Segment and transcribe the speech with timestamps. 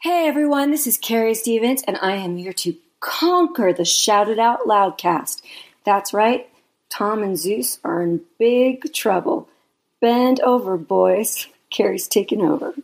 [0.00, 4.38] Hey everyone, this is Carrie Stevens, and I am here to conquer the Shout It
[4.38, 5.42] Out Loudcast.
[5.84, 6.48] That's right,
[6.88, 9.48] Tom and Zeus are in big trouble.
[10.00, 11.48] Bend over, boys.
[11.70, 12.74] Carrie's taking over.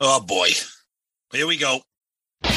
[0.00, 0.48] Oh boy.
[1.32, 1.80] Here we go.
[2.44, 2.50] Oi.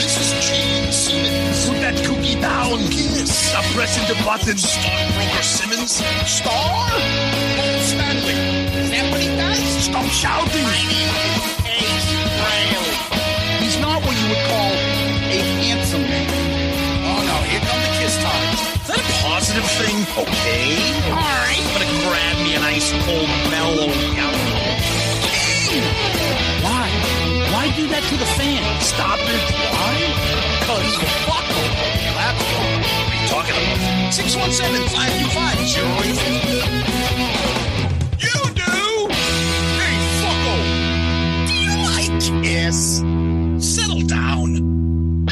[0.00, 1.68] this is Gene Simmons.
[1.68, 2.78] Put that cookie down.
[2.80, 3.30] Yes.
[3.50, 4.56] Stop pressing the button.
[4.56, 6.02] Stockbroker Simmons.
[6.26, 7.67] Star?
[10.10, 10.64] Shouting.
[10.64, 12.08] My name is Ace
[12.40, 12.96] Riley.
[13.60, 16.28] He's not what you would call a handsome man.
[17.04, 18.56] Oh no, here come the kiss times.
[18.80, 20.08] Is that a positive thing?
[20.16, 20.80] Okay.
[21.12, 21.60] Alright.
[21.60, 24.48] I'm gonna grab me an ice cold mellow yellow.
[26.64, 26.88] Why?
[27.52, 28.64] Why do that to the fan?
[28.80, 29.44] Stop it.
[29.76, 29.92] Why?
[30.64, 30.88] Because
[31.28, 31.68] fuck them.
[32.16, 34.16] That's what are you talking about?
[34.16, 36.87] 617-525-0850.
[42.18, 42.98] Kiss?
[43.58, 45.26] Settle down.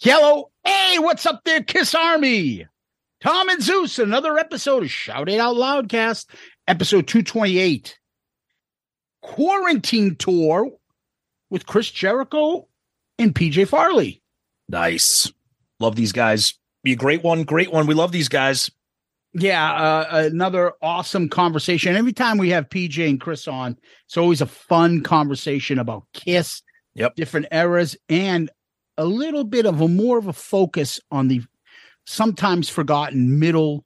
[0.00, 0.50] Yellow.
[0.64, 2.66] Hey, what's up there, Kiss Army?
[3.20, 6.26] Tom and Zeus, another episode of Shout It Out Loudcast,
[6.66, 7.98] episode 228.
[9.22, 10.70] Kuarantine tour
[11.50, 12.68] with Chris Jericho
[13.18, 14.22] and PJ Farley.
[14.68, 15.30] Nice.
[15.78, 16.54] Love these guys.
[16.82, 17.44] Be a great one.
[17.44, 17.86] Great one.
[17.86, 18.70] We love these guys.
[19.38, 21.94] Yeah, uh, another awesome conversation.
[21.94, 23.76] Every time we have PJ and Chris on,
[24.06, 26.62] it's always a fun conversation about Kiss,
[26.94, 27.16] Yep.
[27.16, 28.50] different eras, and
[28.96, 31.42] a little bit of a more of a focus on the
[32.06, 33.84] sometimes forgotten middle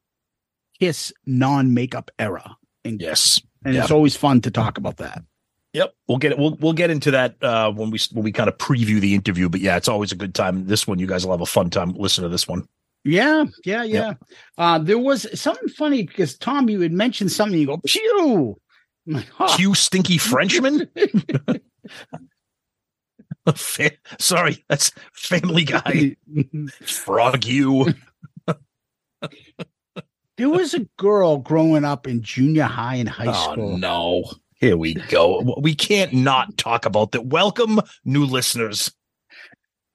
[0.79, 2.57] Kiss non makeup era.
[2.85, 3.41] And, Yes.
[3.65, 3.83] and yeah.
[3.83, 5.23] it's always fun to talk about that.
[5.73, 5.95] Yep.
[6.09, 6.39] We'll get it.
[6.39, 9.49] We'll we'll get into that uh, when we when we kind of preview the interview.
[9.49, 10.67] But yeah, it's always a good time.
[10.67, 11.93] This one, you guys will have a fun time.
[11.93, 12.67] Listen to this one.
[13.05, 14.13] Yeah, yeah, yeah.
[14.59, 17.59] Uh, there was something funny because Tom, you had mentioned something.
[17.59, 18.61] You go, pew.
[19.07, 19.27] Like.
[19.57, 20.89] Cue stinky Frenchman.
[23.55, 26.17] Fa- Sorry, that's Family Guy.
[26.83, 27.87] Frog you.
[30.37, 33.77] There was a girl growing up in junior high and high Oh school.
[33.79, 34.25] no.
[34.55, 35.55] Here we go.
[35.61, 37.27] We can't not talk about that.
[37.27, 38.93] Welcome, new listeners.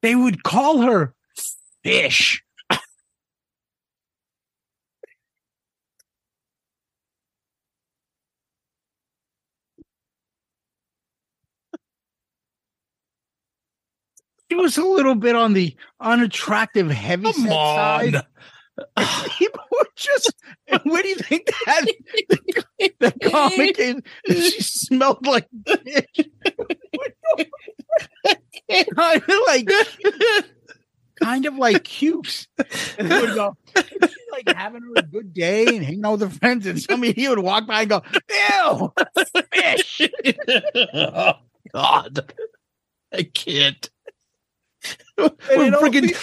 [0.02, 1.14] They would call her
[1.84, 2.42] Fish.
[14.56, 17.76] Was a little bit on the unattractive heavy Come on.
[17.76, 18.26] side.
[19.38, 20.32] People were just.
[20.84, 21.86] Where do you think that
[23.00, 24.52] the comic is?
[24.52, 26.26] She smelled like fish.
[28.96, 29.68] kind of like,
[31.22, 32.46] kind of like cukes.
[32.98, 33.56] And they would go,
[34.32, 37.38] like having a good day and hanging out with her friends, and somebody he would
[37.38, 38.92] walk by and go, "Ew,
[39.52, 40.02] fish."
[40.94, 41.32] oh,
[41.72, 42.32] God.
[43.12, 43.88] I can't.
[45.18, 46.14] We're freaking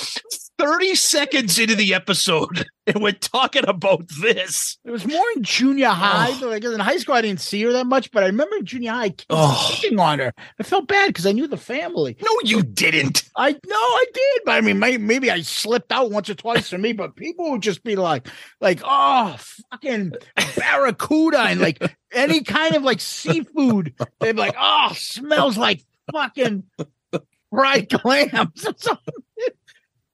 [0.59, 4.77] 30 seconds into the episode and we're talking about this.
[4.85, 6.37] It was more in junior high.
[6.41, 6.47] Oh.
[6.47, 8.91] Like in high school, I didn't see her that much, but I remember in junior
[8.91, 9.71] high Oh.
[9.81, 10.31] picking on her.
[10.59, 12.15] I felt bad because I knew the family.
[12.21, 13.23] No, you didn't.
[13.35, 16.69] I know I did, but I mean, may, maybe I slipped out once or twice
[16.69, 16.93] for me.
[16.93, 18.27] But people would just be like,
[18.61, 19.35] like, oh,
[19.71, 20.13] fucking
[20.55, 21.81] barracuda and like
[22.11, 23.95] any kind of like seafood.
[24.19, 26.63] They'd be like, oh, smells like fucking
[27.53, 28.65] fried clams.
[28.65, 29.13] or something.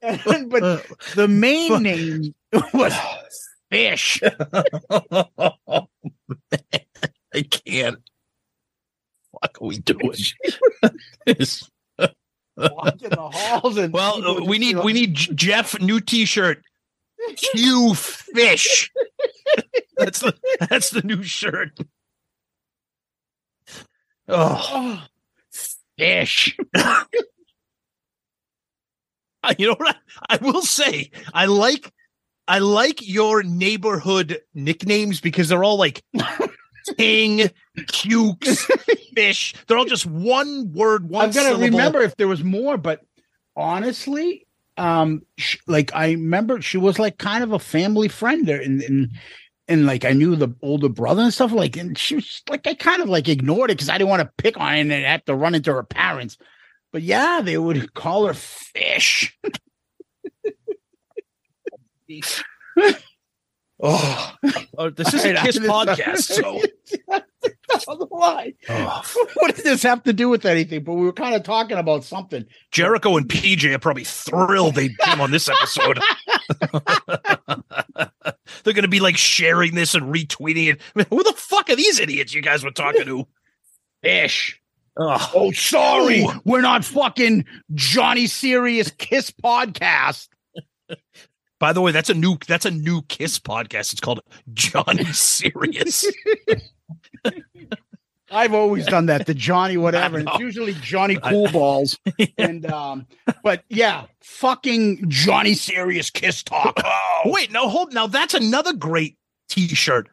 [0.01, 2.33] And- but the main name
[2.73, 2.93] was
[3.69, 4.21] fish.
[7.33, 7.99] I can't.
[9.31, 10.13] What are we doing?
[11.25, 11.69] This-
[11.99, 12.09] in
[12.57, 16.61] the halls and well, uh, we need we need Jeff new T-shirt.
[17.53, 18.91] You fish.
[19.97, 20.33] that's the
[20.69, 21.79] that's the new shirt.
[24.27, 25.05] Oh,
[25.99, 26.57] Fish.
[29.57, 29.97] you know what?
[30.29, 31.91] I, I will say I like
[32.47, 36.03] I like your neighborhood nicknames because they're all like
[36.97, 37.49] ting,
[37.87, 38.65] cukes,
[39.13, 39.53] fish.
[39.67, 43.01] They're all just one word, one I'm gonna remember if there was more, but
[43.55, 44.47] honestly,
[44.77, 48.81] um, sh- like I remember she was like kind of a family friend there, and
[48.81, 49.11] and
[49.69, 51.53] and like I knew the older brother and stuff.
[51.53, 54.23] Like, and she was like I kind of like ignored it because I didn't want
[54.23, 56.37] to pick on her and have to run into her parents.
[56.91, 59.37] But yeah, they would call her fish.
[63.81, 64.33] Oh,
[64.77, 66.61] oh, this is a Kiss podcast, so
[67.11, 67.21] I
[67.85, 68.53] don't know why.
[68.67, 69.01] oh.
[69.35, 70.83] What does this have to do with anything?
[70.83, 72.45] But we were kind of talking about something.
[72.71, 75.99] Jericho and PJ are probably thrilled they came on this episode.
[78.63, 81.07] They're going to be like sharing this and retweeting it.
[81.09, 83.27] Who the fuck are these idiots you guys were talking to?
[84.01, 84.59] Fish.
[84.97, 86.23] Oh, Oh, sorry.
[86.23, 86.31] Ooh.
[86.45, 90.27] We're not fucking Johnny Serious Kiss podcast.
[91.59, 93.91] by the way, that's a new that's a new Kiss podcast.
[93.93, 94.21] It's called
[94.53, 96.05] Johnny Serious.
[98.31, 100.17] I've always done that, the Johnny whatever.
[100.17, 100.31] I and know.
[100.33, 101.97] It's usually Johnny Cool Balls.
[102.37, 103.07] And um,
[103.43, 106.79] but yeah, fucking Johnny Serious Kiss Talk.
[106.83, 107.93] Oh, Wait, no, hold.
[107.93, 109.17] Now that's another great
[109.49, 110.09] T-shirt.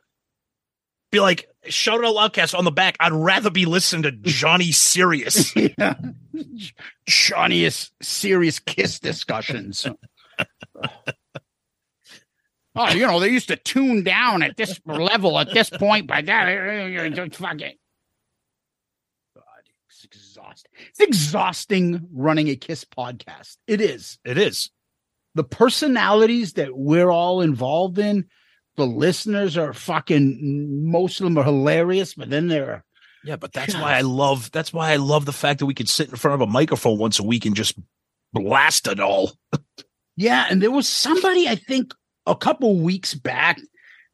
[1.13, 2.97] Be like, shout out Loudcast on the back.
[3.01, 5.55] I'd rather be listening to Johnny Serious.
[5.57, 5.95] yeah.
[7.07, 9.87] Johnny's serious kiss discussions.
[12.75, 16.27] oh, you know, they used to tune down at this level at this point, but
[16.27, 17.79] that fuck it.
[20.65, 22.07] God, it's exhausting.
[22.13, 23.57] Running a kiss podcast.
[23.67, 24.19] It is.
[24.25, 24.71] it is.
[25.35, 28.27] The personalities that we're all involved in,
[28.77, 32.85] the listeners are fucking most of them are hilarious, but then they're
[33.25, 33.83] Yeah, but that's God.
[33.83, 36.35] why I love that's why I love the fact that we could sit in front
[36.41, 37.79] of a microphone once a week and just
[38.33, 39.33] blast it all.
[40.19, 41.93] Yeah, and there was somebody I think
[42.25, 43.61] a couple weeks back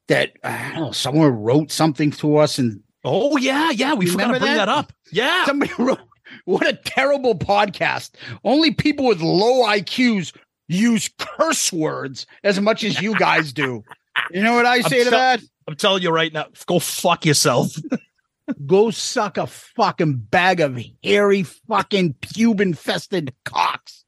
[0.08, 4.32] that I don't know, someone wrote something to us, and Oh yeah, yeah, we forgot
[4.32, 4.66] to bring that?
[4.66, 4.92] that, up.
[5.12, 5.44] Yeah.
[5.44, 6.00] somebody wrote,
[6.44, 8.10] "What a terrible podcast!
[8.44, 10.34] Only people with low IQs
[10.68, 13.82] use curse words as much as you guys do."
[14.30, 15.40] You know what I say to tell- that?
[15.68, 17.76] I'm telling you right now, go fuck yourself.
[18.66, 24.04] Go suck a fucking bag of hairy fucking pube infested cocks.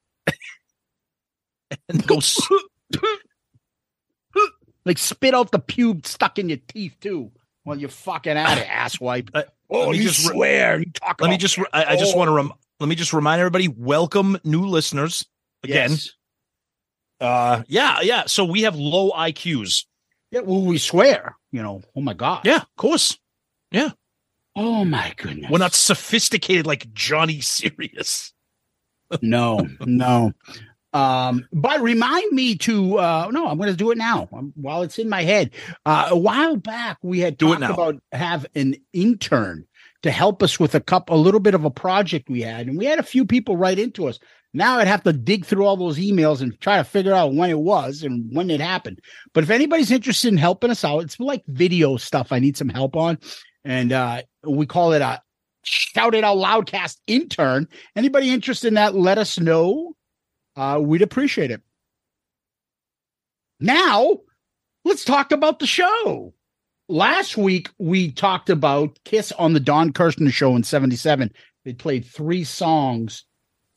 [1.87, 2.45] and go s-
[4.85, 7.31] Like spit out the pube stuck in your teeth too.
[7.63, 9.29] While you're fucking at it, asswipe.
[9.69, 10.79] Oh, let me you just swear.
[10.79, 12.17] You talk let me just I, I just Oh.
[12.17, 15.25] want to rem- let me just remind everybody welcome new listeners
[15.63, 15.91] again.
[15.91, 16.11] Yes.
[17.19, 18.23] Uh yeah, yeah.
[18.25, 19.85] So we have low IQs.
[20.31, 21.35] Yeah, well, we swear.
[21.51, 21.81] You know.
[21.95, 22.41] Oh my god.
[22.45, 23.17] Yeah, of course.
[23.71, 23.91] Yeah.
[24.55, 25.49] Oh my goodness.
[25.49, 28.33] We're not sophisticated like Johnny Serious.
[29.21, 30.33] no, no.
[30.95, 34.97] Um, but remind me to uh no, I'm gonna do it now um, while it's
[34.97, 35.51] in my head.
[35.85, 39.67] Uh a while back we had Do it talked about have an intern
[40.03, 42.77] to help us with a cup a little bit of a project we had, and
[42.77, 44.19] we had a few people write into us.
[44.53, 47.49] Now I'd have to dig through all those emails and try to figure out when
[47.49, 49.01] it was and when it happened.
[49.33, 52.69] But if anybody's interested in helping us out, it's like video stuff I need some
[52.69, 53.17] help on.
[53.65, 55.21] And uh we call it a
[55.63, 57.67] shout it out loudcast intern.
[57.97, 59.95] Anybody interested in that, let us know.
[60.55, 61.61] Uh, we'd appreciate it.
[63.59, 64.19] Now,
[64.83, 66.33] let's talk about the show.
[66.87, 71.31] Last week, we talked about Kiss on the Don Kirshner show in 77.
[71.63, 73.25] They played three songs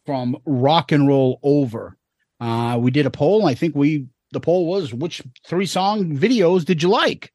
[0.05, 1.97] from Rock and Roll Over.
[2.41, 3.47] Uh, we did a poll.
[3.47, 7.33] I think we, the poll was which three song videos did you like?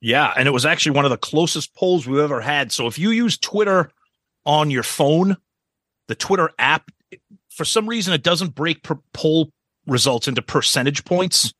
[0.00, 2.72] Yeah, and it was actually one of the closest polls we've ever had.
[2.72, 3.90] So if you use Twitter
[4.44, 5.36] on your phone,
[6.08, 6.90] the Twitter app,
[7.56, 9.48] for some reason, it doesn't break per poll
[9.86, 11.54] results into percentage points.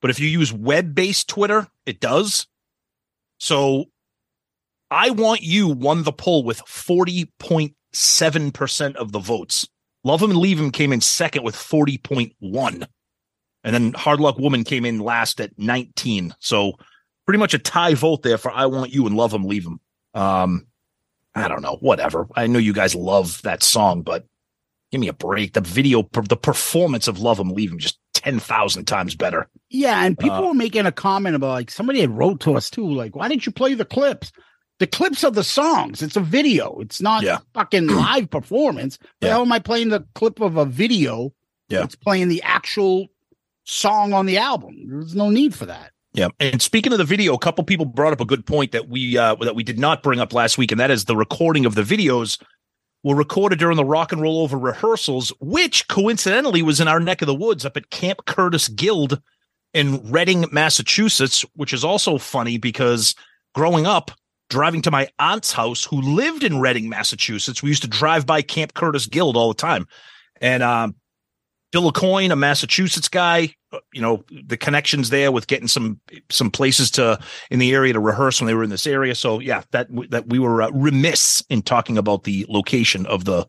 [0.00, 2.48] But if you use web based Twitter, it does.
[3.38, 3.84] So
[4.90, 9.68] I want you won the poll with 40.7% of the votes.
[10.02, 12.86] Love him and leave him came in second with 40.1.
[13.64, 16.34] And then Hard Luck Woman came in last at 19.
[16.40, 16.72] So
[17.26, 19.78] pretty much a tie vote there for I want you and love him, leave him.
[20.14, 20.66] Um,
[21.34, 22.26] I don't know, whatever.
[22.34, 24.24] I know you guys love that song, but
[24.92, 25.52] give me a break.
[25.54, 29.48] The video, the performance of love him, leave him, just ten thousand times better.
[29.70, 32.70] Yeah, and people Uh, were making a comment about like somebody had wrote to us
[32.70, 34.32] too, like, why didn't you play the clips?
[34.78, 36.02] The clips of the songs.
[36.02, 36.78] It's a video.
[36.80, 37.38] It's not Yeah.
[37.54, 38.98] fucking live performance.
[39.20, 39.30] Yeah.
[39.30, 41.32] hell am I playing the clip of a video?
[41.68, 41.82] Yeah.
[41.84, 43.08] It's playing the actual
[43.64, 44.76] song on the album.
[44.88, 45.92] There's no need for that.
[46.14, 48.88] Yeah, and speaking of the video, a couple people brought up a good point that
[48.88, 51.66] we uh, that we did not bring up last week, and that is the recording
[51.66, 52.40] of the videos
[53.02, 57.22] were recorded during the Rock and Roll Over rehearsals, which coincidentally was in our neck
[57.22, 59.20] of the woods up at Camp Curtis Guild
[59.74, 63.14] in Reading, Massachusetts, which is also funny because
[63.54, 64.10] growing up,
[64.50, 68.42] driving to my aunt's house who lived in Reading, Massachusetts, we used to drive by
[68.42, 69.86] Camp Curtis Guild all the time.
[70.40, 70.94] And um,
[71.70, 76.50] Bill Aucoin, a Massachusetts guy, uh, you know, the connections there with getting some some
[76.50, 77.18] places to
[77.50, 79.14] in the area to rehearse when they were in this area.
[79.14, 83.46] So yeah, that that we were uh, remiss in talking about the location of the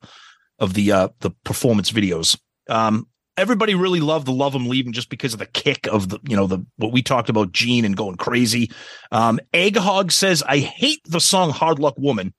[0.60, 2.38] of the uh the performance videos.
[2.68, 3.08] Um
[3.38, 6.36] everybody really loved the love him leaving just because of the kick of the you
[6.36, 8.70] know the what we talked about Gene and going crazy.
[9.12, 12.34] Um Egghog says I hate the song Hard Luck Woman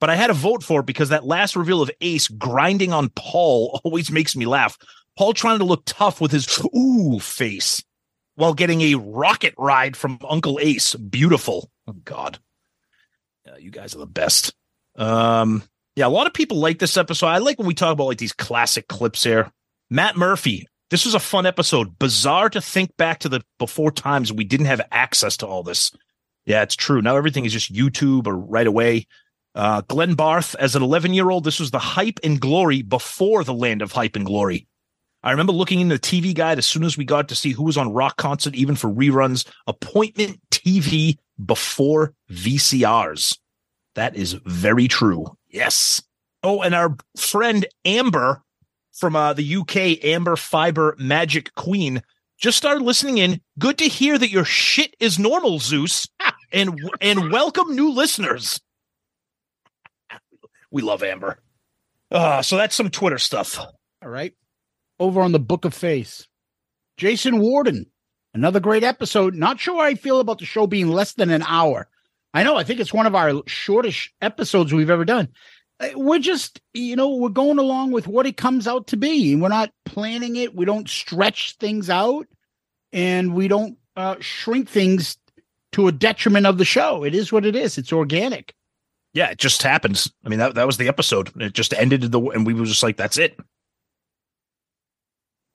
[0.00, 3.08] but I had to vote for it because that last reveal of Ace grinding on
[3.10, 4.76] Paul always makes me laugh.
[5.16, 7.82] Paul trying to look tough with his ooh face
[8.34, 10.94] while getting a rocket ride from Uncle Ace.
[10.94, 11.70] Beautiful.
[11.86, 12.38] Oh God.
[13.46, 14.54] Yeah, you guys are the best.
[14.96, 15.62] Um,
[15.94, 17.26] yeah, a lot of people like this episode.
[17.26, 19.50] I like when we talk about like these classic clips here.
[19.88, 21.98] Matt Murphy, this was a fun episode.
[21.98, 25.92] Bizarre to think back to the before times we didn't have access to all this.
[26.44, 27.00] Yeah, it's true.
[27.00, 29.06] Now everything is just YouTube or right away.
[29.54, 33.42] Uh, Glenn Barth, as an 11 year old, this was the hype and glory before
[33.42, 34.66] the land of hype and glory.
[35.26, 37.64] I remember looking in the TV guide as soon as we got to see who
[37.64, 43.36] was on rock concert, even for reruns, appointment TV before VCRs.
[43.96, 45.36] That is very true.
[45.48, 46.00] Yes.
[46.44, 48.40] Oh, and our friend Amber
[48.92, 52.04] from uh, the UK, Amber Fiber Magic Queen,
[52.38, 53.40] just started listening in.
[53.58, 56.08] Good to hear that your shit is normal, Zeus,
[56.52, 58.60] and and welcome new listeners.
[60.70, 61.40] We love Amber.
[62.12, 63.58] Uh, so that's some Twitter stuff.
[63.58, 64.32] All right
[64.98, 66.26] over on the Book of Face.
[66.96, 67.86] Jason Warden,
[68.34, 69.34] another great episode.
[69.34, 71.88] Not sure I feel about the show being less than an hour.
[72.32, 75.28] I know, I think it's one of our shortest episodes we've ever done.
[75.78, 79.36] Uh, we're just, you know, we're going along with what it comes out to be.
[79.36, 80.54] We're not planning it.
[80.54, 82.26] We don't stretch things out
[82.92, 85.18] and we don't uh, shrink things
[85.72, 87.04] to a detriment of the show.
[87.04, 87.76] It is what it is.
[87.76, 88.54] It's organic.
[89.12, 90.10] Yeah, it just happens.
[90.24, 91.30] I mean, that, that was the episode.
[91.40, 93.38] It just ended the, and we were just like, that's it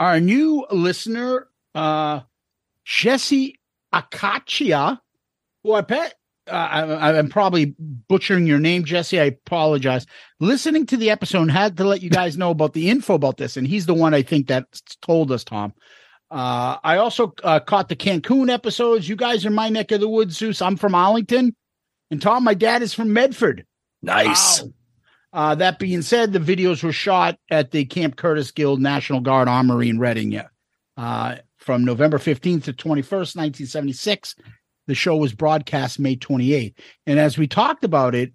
[0.01, 2.21] our new listener, uh,
[2.85, 3.59] Jesse
[3.93, 4.99] Akachia,
[5.63, 6.15] who I bet
[6.47, 7.75] uh, I, am probably
[8.09, 9.19] butchering your name, Jesse.
[9.19, 10.07] I apologize.
[10.39, 13.57] Listening to the episode had to let you guys know about the info about this,
[13.57, 14.65] and he's the one I think that
[15.03, 15.71] told us, Tom.
[16.31, 19.07] Uh, I also uh, caught the Cancun episodes.
[19.07, 20.63] You guys are my neck of the woods, Zeus.
[20.63, 21.55] I'm from Arlington,
[22.09, 23.67] and Tom, my dad is from Medford.
[24.01, 24.63] Nice.
[24.63, 24.71] Wow.
[25.33, 29.47] Uh, that being said, the videos were shot at the Camp Curtis Guild National Guard
[29.47, 30.41] Armory in Reading.
[30.97, 34.35] Uh, from November 15th to 21st, 1976.
[34.87, 36.73] The show was broadcast May 28th.
[37.05, 38.33] And as we talked about it,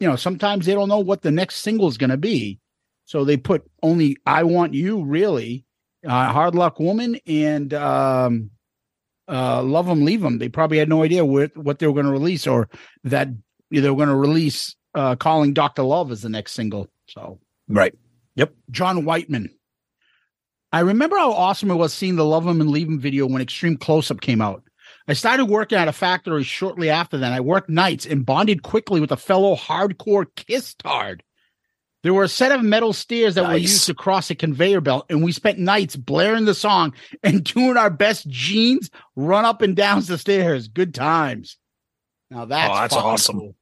[0.00, 2.58] you know, sometimes they don't know what the next single is going to be.
[3.06, 5.64] So they put only I Want You, really,
[6.04, 8.50] uh, Hard Luck Woman, and um,
[9.28, 10.38] uh, Love Them, Leave Them.
[10.38, 12.68] They probably had no idea what, what they were going to release or
[13.04, 13.28] that
[13.70, 15.82] they were going to release uh, calling Dr.
[15.82, 16.88] Love as the next single.
[17.06, 17.38] So,
[17.68, 17.94] right.
[18.34, 18.54] Yep.
[18.70, 19.50] John Whiteman.
[20.72, 23.42] I remember how awesome it was seeing the Love Him and Leave Him video when
[23.42, 24.62] Extreme Close Up came out.
[25.06, 27.32] I started working at a factory shortly after that.
[27.32, 31.22] I worked nights and bonded quickly with a fellow hardcore Kiss tard.
[32.02, 33.52] There were a set of metal stairs that nice.
[33.52, 37.44] were used to cross a conveyor belt, and we spent nights blaring the song and
[37.54, 40.68] doing our best jeans run up and down the stairs.
[40.68, 41.56] Good times.
[42.30, 43.38] Now that's, oh, that's awesome.
[43.38, 43.54] Cool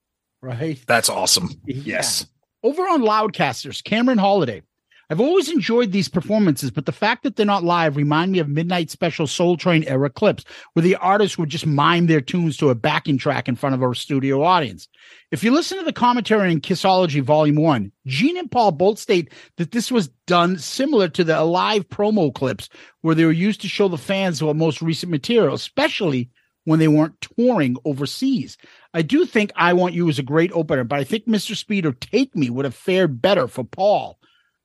[0.44, 0.80] right?
[0.86, 1.50] That's awesome.
[1.64, 1.82] Yeah.
[1.84, 2.26] Yes.
[2.62, 4.62] Over on Loudcasters, Cameron Holiday.
[5.10, 8.48] I've always enjoyed these performances, but the fact that they're not live remind me of
[8.48, 12.70] Midnight Special Soul Train era clips where the artists would just mime their tunes to
[12.70, 14.88] a backing track in front of a studio audience.
[15.30, 19.30] If you listen to the commentary in Kissology Volume 1, Gene and Paul both state
[19.58, 22.70] that this was done similar to the live promo clips
[23.02, 26.30] where they were used to show the fans what most recent material, especially
[26.64, 28.56] when they weren't touring overseas.
[28.94, 31.56] I do think I Want You was a great opener, but I think Mr.
[31.56, 34.18] Speed or Take Me would have fared better for Paul.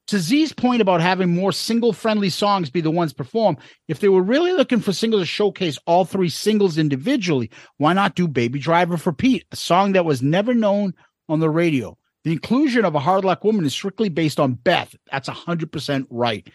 [0.07, 3.57] To Z's point about having more single friendly songs be the ones performed,
[3.88, 8.15] if they were really looking for singles to showcase all three singles individually, why not
[8.15, 10.93] do Baby Driver for Pete, a song that was never known
[11.27, 11.98] on the radio?
[12.24, 14.95] The inclusion of a hard luck woman is strictly based on Beth.
[15.12, 16.48] That's 100% right.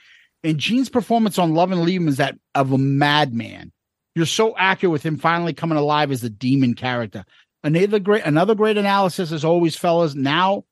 [0.42, 3.72] And Gene's performance on Love and Leave Him is that of a madman.
[4.14, 7.24] You're so accurate with him finally coming alive as a demon character.
[7.64, 10.14] Another great, another great analysis as always, fellas.
[10.14, 10.66] Now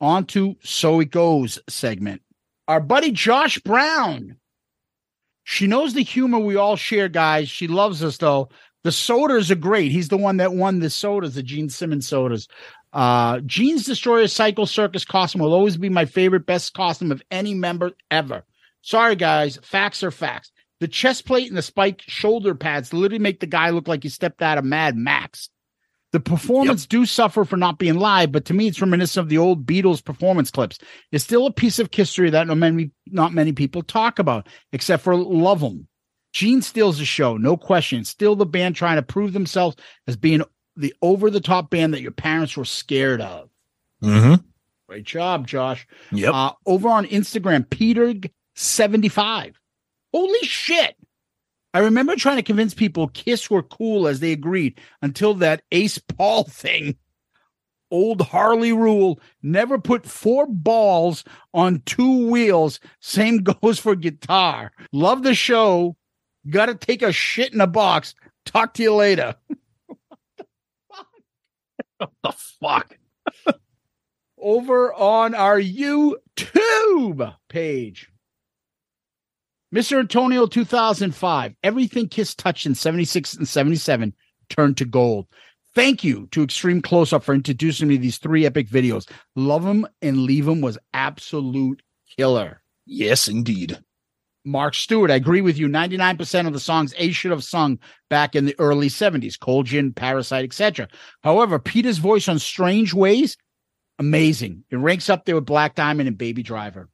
[0.00, 2.22] on to So It Goes segment.
[2.68, 4.36] Our buddy Josh Brown
[5.44, 7.48] She knows the humor we all share, guys.
[7.48, 8.50] She loves us though.
[8.84, 9.92] The sodas are great.
[9.92, 12.48] He's the one that won the sodas, the Gene Simmons sodas.
[12.92, 17.54] Uh, Gene's Destroyer Cycle Circus costume will always be my favorite, best costume of any
[17.54, 18.44] member ever.
[18.82, 19.58] Sorry, guys.
[19.62, 20.52] Facts are facts.
[20.80, 24.10] The chest plate and the spike shoulder pads literally make the guy look like he
[24.10, 25.48] stepped out of Mad Max.
[26.14, 26.90] The performance yep.
[26.90, 30.04] do suffer for not being live, but to me, it's reminiscent of the old Beatles
[30.04, 30.78] performance clips.
[31.10, 35.02] It's still a piece of history that not many, not many people talk about, except
[35.02, 35.88] for love them.
[36.32, 38.04] Gene steals the show, no question.
[38.04, 39.74] Still the band trying to prove themselves
[40.06, 40.44] as being
[40.76, 43.50] the over the top band that your parents were scared of.
[44.00, 44.34] Mm-hmm.
[44.86, 45.84] Great job, Josh.
[46.12, 46.32] Yep.
[46.32, 49.54] Uh, over on Instagram, Peter75.
[50.12, 50.94] Holy shit.
[51.74, 55.98] I remember trying to convince people Kiss were cool as they agreed until that Ace
[55.98, 56.96] Paul thing.
[57.90, 62.78] Old Harley rule never put four balls on two wheels.
[63.00, 64.72] Same goes for guitar.
[64.92, 65.96] Love the show.
[66.48, 68.14] Got to take a shit in a box.
[68.44, 69.34] Talk to you later.
[71.98, 72.98] what the fuck?
[74.38, 78.10] Over on our YouTube page.
[79.74, 79.98] Mr.
[79.98, 81.54] Antonio 2005.
[81.64, 84.14] Everything Kiss touched in 76 and 77
[84.48, 85.26] turned to gold.
[85.74, 89.10] Thank you to Extreme Close Up for introducing me to these three epic videos.
[89.34, 91.82] Love them and leave them was absolute
[92.16, 92.62] killer.
[92.86, 93.76] Yes, indeed.
[94.44, 95.66] Mark Stewart, I agree with you.
[95.66, 99.92] 99% of the songs A should have sung back in the early 70s, Cold Gin,
[99.92, 100.86] Parasite, etc.
[101.24, 103.36] However, Peter's voice on Strange Ways,
[103.98, 104.62] amazing.
[104.70, 106.88] It ranks up there with Black Diamond and Baby Driver.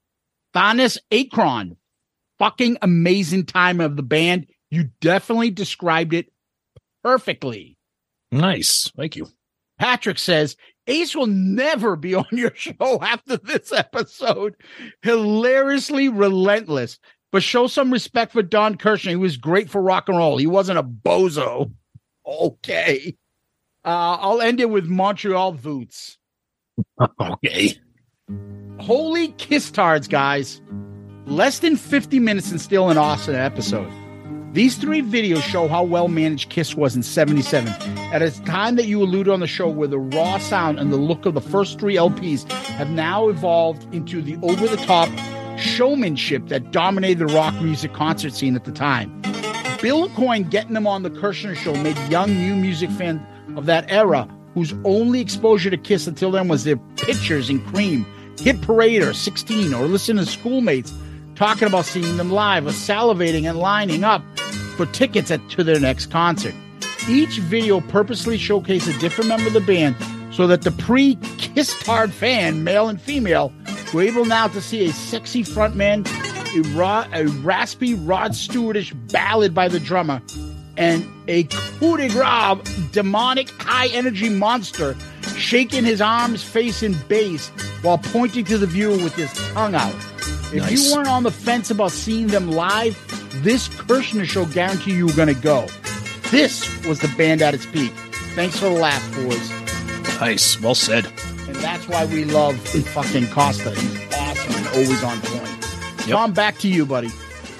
[0.54, 1.76] Thanis Akron,
[2.40, 4.48] fucking amazing time of the band.
[4.70, 6.32] You definitely described it
[7.04, 7.76] perfectly.
[8.32, 8.90] Nice.
[8.96, 9.28] Thank you.
[9.78, 10.56] Patrick says
[10.88, 14.56] Ace will never be on your show after this episode.
[15.02, 16.98] Hilariously relentless
[17.32, 19.10] but show some respect for Don Kirshner.
[19.10, 20.36] He was great for rock and roll.
[20.36, 21.72] He wasn't a bozo.
[22.26, 23.16] Okay.
[23.84, 26.16] Uh, I'll end it with Montreal Voots.
[27.20, 27.78] okay.
[28.80, 30.60] Holy kiss tards, guys.
[31.30, 33.88] Less than 50 minutes and still an awesome episode.
[34.52, 37.72] These three videos show how well managed Kiss was in 77.
[38.12, 40.96] At a time that you alluded on the show where the raw sound and the
[40.96, 45.08] look of the first three LPs have now evolved into the over the top
[45.56, 49.22] showmanship that dominated the rock music concert scene at the time.
[49.80, 53.20] Bill Aucoin getting them on the Kirshner show made young new music fans
[53.56, 58.04] of that era whose only exposure to Kiss until then was their pictures in Creem,
[58.40, 60.92] Hit Parade or 16, or listening to schoolmates
[61.40, 64.22] talking about seeing them live or salivating and lining up
[64.76, 66.54] for tickets at, to their next concert.
[67.08, 69.96] Each video purposely showcased a different member of the band
[70.34, 73.54] so that the pre Kiss Tard fan, male and female,
[73.94, 76.06] we're able now to see a sexy frontman,
[76.54, 80.20] a, raw, a raspy Rod Stewartish ballad by the drummer,
[80.76, 82.58] and a coup de grace,
[82.92, 84.94] demonic high energy monster
[85.38, 87.48] shaking his arms, face, and base
[87.80, 90.09] while pointing to the viewer with his tongue out.
[90.52, 90.88] If nice.
[90.88, 92.96] you weren't on the fence about seeing them live,
[93.42, 95.66] this Kirshner show guarantee you were going to go.
[96.30, 97.92] This was the band at its peak.
[98.34, 99.50] Thanks for the laugh, boys.
[100.20, 100.60] Nice.
[100.60, 101.06] Well said.
[101.46, 103.70] And that's why we love fucking Costa.
[103.70, 106.06] He's awesome and always on point.
[106.06, 106.08] Yep.
[106.08, 107.10] Tom, back to you, buddy.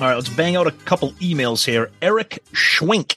[0.00, 1.90] All right, let's bang out a couple emails here.
[2.02, 3.16] Eric Schwink.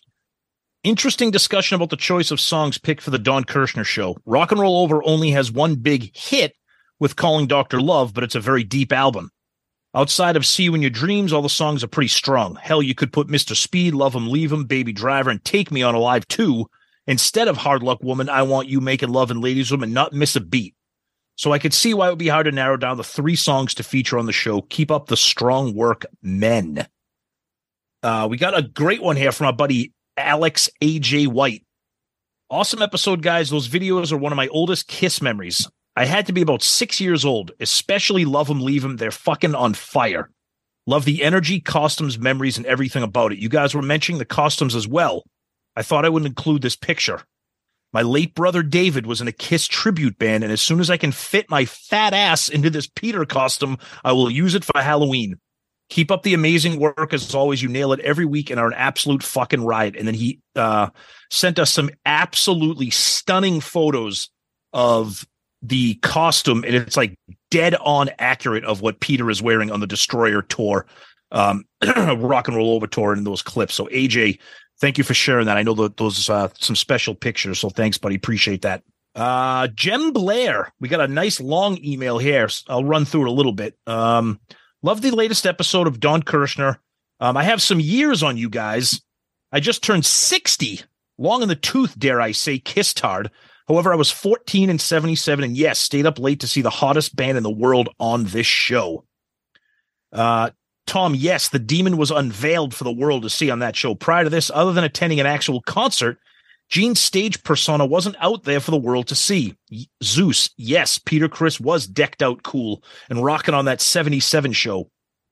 [0.84, 4.18] Interesting discussion about the choice of songs picked for the Don Kirshner show.
[4.26, 6.54] Rock and Roll Over only has one big hit
[7.00, 7.82] with Calling Dr.
[7.82, 9.32] Love, but it's a very deep album.
[9.96, 12.56] Outside of See You in Your Dreams, all the songs are pretty strong.
[12.56, 13.56] Hell, you could put Mr.
[13.56, 16.66] Speed, Love Him, Leave Him, Baby Driver, and Take Me on Alive II
[17.06, 20.36] Instead of Hard Luck Woman, I Want You Making Love and Ladies Woman, not miss
[20.36, 20.76] a beat.
[21.36, 23.74] So I could see why it would be hard to narrow down the three songs
[23.76, 24.62] to feature on the show.
[24.62, 26.88] Keep up the strong work, men.
[28.02, 31.66] Uh, we got a great one here from our buddy Alex AJ White.
[32.50, 33.50] Awesome episode, guys.
[33.50, 35.68] Those videos are one of my oldest Kiss memories.
[35.96, 38.98] I had to be about six years old, especially Love Them, Leave Them.
[38.98, 40.30] They're fucking on fire.
[40.86, 43.38] Love the energy, costumes, memories, and everything about it.
[43.38, 45.24] You guys were mentioning the costumes as well.
[45.76, 47.22] I thought I would include this picture.
[47.94, 50.98] My late brother David was in a Kiss tribute band, and as soon as I
[50.98, 55.40] can fit my fat ass into this Peter costume, I will use it for Halloween.
[55.90, 57.62] Keep up the amazing work as always.
[57.62, 59.96] You nail it every week and are an absolute fucking riot.
[59.96, 60.90] And then he uh,
[61.30, 64.30] sent us some absolutely stunning photos
[64.72, 65.28] of
[65.64, 67.16] the costume, and it's like
[67.50, 70.86] dead on accurate of what Peter is wearing on the Destroyer tour,
[71.32, 71.64] um,
[71.98, 73.74] Rock and Roll Over tour in those clips.
[73.74, 74.40] So AJ,
[74.84, 75.58] Thank you for sharing that.
[75.58, 78.16] I know that those uh, some special pictures, so thanks, buddy.
[78.16, 78.84] Appreciate that.
[79.16, 82.50] Uh, Jem Blair, we got a nice long email here.
[82.68, 83.78] I'll run through it a little bit.
[83.86, 84.42] Um,
[84.82, 86.80] love the latest episode of Don Kirshner.
[87.20, 89.02] Um, I have some years on you guys.
[89.54, 90.82] I just turned 60,
[91.18, 93.30] long in the tooth, dare I say, kissed hard.
[93.68, 97.16] However, I was 14 and 77, and yes, stayed up late to see the hottest
[97.16, 99.06] band in the world on this show.
[100.12, 100.50] Uh,
[100.86, 103.96] Tom, yes, the demon was unveiled for the world to see on that show.
[103.96, 106.20] Prior to this, other than attending an actual concert,
[106.70, 109.56] Gene's stage persona wasn't out there for the world to see.
[110.04, 114.90] Zeus, yes, Peter Criss was decked out cool and rocking on that 77 show,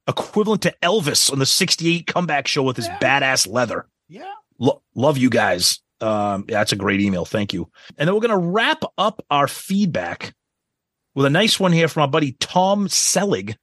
[0.08, 3.00] equivalent to Elvis on the 68 comeback show with his yeah.
[3.00, 3.88] badass leather.
[4.08, 4.32] Yeah.
[4.60, 5.80] Lo- love you guys.
[6.02, 7.26] Um, yeah, that's a great email.
[7.26, 7.70] Thank you.
[7.98, 10.34] And then we're going to wrap up our feedback
[11.16, 13.58] with a nice one here from our buddy Tom Selig,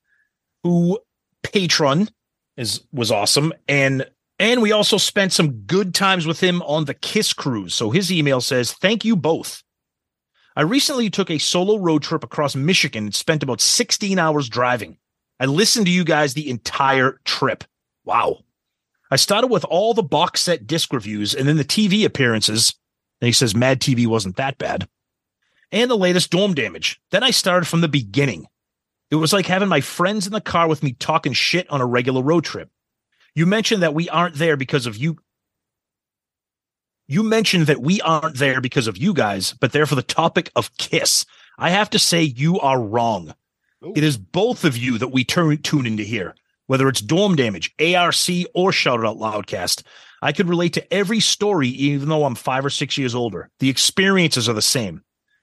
[0.62, 0.98] who
[1.42, 2.08] patron
[2.56, 4.04] is was awesome and
[4.40, 7.74] and we also spent some good times with him on the Kiss cruise.
[7.74, 9.62] So his email says, "Thank you both.
[10.54, 14.98] I recently took a solo road trip across Michigan and spent about 16 hours driving.
[15.40, 17.64] I listened to you guys the entire trip.
[18.04, 18.40] Wow.
[19.10, 22.74] I started with all the box set disc reviews and then the TV appearances.
[23.20, 24.88] And he says Mad TV wasn't that bad.
[25.72, 27.00] And the latest Dorm Damage.
[27.10, 28.46] Then I started from the beginning.
[29.10, 31.86] It was like having my friends in the car with me talking shit on a
[31.86, 32.70] regular road trip.
[33.34, 35.18] You mentioned that we aren't there because of you.
[37.06, 40.50] You mentioned that we aren't there because of you guys, but there for the topic
[40.54, 41.24] of Kiss.
[41.56, 43.34] I have to say you are wrong.
[43.84, 43.92] Ooh.
[43.96, 46.34] It is both of you that we turn tune into here,
[46.68, 48.14] whether it's Dorm Damage, ARC,
[48.54, 49.82] or Shout It Out Loudcast.
[50.22, 53.50] I could relate to every story, even though I'm five or six years older.
[53.58, 55.02] The experiences are the same.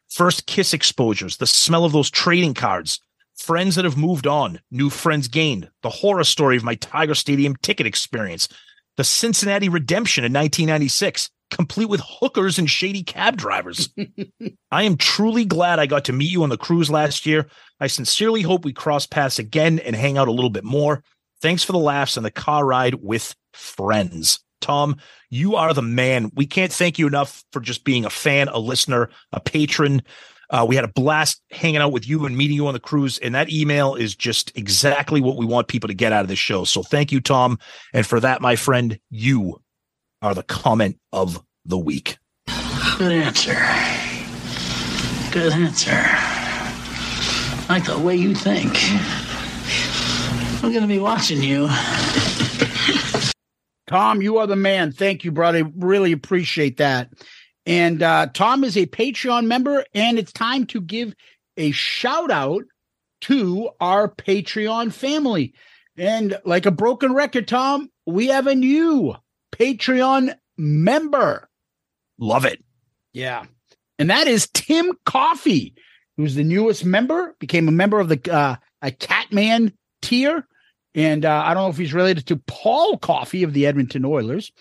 [0.10, 3.00] First Kiss exposures, the smell of those trading cards,
[3.36, 7.56] friends that have moved on, new friends gained, the horror story of my Tiger Stadium
[7.58, 8.48] ticket experience,
[8.98, 13.90] the Cincinnati redemption in 1996, complete with hookers and shady cab drivers.
[14.72, 17.48] I am truly glad I got to meet you on the cruise last year.
[17.80, 21.04] I sincerely hope we cross paths again and hang out a little bit more.
[21.41, 24.39] Thanks for the laughs and the car ride with friends.
[24.62, 24.98] Tom,
[25.30, 26.32] you are the man.
[26.36, 30.02] We can't thank you enough for just being a fan, a listener, a patron.
[30.50, 33.17] Uh, we had a blast hanging out with you and meeting you on the cruise.
[33.19, 36.39] And that email is just exactly what we want people to get out of this
[36.39, 36.63] show.
[36.63, 37.60] So thank you, Tom.
[37.93, 39.62] And for that, my friend, you
[40.21, 42.17] are the comment of the week.
[42.98, 43.58] Good answer.
[45.32, 45.91] Good answer.
[45.91, 48.74] I like the way you think.
[50.65, 51.69] I'm going to be watching you.
[53.86, 54.91] Tom, you are the man.
[54.91, 55.63] Thank you, brother.
[55.78, 57.12] Really appreciate that.
[57.67, 61.13] And uh, Tom is a Patreon member, and it's time to give
[61.56, 62.63] a shout out
[63.21, 65.54] to our Patreon family.
[65.97, 69.13] And like a broken record, Tom, we have a new
[69.51, 71.47] Patreon member.
[72.17, 72.65] Love it.
[73.13, 73.45] Yeah.
[73.99, 75.75] And that is Tim Coffee,
[76.17, 80.47] who's the newest member, became a member of the uh, a Catman tier.
[80.96, 84.52] And uh, I don't know if he's related to Paul Coffey of the Edmonton Oilers,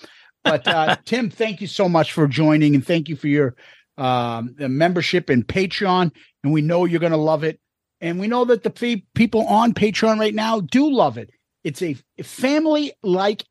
[0.43, 3.55] but uh, Tim, thank you so much for joining, and thank you for your
[3.97, 6.11] um, membership and Patreon.
[6.43, 7.61] And we know you're going to love it,
[8.01, 11.31] and we know that the f- people on Patreon right now do love it.
[11.63, 13.45] It's a family-like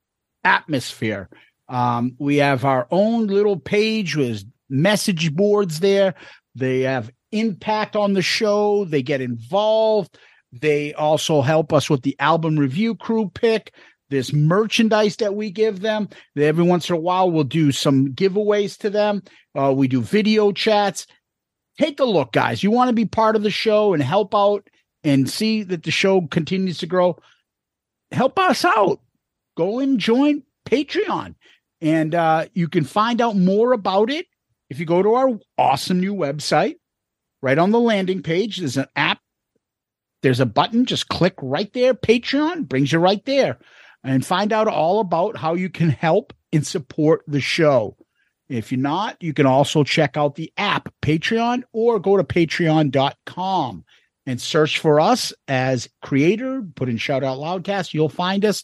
[0.44, 1.30] atmosphere.
[1.70, 6.16] Um, we have our own little page with message boards there.
[6.54, 8.86] They have impact on the show.
[8.86, 10.18] They get involved.
[10.54, 13.74] They also help us with the album review crew pick.
[14.10, 16.08] This merchandise that we give them.
[16.38, 19.24] Every once in a while, we'll do some giveaways to them.
[19.56, 21.08] Uh, we do video chats.
[21.80, 22.62] Take a look, guys.
[22.62, 24.70] You want to be part of the show and help out
[25.04, 27.18] and see that the show continues to grow.
[28.12, 29.00] Help us out.
[29.58, 31.34] Go and join Patreon.
[31.82, 34.28] And uh, you can find out more about it
[34.70, 36.76] if you go to our awesome new website.
[37.42, 39.23] Right on the landing page, there's an app.
[40.24, 40.86] There's a button.
[40.86, 41.94] Just click right there.
[41.94, 43.60] Patreon brings you right there
[44.04, 47.98] and find out all about how you can help and support the show.
[48.50, 53.86] If you're not, you can also check out the app Patreon or go to patreon.com
[54.26, 58.64] and search for us as creator, put in shout out loudcast, you'll find us.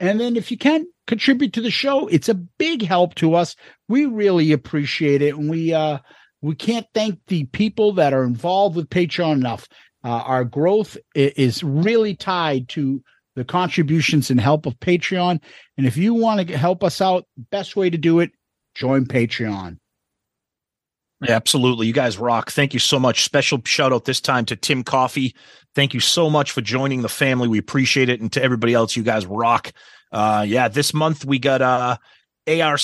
[0.00, 3.56] And then if you can contribute to the show, it's a big help to us.
[3.88, 5.34] We really appreciate it.
[5.34, 5.98] And we uh
[6.40, 9.66] we can't thank the people that are involved with Patreon enough.
[10.04, 13.02] Uh, our growth is really tied to
[13.36, 15.40] the contributions and help of Patreon.
[15.76, 18.30] And if you want to help us out, best way to do it,
[18.74, 19.78] join Patreon.
[21.26, 21.86] Absolutely.
[21.86, 22.50] You guys rock.
[22.50, 23.24] Thank you so much.
[23.24, 25.34] Special shout out this time to Tim Coffee.
[25.74, 27.48] Thank you so much for joining the family.
[27.48, 28.20] We appreciate it.
[28.20, 29.72] And to everybody else, you guys rock.
[30.12, 31.96] Uh, yeah, this month we got uh,
[32.46, 32.80] ARC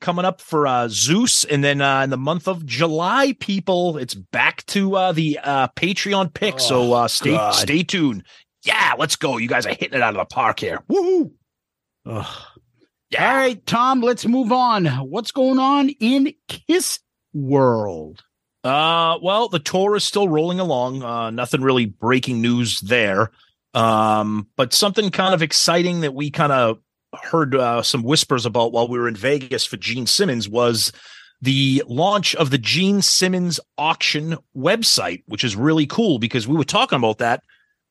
[0.00, 1.44] coming up for uh, Zeus.
[1.44, 5.68] And then uh, in the month of July, people, it's back to uh, the uh,
[5.68, 6.54] Patreon pick.
[6.54, 8.24] Oh, so uh, stay, stay tuned
[8.64, 9.38] yeah, let's go.
[9.38, 10.80] You guys are hitting it out of the park here.
[10.88, 11.32] Woo!
[12.06, 12.26] Ugh.
[13.18, 14.86] All right, Tom, let's move on.
[14.86, 17.00] What's going on in Kiss
[17.32, 18.22] World?
[18.62, 21.02] Uh, well, the tour is still rolling along.
[21.02, 23.32] Uh, nothing really breaking news there.
[23.74, 26.78] Um, but something kind of exciting that we kind of
[27.22, 30.92] heard uh, some whispers about while we were in Vegas for Gene Simmons was
[31.42, 36.64] the launch of the Gene Simmons auction website, which is really cool because we were
[36.64, 37.42] talking about that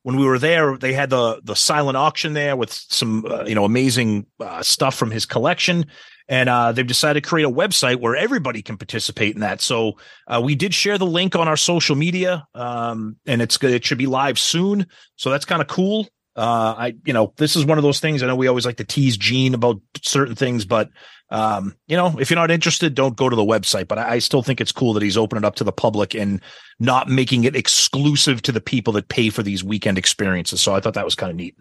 [0.03, 3.55] when we were there, they had the the silent auction there with some uh, you
[3.55, 5.85] know amazing uh, stuff from his collection,
[6.27, 9.61] and uh, they've decided to create a website where everybody can participate in that.
[9.61, 13.83] So uh, we did share the link on our social media, um, and it's it
[13.83, 14.87] should be live soon.
[15.17, 16.07] So that's kind of cool.
[16.39, 18.23] Uh, I you know this is one of those things.
[18.23, 20.89] I know we always like to tease Gene about certain things, but
[21.31, 23.89] um, you know, if you're not interested, don't go to the website.
[23.89, 26.15] But I, I, still think it's cool that he's opened it up to the public
[26.15, 26.41] and
[26.79, 30.61] not making it exclusive to the people that pay for these weekend experiences.
[30.61, 31.57] So I thought that was kind of neat.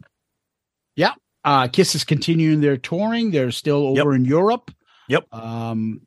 [0.94, 1.14] Yeah.
[1.44, 3.32] Uh, Kiss is continuing their touring.
[3.32, 4.20] They're still over yep.
[4.20, 4.70] in Europe.
[5.08, 5.34] Yep.
[5.34, 6.02] Um,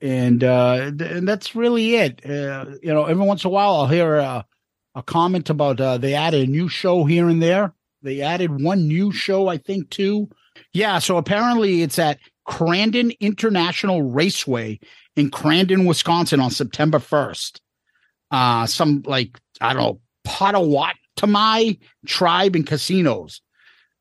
[0.00, 2.24] and uh, th- and that's really it.
[2.24, 4.46] Uh, you know, every once in a while I'll hear a,
[4.94, 7.74] a comment about uh, they added a new show here and there.
[8.02, 10.28] They added one new show, I think, too.
[10.72, 14.80] Yeah, so apparently it's at Crandon International Raceway
[15.16, 17.60] in Crandon, Wisconsin on September 1st.
[18.30, 23.40] Uh, some like, I don't know, Potawatomi tribe and casinos.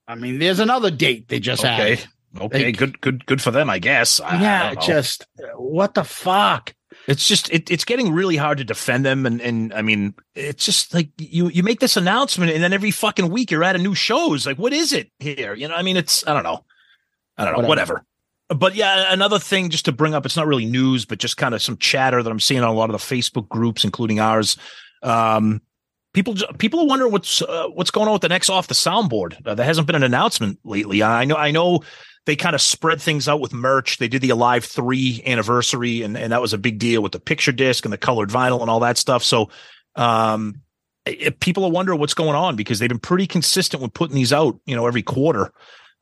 [0.08, 1.94] I mean, there's another date they just okay.
[1.94, 2.08] added.
[2.40, 4.22] Okay, like, good, good, good for them, I guess.
[4.22, 6.74] I, yeah, I just what the fuck.
[7.12, 10.66] It's just it, it's getting really hard to defend them, and and I mean, it's
[10.66, 13.80] just like you you make this announcement, and then every fucking week you're at a
[13.80, 14.46] new shows.
[14.46, 15.54] Like, what is it here?
[15.54, 16.64] You know, I mean, it's I don't know,
[17.38, 17.94] I don't know, whatever.
[17.94, 18.06] whatever
[18.56, 21.56] but yeah, another thing just to bring up, it's not really news, but just kind
[21.56, 24.58] of some chatter that I'm seeing on a lot of the Facebook groups, including ours.
[25.04, 25.62] Um,
[26.14, 29.46] people people are wondering what's uh, what's going on with the next off the soundboard.
[29.46, 31.02] Uh, there hasn't been an announcement lately.
[31.02, 31.82] I know I know
[32.26, 33.98] they kind of spread things out with merch.
[33.98, 37.20] They did the Alive Three anniversary, and and that was a big deal with the
[37.20, 39.24] picture disc and the colored vinyl and all that stuff.
[39.24, 39.50] So,
[39.96, 40.62] um,
[41.06, 44.34] it, people are wondering what's going on because they've been pretty consistent with putting these
[44.34, 45.52] out, you know, every quarter.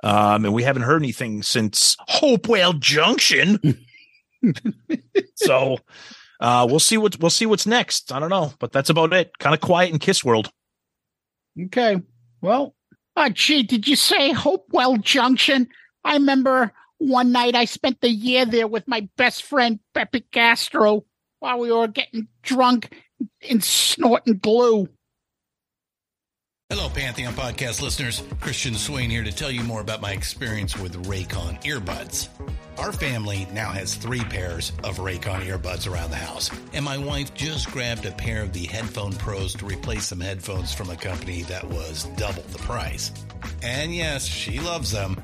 [0.04, 3.84] Um, and we haven't heard anything since Hopewell Junction.
[5.36, 5.78] so
[6.40, 8.12] uh, we'll see what we'll see what's next.
[8.12, 9.38] I don't know, but that's about it.
[9.40, 10.52] Kind of quiet in Kiss World.
[11.66, 12.02] Okay.
[12.42, 12.76] Well,
[13.16, 15.68] uh, gee, did you say Hopewell Junction?
[16.04, 21.06] I remember one night I spent the year there with my best friend Pepe Castro
[21.40, 22.94] while we were getting drunk
[23.50, 24.90] and snorting glue.
[26.72, 28.22] Hello, Pantheon podcast listeners.
[28.42, 32.30] Christian Swain here to tell you more about my experience with Raycon earbuds.
[32.78, 37.34] Our family now has three pairs of Raycon earbuds around the house, and my wife
[37.34, 41.42] just grabbed a pair of the Headphone Pros to replace some headphones from a company
[41.44, 43.12] that was double the price.
[43.64, 45.24] And yes, she loves them.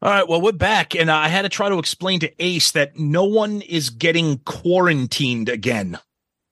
[0.00, 2.96] All right, well, we're back, and I had to try to explain to Ace that
[2.96, 5.98] no one is getting quarantined again.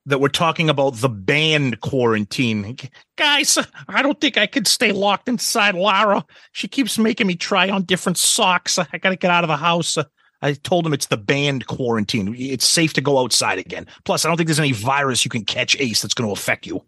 [0.06, 2.90] That we're talking about the band Kuarantine.
[3.16, 3.56] Guys,
[3.88, 6.24] I don't think I could stay locked inside Lara.
[6.50, 8.80] She keeps making me try on different socks.
[8.80, 9.96] I got to get out of the house.
[10.42, 12.34] I told him it's the band Kuarantine.
[12.36, 13.86] It's safe to go outside again.
[14.04, 16.66] Plus, I don't think there's any virus you can catch, Ace, that's going to affect
[16.66, 16.84] you.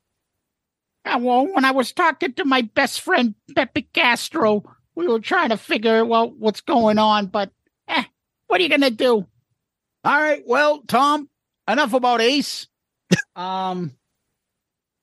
[1.05, 4.65] Uh, well, when I was talking to my best friend Pepe Castro,
[4.99, 7.53] we were trying to figure well what's going on, but
[7.87, 8.03] eh,
[8.49, 9.25] what are you gonna do?
[10.05, 11.29] All right, well, Tom,
[11.69, 12.67] enough about Ace.
[13.37, 13.93] um,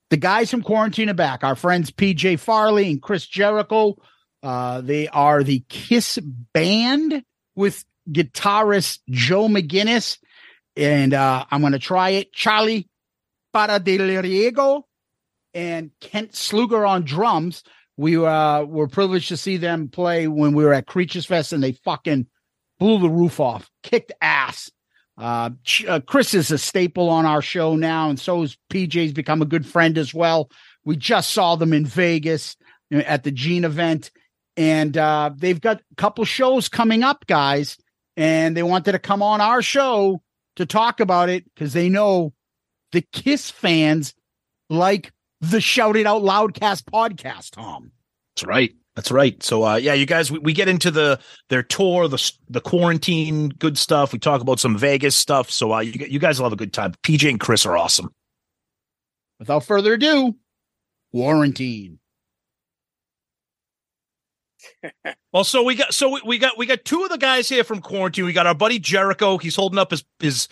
[0.09, 1.45] the guys from Kuarantine are back.
[1.45, 3.95] Our friends PJ Farley and Chris Jericho.
[4.43, 6.19] Uh, they are the Kiss
[6.53, 7.23] band
[7.55, 10.17] with guitarist Joe McGinness,
[10.75, 12.33] and uh, I'm gonna try it.
[12.33, 12.89] Charlie
[13.53, 14.87] Parra del Riego
[15.53, 17.63] and Kent Slucher on drums.
[17.97, 21.63] We uh, were privileged to see them play when we were at Creatures Fest, and
[21.63, 22.27] they fucking
[22.79, 24.71] blew the roof off, kicked ass.
[25.17, 25.51] Uh,
[25.87, 29.45] uh, Chris is a staple on our show now, and so is PJ's become a
[29.45, 30.49] good friend as well.
[30.83, 32.57] We just saw them in Vegas
[32.91, 34.11] at the Gene event,
[34.57, 37.77] and uh, they've got a couple shows coming up, guys.
[38.17, 40.21] And they wanted to come on our show
[40.55, 42.33] to talk about it because they know
[42.93, 44.13] the Kiss fans
[44.69, 47.91] like the Shout It Out Loudcast podcast, Tom.
[48.35, 48.73] That's right.
[48.95, 49.41] That's right.
[49.43, 51.19] So uh, yeah, you guys, we, we get into the
[51.49, 54.13] their tour, the the Kuarantine good stuff.
[54.13, 55.51] We talk about some Vegas stuff.
[55.51, 56.93] So uh, you you guys will have a good time.
[57.03, 58.13] PJ and Chris are awesome.
[59.37, 60.35] Without further ado,
[61.13, 61.97] Kuarantine.
[65.33, 67.65] well, so we got so we, we got we got two of the guys here
[67.65, 68.25] from Kuarantine.
[68.25, 69.37] We got our buddy Jericho.
[69.37, 70.47] He's holding up his his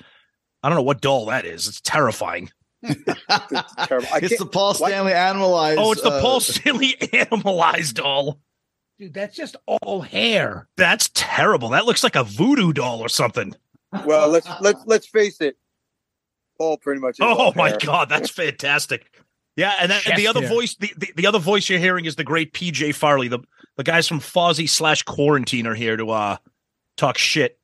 [0.62, 1.68] I don't know what doll that is.
[1.68, 2.50] It's terrifying.
[2.84, 4.08] It's terrible.
[4.14, 5.18] it's the Paul Stanley what?
[5.18, 5.80] animalized.
[5.80, 8.40] Oh, it's the uh, Paul Stanley animalized doll.
[9.00, 10.68] Dude, that's just all hair.
[10.78, 11.70] That's terrible.
[11.70, 13.56] That looks like a voodoo doll or something.
[14.06, 15.58] Well, let's let's let's face it.
[16.58, 17.18] Paul pretty much.
[17.22, 17.78] oh my hair.
[17.84, 19.10] god, that's fantastic.
[19.56, 20.50] Yeah, and, that, and the other hair.
[20.50, 23.28] voice, the, the, the, other voice you're hearing is the great PJ Farley.
[23.28, 23.40] The
[23.76, 26.38] the guys from Fozzy slash Kuarantine are here to uh
[26.98, 27.60] talk shit.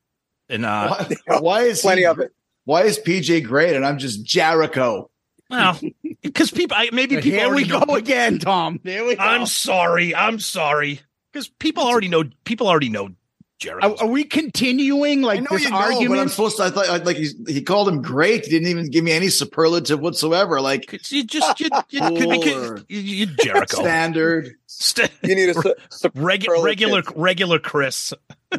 [0.49, 2.33] And uh why, why is plenty he, of it?
[2.69, 5.09] Why is PJ great and I'm just Jericho?
[5.49, 5.79] Well,
[6.21, 7.39] because people, I, maybe people.
[7.39, 8.79] Here we go again, Tom.
[8.83, 9.23] There we go.
[9.23, 10.13] I'm sorry.
[10.13, 11.01] I'm sorry.
[11.33, 12.25] Because people already know.
[12.43, 13.09] People already know
[13.57, 13.95] Jericho.
[13.95, 16.09] Are, are, we continuing like this you argument?
[16.11, 16.63] But I'm supposed to.
[16.65, 18.45] I thought like he he called him great.
[18.45, 20.61] He didn't even give me any superlative whatsoever.
[20.61, 24.53] Like you just you, you, you, you, you Jericho standard.
[24.67, 28.13] St- you need a su- Reg- regular regular Chris.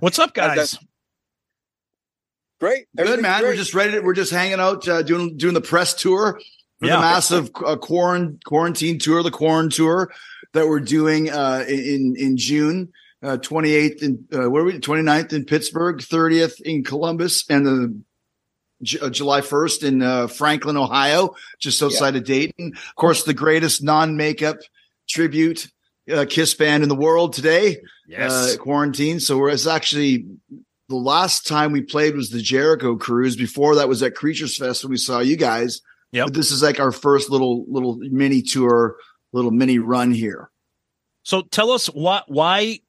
[0.00, 0.78] What's up, guys?
[2.58, 3.40] Great, good man.
[3.40, 3.50] Great.
[3.50, 3.92] We're just ready.
[3.92, 6.40] To, we're just hanging out, uh, doing doing the press tour
[6.78, 6.96] for yeah.
[6.96, 10.12] the massive uh, Kuarantine Kuarantine tour, the Kuarantine tour
[10.52, 12.92] that we're doing uh, in in June.
[13.22, 18.00] Uh, 28th and uh, where are we 29th in Pittsburgh, 30th in Columbus, and the
[18.82, 22.20] J- uh, July 1st in uh, Franklin, Ohio, just outside yeah.
[22.20, 22.72] of Dayton.
[22.74, 24.58] Of course, the greatest non-makeup
[25.08, 25.68] tribute
[26.12, 27.78] uh, Kiss band in the world today.
[28.06, 29.20] Yes, uh, Kuarantine.
[29.20, 30.26] So we're, it's actually
[30.88, 33.36] the last time we played was the Jericho Cruise.
[33.36, 35.80] Before that was at Creatures Fest when we saw you guys.
[36.12, 38.96] Yeah, this is like our first little little mini tour,
[39.32, 40.50] little mini run here.
[41.24, 42.80] So tell us what why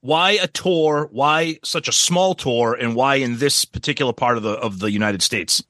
[0.00, 4.42] why a tour, why such a small tour, and why in this particular part of
[4.42, 5.62] the of the United States.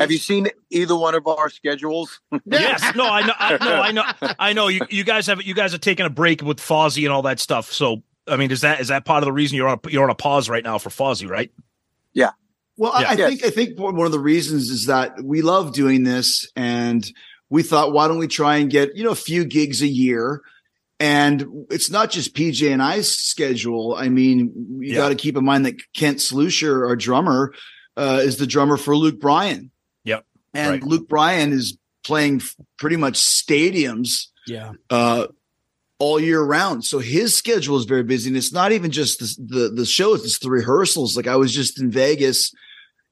[0.00, 2.20] Have you seen either one of our schedules?
[2.44, 2.94] yes.
[2.94, 3.32] No, I know.
[3.38, 4.34] I, no, I know.
[4.38, 4.68] I know.
[4.68, 7.40] You, you guys have you guys are taking a break with Fozzy and all that
[7.40, 7.72] stuff.
[7.72, 10.04] So I mean, is that is that part of the reason you're on a, you're
[10.04, 11.50] on a pause right now for Fozzy, right?
[12.12, 12.30] Yeah.
[12.76, 13.08] Well, yeah.
[13.08, 13.28] I, I yes.
[13.28, 17.06] think I think one of the reasons is that we love doing this, and
[17.50, 20.42] we thought, why don't we try and get you know a few gigs a year?
[21.00, 23.94] And it's not just PJ and I's schedule.
[23.96, 24.96] I mean, you yeah.
[24.96, 27.54] got to keep in mind that Kent Slucher, our drummer,
[27.96, 29.70] uh, is the drummer for Luke Bryan.
[30.02, 30.24] Yep.
[30.54, 30.82] and Right.
[30.82, 34.72] Luke Bryan is playing f- pretty much stadiums Yeah.
[34.90, 35.28] uh,
[35.98, 36.84] all year round.
[36.84, 40.24] So his schedule is very busy, and it's not even just the the, the shows;
[40.24, 41.16] it's the rehearsals.
[41.16, 42.52] Like I was just in Vegas.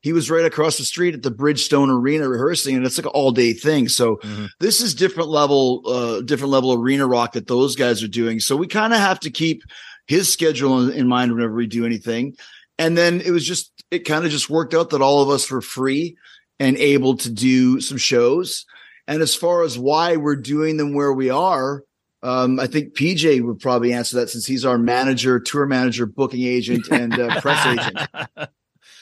[0.02, 3.12] He was right across the street at the Bridgestone Arena rehearsing, and it's like an
[3.12, 3.88] all day thing.
[3.88, 4.20] So
[4.60, 8.38] this is different level, uh, different level arena rock that those guys are doing.
[8.38, 9.62] So we kind of have to keep
[10.06, 12.36] his schedule in, in mind whenever we do anything.
[12.78, 15.50] And then it was just, it kind of just worked out that all of us
[15.50, 16.16] were free
[16.60, 18.64] and able to do some shows.
[19.08, 21.82] And as far as why we're doing them where we are,
[22.26, 26.42] um, I think PJ would probably answer that since he's our manager, tour manager, booking
[26.42, 27.96] agent, and uh, press agent.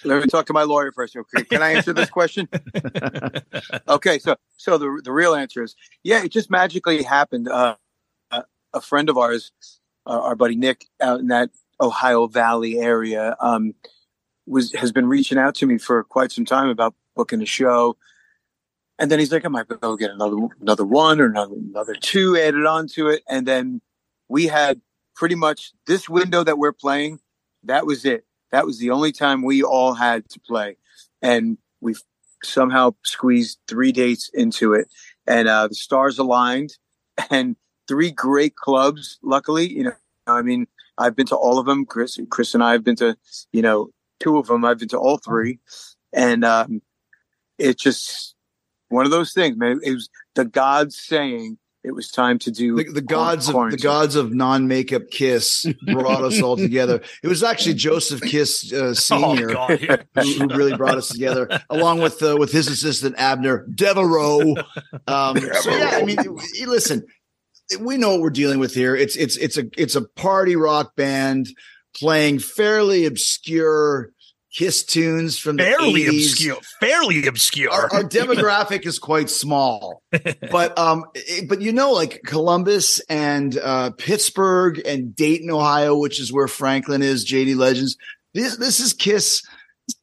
[0.05, 1.17] Let me talk to my lawyer first.
[1.17, 2.47] Okay, can I answer this question?
[3.89, 7.49] okay, so so the the real answer is yeah, it just magically happened.
[7.49, 7.77] Uh,
[8.31, 8.45] a,
[8.75, 9.53] a friend of ours,
[10.07, 11.49] uh, our buddy Nick, out in that
[11.81, 13.75] Ohio Valley area, um,
[14.47, 17.97] was has been reaching out to me for quite some time about booking a show.
[18.99, 22.37] And then he's like, I might go get another another one or another another two
[22.37, 23.23] added on to it.
[23.29, 23.81] And then
[24.29, 24.81] we had
[25.15, 27.21] pretty much this window that we're playing.
[27.65, 28.25] That was it.
[28.53, 30.77] That was the only time we all had to play,
[31.21, 31.97] and we
[32.45, 34.89] somehow squeezed three dates into it.
[35.27, 36.77] And uh, the stars aligned,
[37.31, 37.57] and
[37.89, 39.19] three great clubs.
[39.23, 39.93] Luckily, you know,
[40.27, 40.67] I mean,
[40.99, 41.85] I've been to all of them.
[41.85, 43.17] Chris, Chris, and I have been to,
[43.53, 43.91] you know,
[44.21, 44.65] two of them.
[44.65, 45.59] I've been to all three,
[46.13, 46.81] and um,
[47.59, 48.34] it's just
[48.89, 49.81] one of those things, man.
[49.83, 53.77] It was the gods saying it was time to do the, the gods of the
[53.77, 57.03] gods of non-makeup kiss brought us all together.
[57.23, 59.97] It was actually joseph kiss uh, senior God, yeah.
[60.15, 63.67] who, who really brought us together along with uh, with his assistant abner.
[63.75, 64.55] Devereaux
[65.07, 66.19] um so yeah i mean
[66.67, 67.05] listen
[67.81, 68.95] we know what we're dealing with here.
[68.95, 71.49] It's it's it's a it's a party rock band
[71.97, 74.11] playing fairly obscure
[74.55, 76.57] kiss tunes from the Fairly 80s obscure.
[76.81, 77.71] Fairly obscure.
[77.73, 80.01] our, our demographic is quite small
[80.51, 86.21] but um it- but you know like columbus and uh pittsburgh and dayton ohio which
[86.21, 87.97] is where franklin is jd legends
[88.33, 89.43] this this is kiss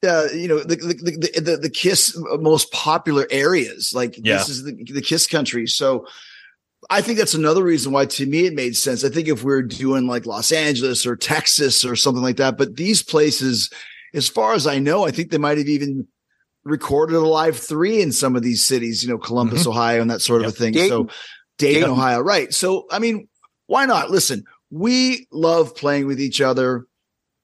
[0.06, 0.94] uh you know the the
[1.34, 4.38] the, the, the kiss most popular areas like Yeah.
[4.38, 6.06] this is the, the kiss country so
[6.90, 9.04] I think that's another reason why to me it made sense.
[9.04, 12.58] I think if we are doing like Los Angeles or Texas or something like that,
[12.58, 13.70] but these places,
[14.14, 16.08] as far as I know, I think they might have even
[16.64, 20.42] recorded Alive III in some of these cities, you know, Columbus, Ohio, and that sort
[20.44, 20.74] of a thing.
[20.74, 21.08] So Dayton.
[21.58, 21.90] Dayton, Dayton.
[21.92, 22.54] Ohio, right.
[22.54, 23.28] So, I mean,
[23.68, 24.12] why not?
[24.12, 26.86] Listen, we love playing with each other.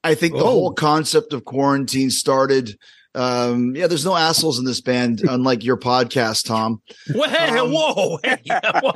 [0.04, 0.46] I think the Oh.
[0.46, 2.78] whole concept of Kuarantine started.
[3.14, 6.80] Um, yeah, there's no assholes in this band, unlike your podcast, Tom.
[7.12, 8.36] Whoa, hey, Um, whoa, hey,
[8.82, 8.92] whoa.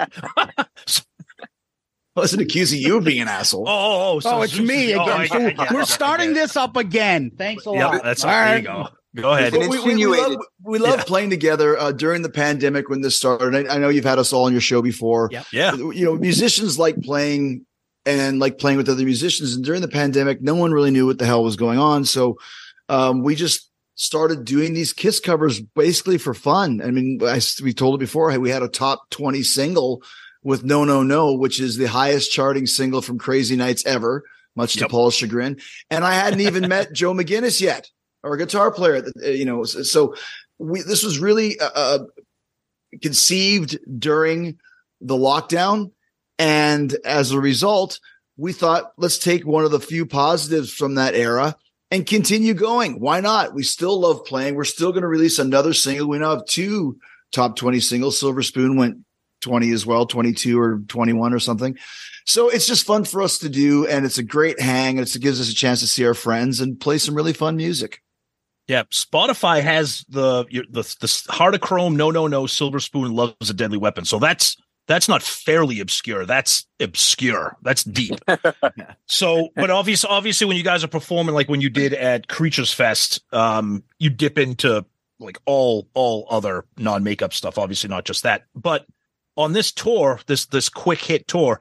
[2.17, 3.65] I wasn't accusing you of being an asshole.
[3.69, 5.21] Oh, oh, so- Oh, it's me oh, again.
[5.21, 7.31] I get it, I We're I get starting this up again.
[7.37, 7.77] Thanks a lot.
[7.95, 8.89] Yeah, that's All there you go.
[9.15, 9.53] Go ahead.
[9.53, 11.05] But we, we- we love, we love Yeah.
[11.05, 13.55] playing together uh, during the pandemic when this started.
[13.69, 15.29] I, I know you've had us all on your show before.
[15.33, 15.47] Yep.
[15.53, 15.75] Yeah.
[15.75, 17.67] You know, musicians like playing
[18.07, 19.55] and like playing with other musicians.
[19.55, 22.05] And during the pandemic, no one really knew what the hell was going on.
[22.05, 22.39] So
[22.89, 26.81] um, we just started doing these Kiss covers basically for fun.
[26.83, 28.37] I mean, I, we told it before.
[28.41, 30.03] We had a top 20 single
[30.43, 34.25] with No, No, No, which is the highest charting single from Crazy Nights ever,
[34.57, 35.59] much to Paul's chagrin.
[35.91, 37.89] And I hadn't even met Joe McGinness yet,
[38.25, 39.05] our guitar player.
[39.25, 40.15] uh, You know, so- so
[40.59, 41.99] we, this was really uh, uh,
[43.03, 44.59] conceived during
[45.01, 45.91] the lockdown.
[46.39, 48.01] And as a result,
[48.37, 51.57] we thought, let's take one of the few positives from that era
[51.91, 52.99] and continue going.
[53.01, 53.55] Why not?
[53.55, 54.55] We still love playing.
[54.55, 56.09] We're still going to release another single.
[56.09, 56.99] We now have two
[57.33, 58.19] top 20 singles.
[58.19, 58.99] Silver Spoon went
[59.43, 61.77] 20 as well, 22 or 21 or something.
[62.25, 63.87] So it's just fun for us to do.
[63.87, 64.99] And it's a great hang.
[64.99, 67.57] And it gives us a chance to see our friends and play some really fun
[67.57, 68.01] music.
[68.69, 73.51] Yeah, Spotify has the the the Heart of Chrome, no, no, no, Silver Spoon loves
[73.51, 74.05] a deadly weapon.
[74.05, 76.27] So that's that's not fairly obscure.
[76.27, 77.57] That's obscure.
[77.63, 78.21] That's deep.
[79.07, 82.73] so, but obviously, obviously, when you guys are performing, like when you did at Creatures
[82.73, 84.85] Fest, um, you dip into
[85.19, 87.59] like all all other non makeup stuff.
[87.59, 88.45] Obviously, not just that.
[88.55, 88.87] But
[89.37, 91.61] on this tour, this this quick hit tour,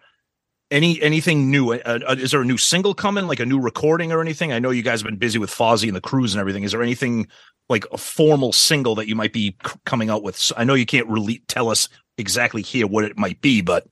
[0.70, 1.74] any anything new?
[1.74, 4.52] Uh, uh, is there a new single coming, like a new recording or anything?
[4.52, 6.64] I know you guys have been busy with Fozzy and the cruise and everything.
[6.64, 7.28] Is there anything
[7.70, 10.38] like a formal single that you might be c- coming out with?
[10.38, 13.88] So I know you can't really tell us exactly here what it might be, but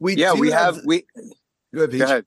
[0.00, 1.04] We yeah, we have, we
[1.74, 2.24] Go ahead, go ahead.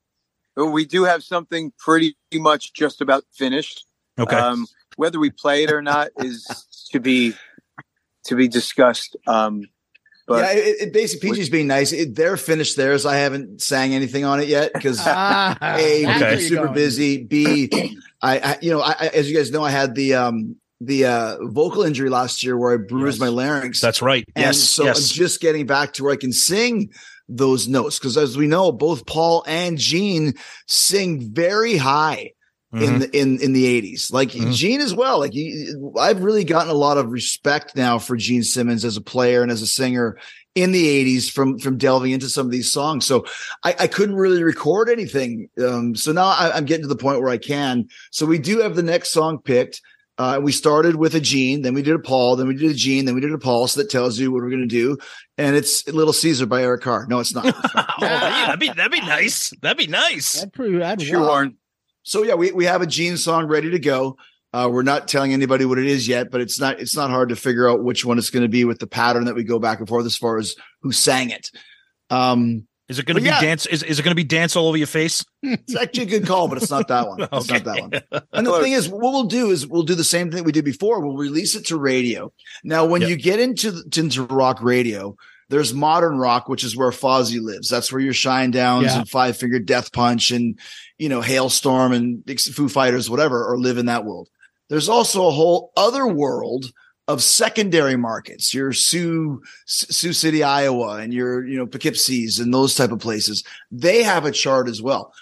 [0.56, 3.86] Well, We do have something pretty much just about finished.
[4.18, 4.66] okay, Um,
[4.96, 6.46] whether we play it or not is
[6.92, 7.34] to be
[8.24, 9.16] to be discussed.
[9.26, 9.64] Um,
[10.26, 11.92] but yeah, it, it basically PJ's being nice.
[11.92, 13.04] It, they're finished theirs.
[13.04, 17.24] I haven't sang anything on it yet because Ah, A, that's we've been super busy.
[17.24, 17.68] B,
[18.22, 21.06] I, I you know, I, I, as you guys know, I had the um the
[21.06, 23.80] uh, vocal injury last year where I bruised my larynx.
[23.80, 24.24] That's right.
[24.34, 24.60] And yes.
[24.60, 25.10] so yes.
[25.10, 26.90] I'm just getting back to where I can sing
[27.28, 30.34] those notes because as we know, both Paul and Gene
[30.66, 32.32] sing very high
[32.74, 32.98] in Mhm.
[33.00, 34.10] the in in the 80s.
[34.12, 34.52] Like Mhm.
[34.54, 35.18] Gene as well.
[35.20, 39.00] Like he, I've really gotten a lot of respect now for Gene Simmons as a
[39.00, 40.18] player and as a singer
[40.54, 43.04] in the 80s from from delving into some of these songs.
[43.06, 43.24] So
[43.64, 45.48] I, I couldn't really record anything.
[45.64, 47.88] Um, so now I, I'm getting to the point where I can.
[48.10, 49.80] So we do have the next song picked.
[50.16, 52.74] Uh, we started with a Gene, then we did a Paul, then we did a
[52.74, 53.66] Gene, then we did a Paul.
[53.66, 54.96] So that tells you what we're going to do.
[55.38, 57.06] And it's Little Caesar by Eric Carr.
[57.10, 57.46] No, it's not.
[57.74, 59.52] oh, yeah, that'd be that'd be nice.
[59.60, 60.34] That'd be nice.
[60.34, 61.56] That'd pretty, that'd Shoehorn.
[62.04, 64.16] So yeah, we, we have a Gene song ready to go.
[64.52, 67.30] Uh, we're not telling anybody what it is yet, but it's not it's not hard
[67.30, 69.58] to figure out which one it's going to be with the pattern that we go
[69.58, 71.50] back and forth as far as who sang it.
[72.10, 73.40] Um, Is it going to be yeah.
[73.40, 73.66] dance?
[73.66, 75.24] Is, is it going to be dance all over your face?
[75.42, 77.22] it's actually a good call, but it's not that one.
[77.32, 78.22] It's not that one.
[78.32, 80.64] And the thing is, what we'll do is we'll do the same thing we did
[80.64, 81.00] before.
[81.00, 82.32] We'll release it to radio.
[82.62, 83.10] Now, when Yep.
[83.10, 85.16] you get into the- into rock radio,
[85.48, 87.68] there's modern rock, which is where Fozzy lives.
[87.68, 88.98] That's where your Shinedowns Yeah.
[89.00, 90.58] and Five Finger Death Punch and
[90.98, 94.28] you know Halestorm and Foo Fighters, whatever, or live in that world.
[94.68, 96.66] There's also a whole other world
[97.06, 102.74] of secondary markets, your Sioux Sioux City, Iowa, and your you know Poughkeepsie's and those
[102.74, 103.44] type of places.
[103.70, 105.12] They have a chart as well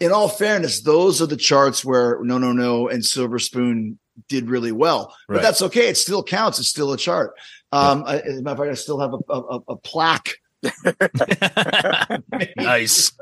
[0.00, 3.98] in all fairness, those are the charts where No No No and Silver Spoon
[4.28, 5.14] did really well.
[5.28, 5.88] But that's okay.
[5.88, 6.58] It still counts.
[6.58, 7.34] It's still a chart.
[7.72, 10.36] Um, I, as a matter of fact, I still have a, a, a plaque.
[12.56, 13.12] nice.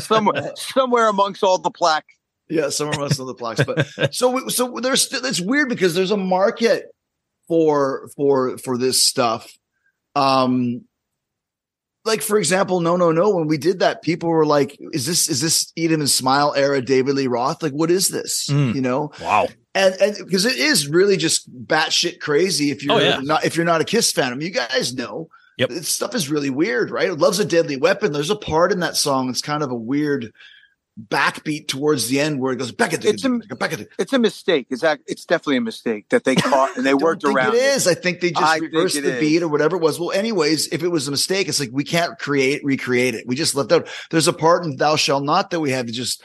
[0.00, 2.14] somewhere, somewhere amongst all the plaques.
[2.48, 3.62] Yeah, somewhere amongst all the plaques.
[3.64, 6.84] But so we, so there's still it's weird because there's a market
[7.48, 9.50] for for for this stuff.
[10.14, 10.82] Um,
[12.04, 13.30] like for example, no, no, no.
[13.30, 16.54] When we did that, people were like, "Is this is this Eat 'Em and Smile
[16.56, 17.62] era David Lee Roth?
[17.64, 18.46] Like, what is this?
[18.48, 18.76] Mm.
[18.76, 19.48] You know?" Wow.
[19.74, 23.18] and and because it is really just batshit crazy if you're Oh, yeah.
[23.24, 24.30] not if you're not a Kiss fan.
[24.32, 25.68] I mean, you guys know Yep.
[25.70, 27.16] this stuff is really weird, right?
[27.16, 28.12] Loves a deadly weapon.
[28.12, 30.32] There's a part in that song that's kind of a weird
[31.08, 34.18] backbeat towards the end where it goes back at It's a, back at it's a
[34.18, 34.66] mistake.
[34.70, 37.54] It's act, it's definitely a mistake that they caught and they worked think around.
[37.54, 37.86] it is.
[37.86, 39.20] I think they just I reversed the is.
[39.20, 40.00] beat or whatever it was.
[40.00, 43.26] Well, anyways, if it was a mistake, it's like we can't create, recreate it.
[43.26, 43.88] We just left out.
[44.10, 46.22] There's a part in Thou Shall Not that we had to just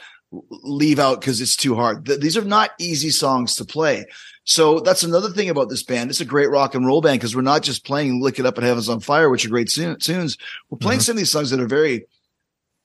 [0.50, 2.06] leave out because it's too hard.
[2.06, 4.06] Th- These are not easy songs to play.
[4.44, 6.10] So that's another thing about this band.
[6.10, 8.58] It's a great rock and roll band because we're not just playing "Lick It Up"
[8.58, 10.36] and "Heaven's on Fire," which are great tunes.
[10.68, 11.04] We're playing Mm-hmm.
[11.04, 12.06] some of these songs that are very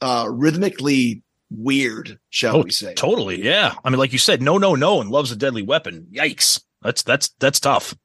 [0.01, 2.93] uh, rhythmically weird, shall Oh, we say?
[2.93, 3.43] Totally.
[3.43, 3.73] Yeah.
[3.83, 6.07] I mean, like you said, no, no, no, and loves a deadly weapon.
[6.11, 6.63] Yikes.
[6.83, 7.95] That's that's that's tough.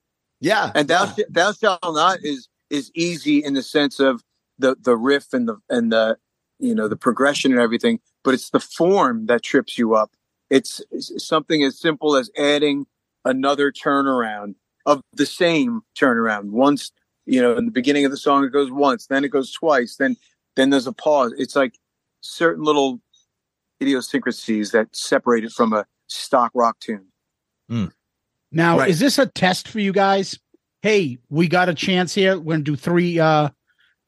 [0.41, 4.23] Yeah, and thou, sh- thou shall not is is easy in the sense of
[4.59, 6.17] the the riff and the and the
[6.59, 10.11] you know the progression and everything, but it's the form that trips you up.
[10.49, 12.87] It's, it's something as simple as adding
[13.25, 14.55] another turnaround
[14.87, 16.51] of the same turnaround.
[16.51, 16.91] Once
[17.27, 19.97] you know in the beginning of the song it goes once, then it goes twice,
[19.97, 20.16] then
[20.57, 21.33] then there's a pause.
[21.39, 21.79] It's like
[22.20, 23.01] certain little
[23.81, 27.07] idiosyncrasies that separate it from a stock rock tune.
[28.55, 28.91] Now, Right.
[28.91, 30.39] is this a test for you guys?
[30.83, 32.39] Hey, we got a chance here.
[32.39, 33.49] We're gonna do three uh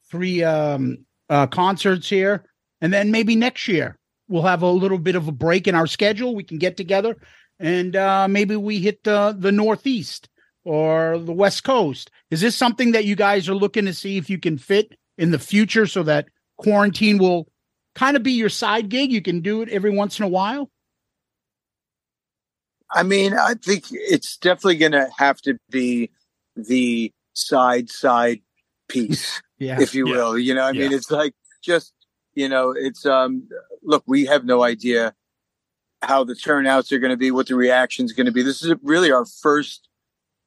[0.09, 2.45] three um uh concerts here,
[2.81, 3.97] and then maybe next year
[4.27, 6.35] we'll have a little bit of a break in our schedule.
[6.35, 7.17] We can get together
[7.59, 10.29] and uh maybe we hit the the northeast
[10.63, 12.11] or the west coast.
[12.31, 15.31] Is this something that you guys are looking to see if you can fit in
[15.31, 16.27] the future so that
[16.59, 17.47] Kuarantine will
[17.93, 19.11] kind of be your side gig?
[19.11, 20.69] You can do it every once in a while.
[22.91, 26.11] I mean, I think it's definitely going to have to be
[26.55, 28.41] the side side
[28.87, 29.81] piece, Yeah.
[29.81, 30.37] if you will.
[30.37, 31.33] You know, I mean, it's like
[31.63, 31.93] just
[32.33, 33.47] you know, it's um.
[33.83, 35.13] Look, we have no idea
[36.05, 38.43] how the turnouts are going to be, what the reaction's going to be.
[38.43, 39.87] This is really our first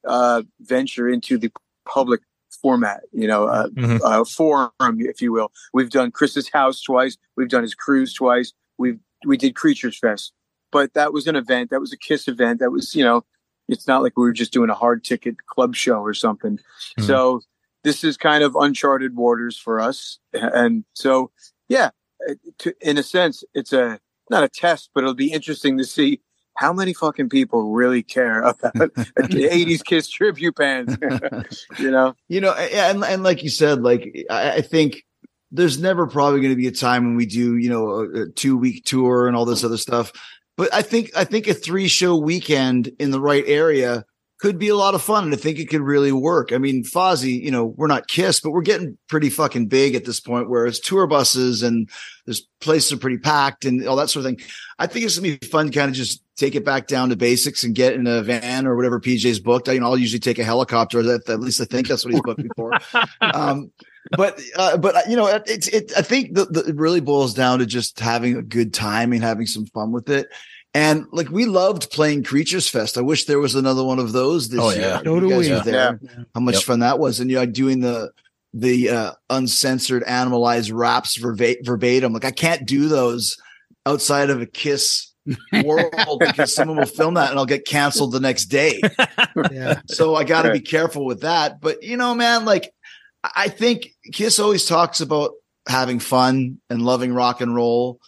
[0.07, 1.51] uh venture into the
[1.85, 2.21] public
[2.61, 3.01] format.
[3.11, 3.99] You know, uh, Mhm.
[4.03, 5.51] uh, forum, if you will.
[5.73, 7.17] We've done Chris's house twice.
[7.35, 8.53] We've done his cruise twice.
[8.77, 10.31] We've we did Creatures Fest,
[10.71, 11.69] but that was an event.
[11.71, 12.59] That was a Kiss event.
[12.59, 13.25] That was you know,
[13.67, 16.59] it's not like we were just doing a hard ticket club show or something.
[16.97, 17.05] Mhm.
[17.05, 17.41] So
[17.83, 21.31] this is kind of uncharted waters for us, and so
[21.67, 21.89] yeah,
[22.59, 23.99] to, in a sense, it's a
[24.29, 26.21] not a test, but it'll be interesting to see.
[26.55, 30.97] How many fucking people really care about the '80s Kiss tribute bands?
[31.79, 35.05] you know, you know and and like you said like i, I think
[35.51, 38.29] there's never probably going to be a time when we do you know a, a
[38.29, 40.11] two week tour and all this other stuff
[40.57, 44.05] but i think i think a three show weekend in the right area
[44.39, 45.25] could be a lot of fun.
[45.25, 46.53] And I think it could really work.
[46.53, 50.05] I mean, Fozzy, you know, we're not Kiss, but we're getting pretty fucking big at
[50.05, 51.89] this point where it's tour buses and
[52.25, 54.47] there's places are pretty packed and all that sort of thing.
[54.79, 57.17] I think it's gonna be fun to kind of just take it back down to
[57.17, 59.67] basics and get in a van or whatever PJ's booked.
[59.67, 61.03] I, you know, I'll usually take a helicopter.
[61.03, 62.71] That at least I think that's what he's booked before.
[63.21, 63.71] um,
[64.11, 65.91] but uh, but uh, you know, it's it.
[65.97, 69.21] I think the, the, it really boils down to just having a good time and
[69.21, 70.29] having some fun with it.
[70.73, 72.97] And like we loved playing Creatures Fest.
[72.97, 74.81] I wish there was another one of those this Oh, year.
[74.81, 74.97] yeah.
[74.99, 75.71] You So do guys we.
[75.71, 75.99] there.
[76.01, 76.09] Yeah.
[76.35, 76.63] How much Yep.
[76.63, 77.19] fun that was!
[77.19, 78.11] And you know, doing the
[78.53, 82.13] the uh, uncensored, animalized raps verba- verbatim.
[82.13, 83.37] Like I can't do those
[83.85, 85.11] outside of a Kiss
[85.63, 88.79] world because someone will film that and I'll get canceled the next day.
[89.51, 89.81] Yeah.
[89.87, 91.61] So I got to be careful with that.
[91.61, 92.71] But you know, man, like
[93.23, 95.31] I I think Kiss always talks about
[95.67, 97.99] having fun and loving rock and roll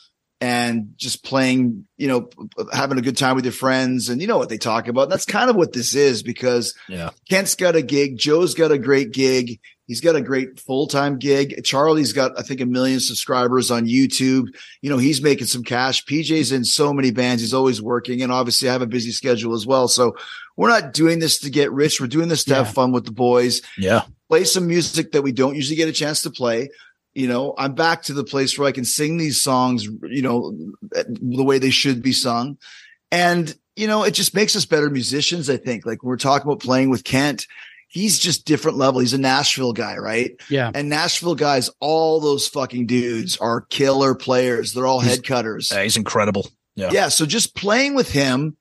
[0.41, 2.27] and just playing, you know,
[2.73, 4.09] having a good time with your friends.
[4.09, 5.07] And you know what they talk about.
[5.07, 7.11] That's kind of what this is because Yeah.
[7.29, 8.17] Kent's got a gig.
[8.17, 9.59] Joe's got a great gig.
[9.85, 11.63] He's got a great full time gig.
[11.63, 14.45] Charlie's got, I think, a million subscribers on YouTube.
[14.81, 16.05] You know, he's making some cash.
[16.05, 17.41] PJ's in so many bands.
[17.43, 18.21] He's always working.
[18.23, 19.87] And obviously, I have a busy schedule as well.
[19.87, 20.15] So
[20.57, 21.99] we're not doing this to get rich.
[22.01, 22.57] We're doing this to Yeah.
[22.63, 24.03] have fun with the boys, Yeah.
[24.29, 26.69] play some music that we don't usually get a chance to play.
[27.13, 30.55] You know, I'm back to the place where I can sing these songs, you know,
[30.91, 32.57] the way they should be sung.
[33.11, 35.85] And, you know, it just makes us better musicians, I think.
[35.85, 37.47] Like we're talking about playing with Kent.
[37.89, 39.01] He's just different level.
[39.01, 40.31] He's a Nashville guy, right?
[40.49, 40.71] Yeah.
[40.73, 44.71] And Nashville guys, all those fucking dudes are killer players.
[44.73, 45.69] They're all He's- head cutters.
[45.73, 46.47] Yeah, he's incredible.
[46.77, 46.91] Yeah.
[46.93, 47.09] Yeah.
[47.09, 48.55] So just playing with him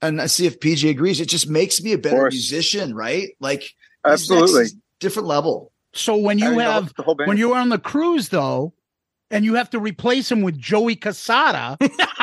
[0.00, 3.28] and I see if PJ agrees, it just makes me a better musician, right?
[3.40, 3.70] Like
[4.06, 4.60] Absolutely.
[4.62, 5.72] next- different level.
[5.96, 7.28] So when you mean, the whole- have the whole band.
[7.28, 8.74] when you're on the cruise though,
[9.30, 11.76] and you have to replace him with Joey Cassata,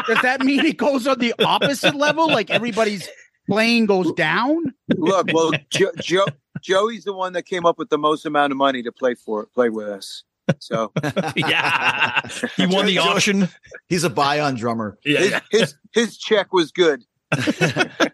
[0.08, 2.28] does that mean it goes on the opposite level?
[2.28, 3.10] Like everybody's
[3.50, 4.74] playing goes down?
[4.96, 6.26] Look, well, jo- jo-
[6.62, 9.48] Joey's the one that came up with the most amount of money to play for
[9.48, 10.24] play with us.
[10.60, 10.92] So
[11.36, 12.22] yeah.
[12.58, 13.50] He won the auction.
[13.88, 14.98] He's a buy on drummer.
[15.06, 15.42] Yeah.
[15.52, 17.04] his, his his check was good.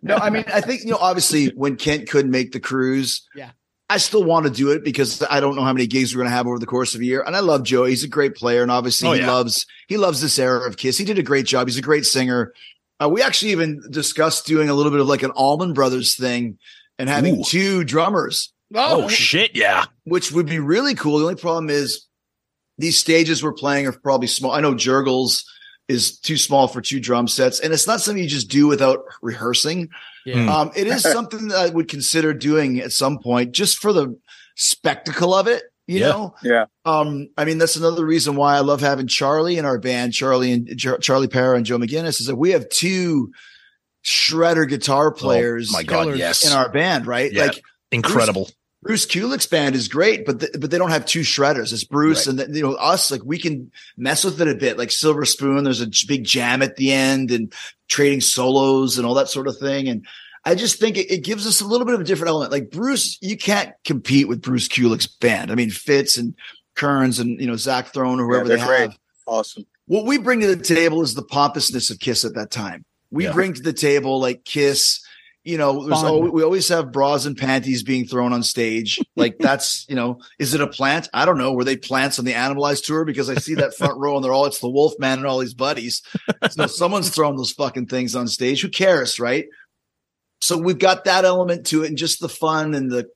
[0.02, 3.52] no, I mean, I think, you know, obviously when Kent couldn't make the cruise, Yeah.
[3.90, 6.30] I still want to do it because I don't know how many gigs we're going
[6.30, 7.24] to have over the course of a year.
[7.26, 7.90] And I love Joey.
[7.90, 8.62] He's a great player.
[8.62, 9.32] And obviously Oh, he yeah.
[9.32, 10.98] loves, he loves this era of Kiss.
[10.98, 11.68] He did a great job.
[11.68, 12.54] He's a great singer.
[13.02, 16.60] Uh, we actually even discussed doing a little bit of like an Allman Brothers thing
[17.00, 17.44] and having Ooh.
[17.44, 19.56] two drummers, Oh, shit.
[19.56, 19.86] Yeah.
[20.04, 21.18] which would be really cool.
[21.18, 22.06] The only problem is
[22.78, 24.52] these stages we're playing are probably small.
[24.52, 25.44] I know Jurgles
[25.88, 29.00] is too small for two drum sets, and it's not something you just do without
[29.24, 29.90] rehearsing.
[30.26, 30.54] Yeah.
[30.56, 34.18] Um, it is something that I would consider doing at some point just for the
[34.56, 35.64] spectacle of it.
[35.88, 36.08] You Yeah.
[36.10, 36.66] know, Yeah.
[36.86, 40.52] um, I mean, that's another reason why I love having Charlie in our band, Charlie
[40.52, 43.32] and Jar- Charlie Parra and Joe McGinness is that we have two
[44.06, 46.16] shredder guitar players Oh, my God.
[46.18, 46.46] Yes.
[46.46, 47.32] in our band, right?
[47.34, 47.46] Yeah.
[47.46, 47.62] Like
[47.92, 48.50] Incredible.
[48.82, 51.74] Bruce Kulick's band is great, but th- but they don't have two shredders.
[51.74, 52.40] It's Bruce Right.
[52.40, 53.12] and the, you know us.
[53.12, 54.78] Like we can mess with it a bit.
[54.78, 57.54] Like Silver Spoon, there's a big jam at the end and
[57.90, 59.90] trading solos and all that sort of thing.
[59.90, 60.06] And
[60.46, 62.54] I just think it, it gives us a little bit of a different element.
[62.54, 65.52] Like Bruce, you can't compete with Bruce Kulick's band.
[65.52, 66.34] I mean Fitz and
[66.76, 68.80] Kerns and you know Zach Throne or whoever they're they great.
[68.92, 68.98] have.
[69.28, 69.66] Awesome.
[69.88, 72.86] What we bring to the table is the pompousness of Kiss at that time.
[73.12, 73.34] We Yeah.
[73.34, 75.02] bring to the table like Kiss.
[75.50, 79.00] You know, there's we always have bras and panties being thrown on stage.
[79.16, 81.10] Like that's you know, is it a plant?
[81.14, 81.52] I don't know.
[81.52, 83.04] Were they plants on the Animalized tour?
[83.04, 85.54] Because I see that front row and they're all it's the Wolfman and all his
[85.54, 86.02] buddies.
[86.52, 88.62] So someone's throwing those fucking things on stage.
[88.62, 89.48] Who cares, right?
[90.42, 93.10] So we've got that element to it, and just the fun and the,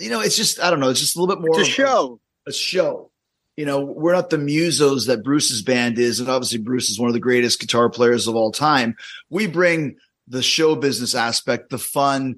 [0.00, 0.88] you know, it's just I don't know.
[0.88, 2.20] It's just a little bit more It's a show.
[2.46, 3.12] a show.
[3.56, 7.08] You know, we're not the musos that Bruce's band is, and obviously Bruce is one
[7.08, 8.96] of the greatest guitar players of all time.
[9.30, 9.96] We bring
[10.28, 12.36] the show business aspect, the fun,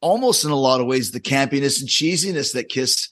[0.00, 3.08] almost in a lot of ways, the campiness and cheesiness that Kiss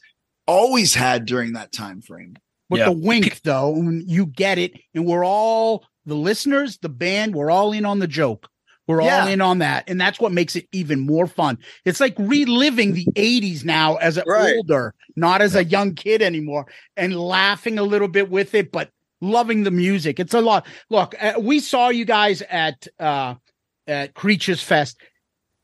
[0.47, 2.37] always had during that time frame.
[2.69, 2.85] But Yeah.
[2.87, 7.51] the wink though, when you get it, and we're all the listeners, the band, we're
[7.51, 8.49] all in on the joke.
[8.87, 9.85] We're all in on that.
[9.89, 11.57] And that's what makes it even more fun.
[11.87, 14.57] It's like reliving the 80s now as an Right.
[14.57, 18.91] older, not as a young kid anymore, and laughing a little bit with it, but
[19.23, 20.21] loving the music.
[20.21, 20.67] It's a lot.
[20.91, 23.37] Look, uh, we saw you guys at uh
[23.87, 24.97] at Creatures Fest.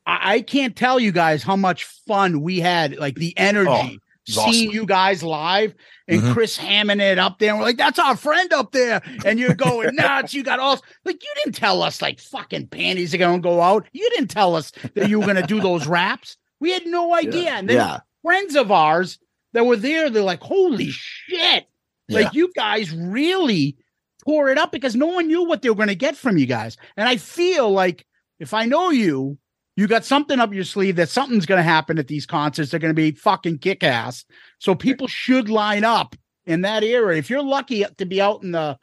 [0.05, 3.69] I, I can't tell you guys how much fun we had, like the energy.
[3.71, 3.97] Oh,
[4.27, 4.75] Seeing awesome.
[4.75, 5.73] you guys live
[6.07, 6.33] and Mhm.
[6.33, 9.55] Chris hamming it up there, and we're like, "That's our friend up there," and you're
[9.55, 10.33] going nuts.
[10.35, 13.87] You got all like you didn't tell us like fucking panties are gonna go out.
[13.93, 16.37] You didn't tell us that you were gonna do those raps.
[16.59, 17.49] We had no idea.
[17.53, 17.99] And then Yeah.
[18.21, 19.17] friends of ours
[19.53, 21.65] that were there, they're like, "Holy shit!"
[22.07, 22.29] Like Yeah.
[22.33, 23.75] you guys really
[24.23, 26.45] tore it up because no one knew what they were going to get from you
[26.45, 26.77] guys.
[26.95, 28.05] And I feel like
[28.41, 29.37] if I know you,
[29.77, 32.71] you got something up your sleeve that something's going to happen at these concerts.
[32.71, 34.25] They're going to be fucking kick ass.
[34.59, 36.15] So people should line up
[36.45, 37.17] in that area.
[37.17, 38.77] If you're lucky to be out in the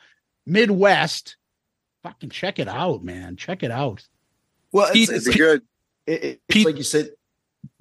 [0.47, 1.37] Midwest,
[2.03, 3.37] fucking check it out, man.
[3.37, 4.07] Check it out.
[4.73, 5.63] Well, it's, It's it's good.
[6.07, 7.11] It, it- it's like you said.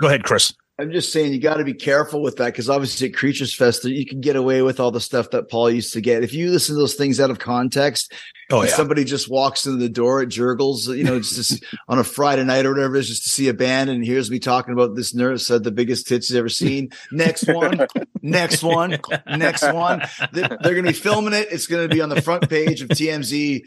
[0.01, 0.53] Go ahead, Chris.
[0.79, 3.83] I'm just saying you got to be careful with that because obviously at Creatures Fest
[3.85, 6.23] you can get away with all the stuff that Paul used to get.
[6.23, 8.13] If you listen to those things out of context,
[8.51, 8.69] Oh, yeah.
[8.69, 12.65] somebody just walks in the door at Jurgles, you know, just on a Friday night
[12.65, 15.13] or whatever it is, just to see a band and hears me talking about this
[15.15, 16.91] nurse had the biggest tits he's ever seen.
[17.11, 17.87] Next one,
[18.21, 20.03] next one, next one.
[20.31, 21.47] They're, they're going to be filming it.
[21.51, 23.63] It's going to be on the front page of TMZ.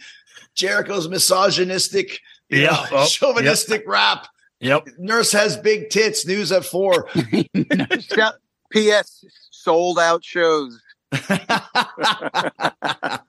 [0.54, 2.70] Jericho's misogynistic, Yeah.
[2.70, 4.28] know, Oh, chauvinistic rap.
[4.60, 4.88] Yep.
[4.98, 6.26] Nurse has big tits.
[6.26, 7.08] News at four.
[8.70, 9.24] P.S.
[9.50, 10.80] Sold out shows.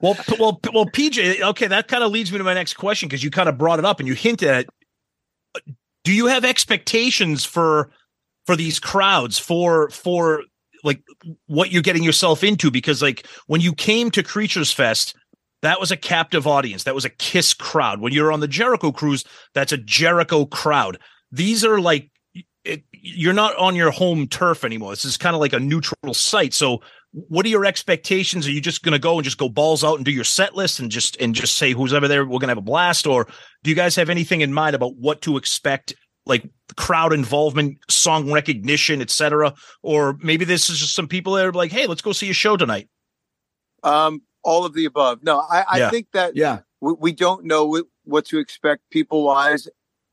[0.00, 1.40] Well, well, well, PJ.
[1.40, 3.78] Okay, that kind of leads me to my next question because you kind of brought
[3.78, 4.66] it up and you hinted at.
[5.56, 5.74] it.
[6.04, 7.90] Do you have expectations for
[8.46, 10.42] for these crowds for for
[10.82, 11.02] like
[11.46, 12.70] what you're getting yourself into?
[12.70, 15.14] Because like when you came to Creatures Fest,
[15.62, 16.82] that was a captive audience.
[16.82, 18.00] That was a Kiss crowd.
[18.00, 19.24] When you're on the Jericho cruise,
[19.54, 20.98] that's a Jericho crowd.
[21.32, 22.10] These are like
[22.64, 24.92] it, you're not on your home turf anymore.
[24.92, 26.54] This is kind of like a neutral site.
[26.54, 26.80] So,
[27.10, 28.46] what are your expectations?
[28.46, 30.54] Are you just going to go and just go balls out and do your set
[30.54, 32.24] list and just and just say who's ever there?
[32.24, 33.26] We're going to have a blast, or
[33.64, 35.94] do you guys have anything in mind about what to expect?
[36.24, 39.54] Like crowd involvement, song recognition, etc.
[39.82, 42.32] Or maybe this is just some people that are like, "Hey, let's go see a
[42.32, 42.88] show tonight."
[43.82, 45.24] Um, all of the above.
[45.24, 45.90] No, I, I Yeah.
[45.90, 46.60] think that Yeah.
[46.80, 49.68] we, we don't know what, what to expect people wise,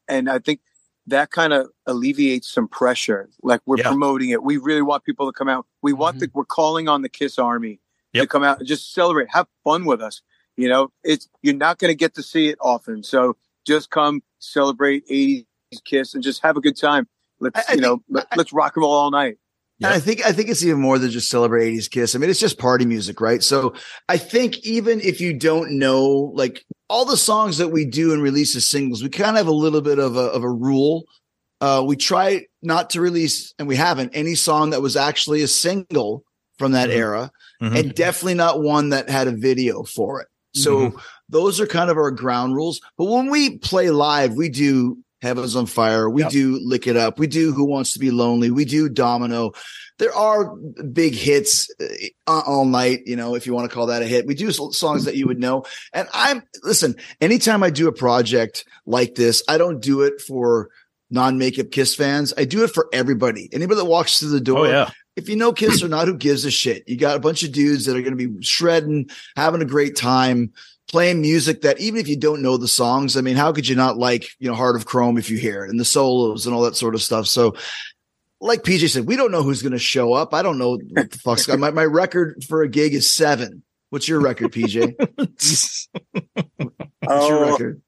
[0.08, 0.62] and I think
[1.10, 3.30] that kind of alleviates some pressure.
[3.44, 3.84] Like we're Yeah.
[3.86, 3.92] Mm-hmm.
[3.94, 4.44] promoting it.
[4.44, 5.66] We really want people to come out.
[5.82, 7.80] We want the we're calling on the Kiss Army
[8.14, 10.22] to come out and just celebrate, have fun with us.
[10.58, 14.22] You know, it's you're not going to get to see it often, so just come
[14.40, 15.46] celebrate '80s
[15.86, 17.08] Kiss and just have a good time.
[17.40, 19.38] Let's I- I you know, let, let's rock and roll all night.
[19.82, 22.14] And I think I think it's even more than just celebrate 80s Kiss.
[22.14, 23.42] I mean, it's just party music, right?
[23.42, 23.74] So
[24.10, 28.22] I think even if you don't know like all the songs that we do and
[28.22, 31.06] release as singles, we kind of have a little bit of a of a rule.
[31.62, 35.48] Uh, we try not to release, and we haven't any song that was actually a
[35.48, 36.24] single
[36.58, 37.32] from that era,
[37.62, 37.80] Mhm.
[37.80, 40.28] and definitely not one that had a video for it.
[40.56, 40.94] So
[41.30, 42.82] those are kind of our ground rules.
[42.98, 47.20] But when we play live, we do Heavens on Fire, we do Lick It Up,
[47.20, 49.52] we do Who Wants to Be Lonely, we do Domino.
[49.98, 51.70] There are big hits
[52.28, 54.26] uh, all night, you know, if you want to call that a hit.
[54.26, 55.66] We do songs that you would know.
[55.92, 60.70] And I'm, listen, anytime I do a project like this, I don't do it for
[61.10, 62.34] non makeup Kiss fans.
[62.38, 63.50] I do it for everybody.
[63.52, 64.68] Anybody that walks through the door.
[64.68, 64.90] Oh, yeah.
[65.16, 66.88] If you know Kiss or not, who gives a shit?
[66.88, 69.98] You got a bunch of dudes that are going to be shredding, having a great
[69.98, 70.54] time,
[70.90, 73.76] playing music that even if you don't know the songs, I mean, how could you
[73.76, 76.54] not like, you know, Heart of Chrome if you hear it and the solos and
[76.56, 77.28] all that sort of stuff?
[77.28, 77.56] So,
[78.42, 80.34] like PJ said, we don't know who's going to show up.
[80.34, 83.64] I don't know what the fuck's going my, my record for a gig is seven.
[83.92, 84.96] What's your record, PJ?
[85.16, 85.88] What's
[86.60, 86.72] your
[87.08, 87.82] Oh, record?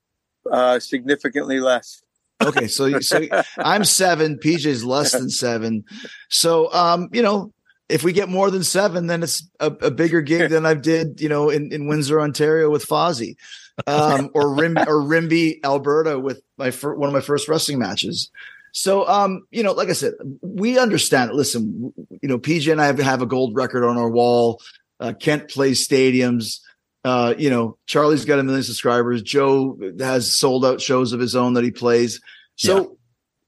[0.52, 2.02] uh, significantly less.
[2.41, 3.22] Okay, so so
[3.60, 4.38] I'm seven.
[4.38, 5.84] PJ's less than seven.
[6.30, 7.54] So um, you know,
[7.91, 11.21] if we get more than seven, then it's a, a bigger gig than I did,
[11.21, 13.35] you know, in, in Windsor, Ontario with Fozzy,
[13.87, 18.31] um, or Rim or Rimbey, Alberta with my fir- one of my first wrestling matches.
[18.71, 21.31] So um, you know, like I said, we understand.
[21.33, 24.61] Listen, you know, PJ and I have, have a gold record on our wall.
[24.99, 26.59] Uh, Kent plays stadiums.
[27.03, 29.21] Uh, you know, Charlie's got a million subscribers.
[29.23, 32.21] Joe has sold out shows of his own that he plays.
[32.55, 32.97] So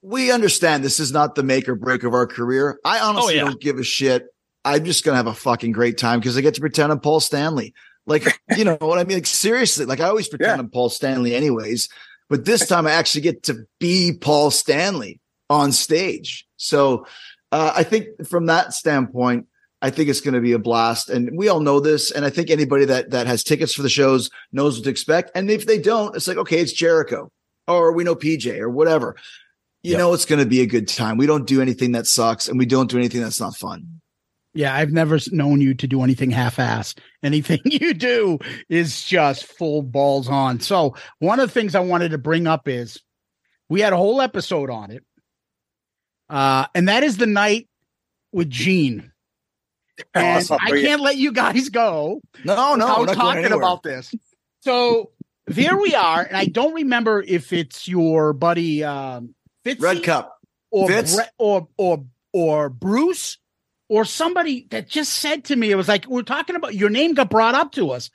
[0.02, 2.80] we understand this is not the make or break of our career.
[2.84, 3.46] I honestly yeah.
[3.46, 4.33] don't give a shit.
[4.66, 7.20] I'm just gonna have a fucking great time because I get to pretend I'm Paul
[7.20, 7.74] Stanley.
[8.06, 9.18] Like, you know what I mean?
[9.18, 11.90] Like seriously, like I always pretend I'm Paul Stanley anyways,
[12.30, 16.48] but this time I actually get to be Paul Stanley on stage.
[16.58, 17.06] So
[17.52, 19.48] uh, I think from that standpoint,
[19.82, 22.10] I think it's going to be a blast, and we all know this.
[22.10, 25.32] And I think anybody that that has tickets for the shows knows what to expect.
[25.36, 27.30] And if they don't, it's like okay, it's Jericho,
[27.68, 29.18] or we know PJ, or whatever.
[29.86, 31.18] You know, it's going to be a good time.
[31.18, 33.93] We don't do anything that sucks, and we don't do anything that's not fun.
[34.54, 36.96] Yeah, I've never known you to do anything half-ass.
[37.24, 38.40] Anything you do
[38.70, 40.60] is just full balls on.
[40.60, 43.02] So one of the things I wanted to bring up is
[43.70, 45.04] we had a whole episode on it,
[46.30, 47.68] uh, and that is the night
[48.32, 49.10] with Gene.
[50.16, 50.58] And Awesome.
[50.60, 52.20] I can't let you guys go.
[52.44, 54.12] No, no, we're talking about this.
[54.62, 55.12] So
[55.46, 60.36] there we are, and I don't remember if it's your buddy um, Fitzy Red Cup
[60.72, 60.88] or?
[60.88, 63.38] Brett or or or Bruce
[63.90, 67.14] or somebody that just said to me, it was like we're talking about your name
[67.14, 68.10] got brought up to us,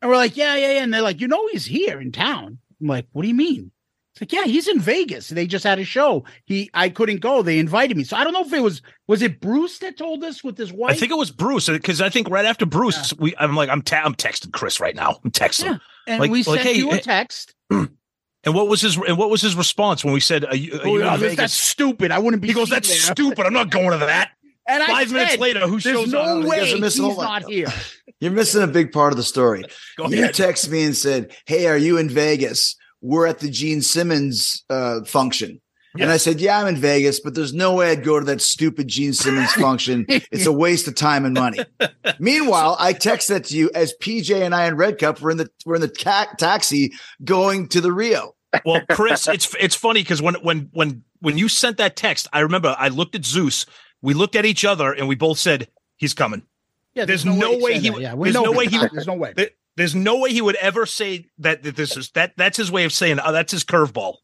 [0.00, 2.58] and we're like, yeah, yeah, yeah, and they're like, you know, he's here in town.
[2.80, 3.70] I'm like, what do you mean?
[4.12, 5.28] It's like, yeah, he's in Vegas.
[5.28, 6.24] They just had a show.
[6.44, 7.42] He, I couldn't go.
[7.42, 10.22] They invited me, so I don't know if it was was it Bruce that told
[10.22, 10.92] us with his wife.
[10.92, 13.18] I think it was Bruce because I think right after Bruce, yeah.
[13.22, 15.18] we I'm like I'm ta- I'm texting Chris right now.
[15.24, 15.64] I'm texting.
[15.64, 15.78] Yeah.
[16.06, 17.54] And like, we like, sent hey, you a text.
[18.44, 20.86] And what was his and what was his response when we said, are you, are
[20.86, 22.10] oh, you that's stupid.
[22.10, 22.48] I wouldn't be.
[22.48, 23.14] He goes, "That's there.
[23.14, 23.46] stupid.
[23.46, 24.32] I'm not going to that."
[24.66, 26.46] And five said, minutes later, who shows no up?
[26.46, 27.68] way he's not here.
[28.20, 29.64] You're missing a big part of the story.
[29.98, 30.34] You ahead.
[30.34, 32.76] text me and said, "Hey, are you in Vegas?
[33.02, 35.60] We're at the Gene Simmons uh, function."
[36.00, 38.40] And I said, Yeah, I'm in Vegas, but there's no way I'd go to that
[38.40, 40.06] stupid Gene Simmons function.
[40.08, 41.60] It's a waste of time and money.
[42.18, 45.36] Meanwhile, I text that to you as PJ and I and Red Cup were in
[45.36, 46.92] the we're in the ca- taxi
[47.24, 48.34] going to the Rio.
[48.64, 52.40] Well, Chris, it's it's funny because when when when when you sent that text, I
[52.40, 53.66] remember I looked at Zeus,
[54.04, 56.42] we looked at each other, and we both said, He's coming.
[56.94, 57.88] Yeah, there's, there's no, no, way, he.
[57.88, 58.00] That.
[58.00, 58.78] Yeah, there's no way he.
[58.78, 59.32] There's no way.
[59.34, 62.34] There, there's no way he would ever say that, that this is that.
[62.36, 64.16] That's his way of saying oh, that's his curveball.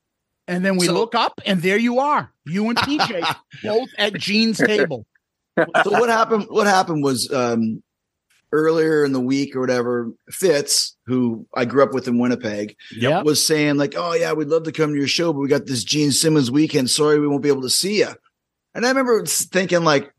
[0.46, 4.14] And then we so, look up, and there you are, you and PJ, both at
[4.14, 5.06] Gene's table.
[5.56, 6.46] So what happened?
[6.50, 7.82] What happened was um,
[8.52, 10.10] earlier in the week or whatever.
[10.30, 13.24] Fitz, who I grew up with in Winnipeg, yep.
[13.24, 15.66] was saying like, "Oh yeah, we'd love to come to your show, but we got
[15.66, 16.90] this Gene Simmons weekend.
[16.90, 18.14] Sorry, we won't be able to see you."
[18.74, 20.12] And I remember thinking like,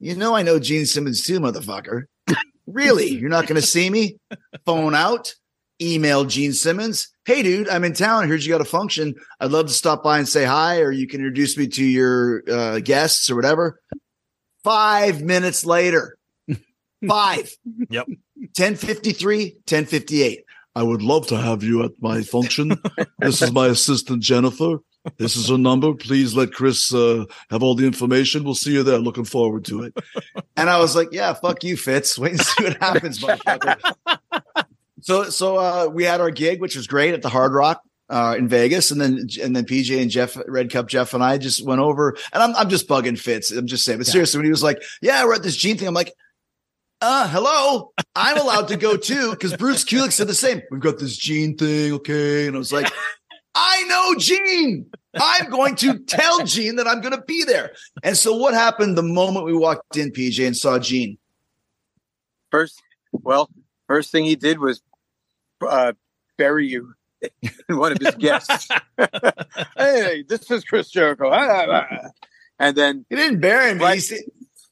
[0.00, 2.04] you know, I know Gene Simmons too, motherfucker.
[2.66, 3.08] really?
[3.08, 4.16] You're not going to see me?
[4.64, 5.34] Phone out
[5.80, 7.08] email Gene Simmons.
[7.24, 8.26] Hey, dude, I'm in town.
[8.26, 9.14] Here's you got a function.
[9.40, 12.42] I'd love to stop by and say hi, or you can introduce me to your
[12.50, 13.80] uh, guests or whatever.
[14.64, 16.16] Five minutes later,
[17.08, 17.50] five.
[17.90, 18.06] yep.
[18.56, 20.44] 1053, 1058.
[20.74, 22.76] I would love to have you at my function.
[23.18, 24.78] this is my assistant, Jennifer.
[25.16, 25.94] This is her number.
[25.94, 28.44] Please let Chris uh, have all the information.
[28.44, 28.98] We'll see you there.
[28.98, 29.98] Looking forward to it.
[30.56, 32.18] And I was like, yeah, fuck you, Fitz.
[32.18, 33.94] Wait and see what happens, motherfucker.
[35.00, 38.34] So so uh, we had our gig, which was great at the Hard Rock uh,
[38.36, 41.64] in Vegas, and then and then PJ and Jeff Red Cup Jeff and I just
[41.64, 43.50] went over, and I'm I'm just bugging Fitz.
[43.50, 44.12] I'm just saying, but yeah.
[44.12, 46.12] seriously, when he was like, "Yeah, we're at this Gene thing," I'm like.
[47.00, 47.92] Uh, hello.
[48.16, 50.62] I'm allowed to go too because Bruce Kulick said the same.
[50.68, 52.48] We've got this Gene thing, okay?
[52.48, 52.92] And I was like,
[53.60, 54.86] I know Gene.
[55.16, 57.72] I'm going to tell Gene that I'm going to be there.
[58.04, 61.18] And so, what happened the moment we walked in, PJ, and saw Gene?
[62.52, 62.80] First,
[63.12, 63.50] well,
[63.88, 64.80] first thing he did was
[65.66, 65.92] uh,
[66.36, 66.94] bury you
[67.68, 68.68] in one of his guests.
[69.76, 71.28] hey, this is Chris Jericho.
[71.30, 72.08] Ah, ah, ah.
[72.60, 73.80] and then he didn't bury me.
[73.80, 74.20] Right, he said,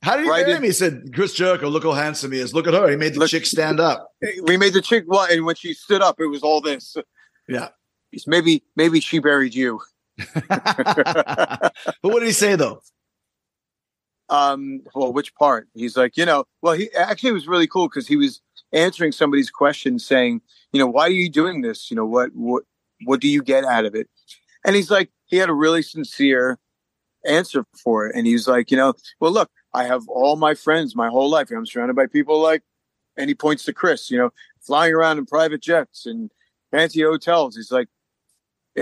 [0.01, 0.69] how did he right bury in, me?
[0.69, 2.55] He said, Chris Jericho, look how handsome he is.
[2.55, 2.89] Look at her.
[2.89, 4.13] He made the look, chick stand up.
[4.45, 6.97] We made the chick well, and when she stood up, it was all this.
[7.49, 7.71] Yeah.
[8.27, 9.81] Maybe maybe she buried you.
[10.49, 12.81] but what did he say though?
[14.29, 15.69] Um, well, which part?
[15.75, 18.41] He's like, you know, well, he actually was really cool because he was
[18.73, 20.41] answering somebody's question saying,
[20.73, 21.91] you know, why are you doing this?
[21.91, 22.65] You know, what what
[23.05, 24.09] what do you get out of it?
[24.65, 26.59] And he's like, he had a really sincere
[27.27, 28.17] answer for it.
[28.17, 31.51] And he's like, you know, well, look, I have all my friends my whole life.
[31.51, 32.63] I'm surrounded by people like,
[33.17, 36.31] and he points to Chris, you know, flying around in private jets and
[36.71, 37.57] fancy hotels.
[37.57, 37.89] He's like,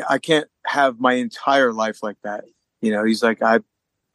[0.09, 2.45] I can't have my entire life like that.
[2.80, 3.64] You know, he's like, I've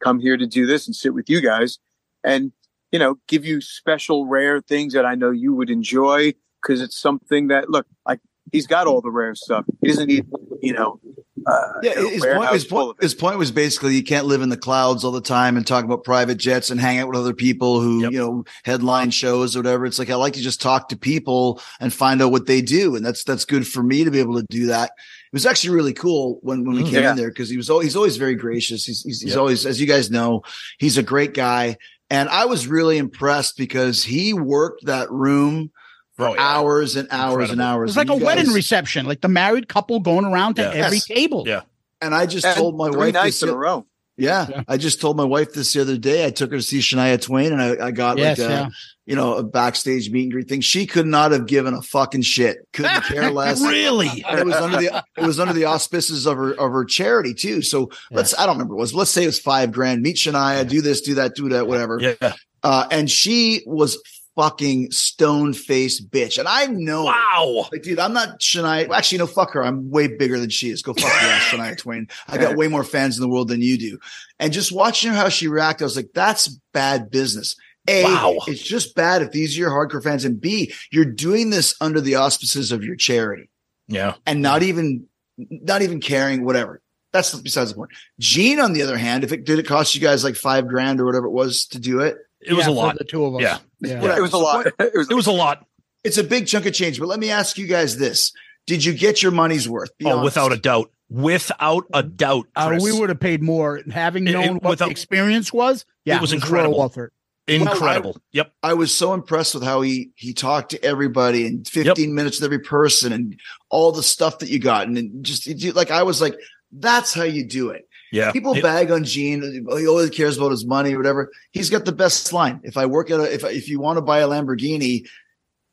[0.02, 1.78] come here to do this and sit with you guys.
[2.22, 2.52] And
[2.92, 6.98] you know, give you special rare things that I know you would enjoy because it's
[6.98, 8.20] something that look like
[8.52, 9.64] he's got all the rare stuff.
[9.80, 10.26] He doesn't need,
[10.60, 11.00] you know.
[11.46, 14.58] Uh, yeah, his point, his, point, his point was basically you can't live in the
[14.58, 17.80] clouds all the time and talk about private jets and hang out with other people
[17.80, 18.12] who yep.
[18.12, 19.86] you know headline shows or whatever.
[19.86, 22.94] It's like I like to just talk to people and find out what they do,
[22.94, 24.92] and that's that's good for me to be able to do that.
[25.32, 27.10] It was actually really cool when when we mm, came yeah.
[27.10, 28.84] in there because he was always, he's always very gracious.
[28.84, 29.38] He's he's, he's yep.
[29.38, 30.42] always, as you guys know,
[30.78, 31.76] he's a great guy.
[32.10, 35.70] And I was really impressed because he worked that room
[36.16, 36.40] for oh, yeah.
[36.40, 37.52] hours and hours Incredible.
[37.52, 37.82] and hours.
[37.82, 40.70] It was like a guys, wedding reception, like the married couple going around to yeah.
[40.70, 41.04] every yes.
[41.04, 41.44] table.
[41.46, 41.62] Yeah.
[42.00, 43.86] And I just and told my wife nights in a row.
[44.20, 46.26] Yeah, yeah, I just told my wife this the other day.
[46.26, 48.68] I took her to see Shania Twain, and I, I got yes, like a, yeah.
[49.06, 50.60] you know, a backstage meet and greet thing.
[50.60, 52.58] She could not have given a fucking shit.
[52.72, 53.62] Couldn't care less.
[53.62, 54.22] really?
[54.28, 57.34] And it was under the it was under the auspices of her of her charity
[57.34, 57.62] too.
[57.62, 58.18] So yeah.
[58.18, 58.94] let's I don't remember what it was.
[58.94, 60.02] Let's say it was five grand.
[60.02, 61.98] Meet Shania, do this, do that, do that, whatever.
[62.00, 62.34] Yeah.
[62.62, 63.98] Uh, and she was
[64.40, 66.38] fucking stone faced bitch.
[66.38, 68.88] And I know, wow, like, dude, I'm not Shania.
[68.88, 69.62] Actually, no, fuck her.
[69.62, 70.80] I'm way bigger than she is.
[70.80, 72.08] Go fuck your ass, Shania Twain.
[72.26, 73.98] I got way more fans in the world than you do.
[74.38, 77.54] And just watching her, how she reacted, I was like, that's bad business.
[77.86, 78.38] A, wow.
[78.46, 80.24] it's just bad if these are your hardcore fans.
[80.24, 83.50] And B, you're doing this under the auspices of your charity.
[83.88, 84.14] Yeah.
[84.24, 86.80] And not even, not even caring, whatever.
[87.12, 87.90] That's besides the point.
[88.18, 90.98] Gene, on the other hand, if it did it cost you guys like five grand
[90.98, 92.98] or whatever it was to do it, it was a lot.
[92.98, 93.42] The two of us.
[93.42, 93.58] Yeah.
[93.80, 94.16] yeah.
[94.16, 94.66] It was a lot.
[94.78, 95.66] It was, it was a lot.
[96.04, 96.98] It's a big chunk of change.
[96.98, 98.32] But let me ask you guys this.
[98.66, 99.96] did you get your money's worth?
[99.98, 100.24] Be oh, honest.
[100.24, 100.90] without a doubt.
[101.10, 102.46] Without a doubt.
[102.54, 105.84] Uh, we would have paid more having known it- what without- the experience was.
[106.04, 106.78] Yeah, it was well incredible.
[106.78, 107.10] worth it.
[107.46, 108.16] Incredible.
[108.30, 108.52] yep.
[108.62, 112.44] I was so impressed with how he he talked to everybody and 15 minutes with
[112.44, 116.20] every person and all the stuff that you got and then just like I was
[116.20, 116.38] like,
[116.70, 117.88] that's how you do it.
[118.12, 118.32] Yeah.
[118.32, 119.64] People It- bag on Gene.
[119.76, 121.30] He always cares about his money or whatever.
[121.52, 122.60] He's got the best line.
[122.64, 125.06] If I work at a, if if you want to buy a Lamborghini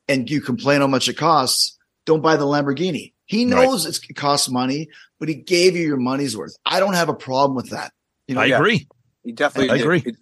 [0.07, 3.13] and you complain how much it costs, don't buy the Lamborghini.
[3.25, 4.88] He knows it's, it costs money,
[5.19, 6.55] but he gave you your money's worth.
[6.65, 7.91] I don't have a problem with that.
[8.27, 8.88] You know, I agree.
[9.23, 9.83] He definitely I did.
[9.83, 9.99] agree.
[10.01, 10.15] He-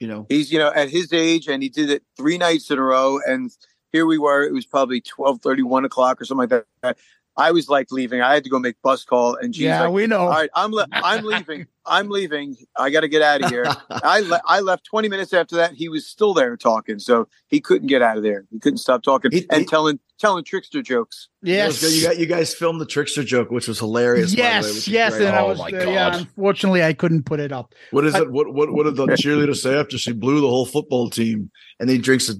[0.00, 2.78] You know, he's you know at his age and he did it three nights in
[2.78, 3.50] a row and
[3.92, 6.98] here we were it was probably 12 1 o'clock or something like that
[7.36, 9.92] i was like leaving i had to go make bus call and Gene's Yeah, like,
[9.92, 10.20] we know.
[10.20, 13.64] all right i'm le- i'm leaving i'm leaving i got to get out of here
[13.90, 17.60] i le- i left 20 minutes after that he was still there talking so he
[17.60, 21.82] couldn't get out of there he couldn't stop talking and telling telling trickster jokes Yes.
[21.94, 24.34] you got you guys filmed the trickster joke, which was hilarious.
[24.34, 25.26] by the way, Yes, which is yes, great.
[25.26, 26.16] and I was uh, yeah.
[26.16, 27.74] Unfortunately, I couldn't put it up.
[27.90, 28.30] What is I- it?
[28.32, 31.50] What what what did the cheerleader say after she blew the whole football team?
[31.80, 32.34] And he drinks a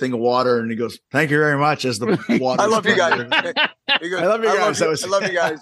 [0.00, 2.06] thing of water and he goes, "Thank you very much." As the
[2.40, 3.20] water, i love you guys
[4.00, 4.78] He goes, I love you guys.
[4.78, 5.60] That I love you guys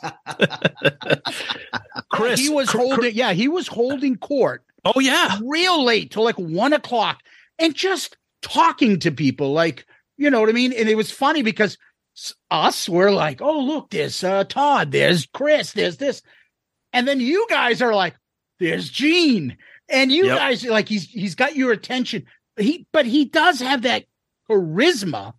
[2.12, 3.14] Chris, he was holding.
[3.14, 4.64] Yeah, he was holding court.
[4.84, 7.22] Oh yeah, real late till like one o'clock,
[7.58, 9.52] and just talking to people.
[9.52, 9.86] Like
[10.18, 10.72] you know what I mean.
[10.72, 11.78] And it was funny because
[12.50, 16.22] us were like, "Oh look, there's uh, Todd, there's Chris, there's this,"
[16.92, 18.14] and then you guys are like,
[18.60, 19.56] "There's Gene,"
[19.88, 20.38] and you Yep.
[20.38, 22.26] guys like, "He's he's got your attention."
[22.58, 24.04] He but he does have that
[24.50, 25.32] charisma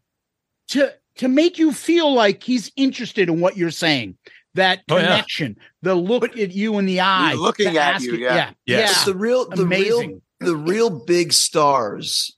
[0.70, 4.18] to to make you feel like he's interested in what you're saying.
[4.56, 5.04] That Oh, yeah.
[5.04, 8.36] connection, the look at you in the eye, looking to at ask you, it- yeah.
[8.36, 8.96] yeah, Yes.
[9.00, 9.14] yeah.
[9.14, 10.10] the real the Amazing.
[10.10, 12.36] real the real big stars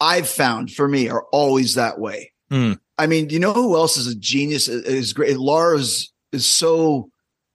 [0.00, 2.32] I've found for me are always that way.
[2.50, 2.72] Hmm.
[2.98, 4.68] I mean, you know who else is a genius?
[4.68, 5.38] Is great.
[5.38, 7.10] Lars is so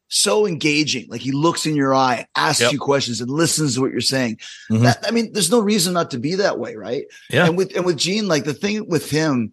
[0.10, 1.06] so engaging.
[1.10, 2.72] Like he looks in your eye, asks Yep.
[2.72, 4.40] you questions, and listens to what you're saying.
[4.72, 4.84] Mhm.
[4.84, 7.04] That, I mean, there's no reason not to be that way, right?
[7.30, 7.46] Yeah.
[7.48, 9.52] And with and with Gene, like the thing with him,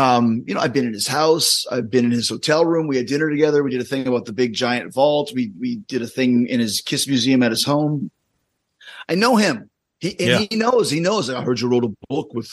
[0.00, 2.86] um, you know, I've been in his house, I've been in his hotel room.
[2.86, 3.62] We had dinner together.
[3.62, 5.32] We did a thing about the big giant vault.
[5.34, 8.10] We we did a thing in his Kiss Museum at his home.
[9.08, 9.68] I know him.
[9.98, 10.46] He and Yeah.
[10.48, 10.90] he knows.
[10.90, 11.28] He knows.
[11.28, 12.50] I heard you wrote a book with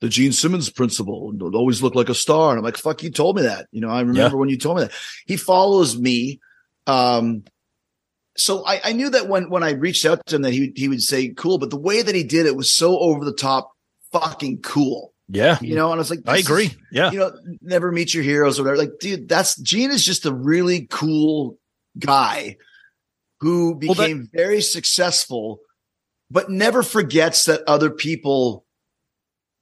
[0.00, 2.50] the Gene Simmons principle and always look like a star.
[2.50, 3.68] And I'm like, fuck, you told me that.
[3.70, 4.92] You know, I remember when you told me that.
[5.26, 6.40] He follows me.
[6.86, 7.44] Um,
[8.36, 10.88] so I, I knew that when when I reached out to him that he he
[10.88, 13.72] would say cool, but the way that he did it was so over the top,
[14.10, 15.12] fucking cool.
[15.28, 15.58] Yeah.
[15.60, 16.66] You know, and I was like, I agree.
[16.66, 17.10] is- Yeah.
[17.10, 18.78] You know, never meet your heroes or whatever.
[18.78, 21.58] Like, dude, that's Gene is just a really cool
[21.98, 22.56] guy
[23.40, 25.60] who Well, that- became very successful,
[26.30, 28.64] but never forgets that other people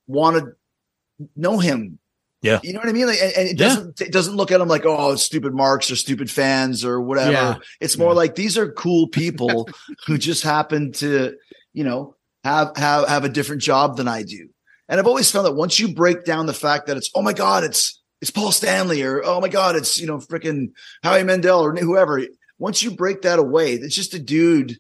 [0.06, 1.98] want to know him.
[2.42, 2.60] Yeah.
[2.62, 3.06] You know what I mean?
[3.06, 3.66] Like, and, and it Yeah.
[3.68, 7.32] doesn't it doesn't look at him like, oh, stupid marks or stupid fans or whatever.
[7.32, 7.56] Yeah.
[7.80, 9.68] It's more like these are cool people
[10.06, 11.34] who just happen to,
[11.72, 12.14] you know,
[12.44, 14.48] have have have a different job than I do.
[14.88, 17.32] And I've always found that once you break down the fact that it's, oh my
[17.32, 20.68] God, it's it's Paul Stanley, or oh my God, it's you know, freaking
[21.02, 22.22] Howie Mandel or whoever.
[22.58, 24.78] Once you break that away, it's just a dude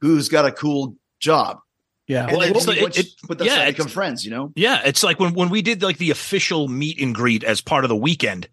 [0.00, 1.58] who's got a cool job.
[2.06, 2.24] Yeah.
[2.24, 4.52] And Well, then it's like- it- it- but that's yeah, how become friends, you know?
[4.56, 7.84] Yeah, it's like when when we did like the official meet and greet as part
[7.84, 8.48] of the weekend.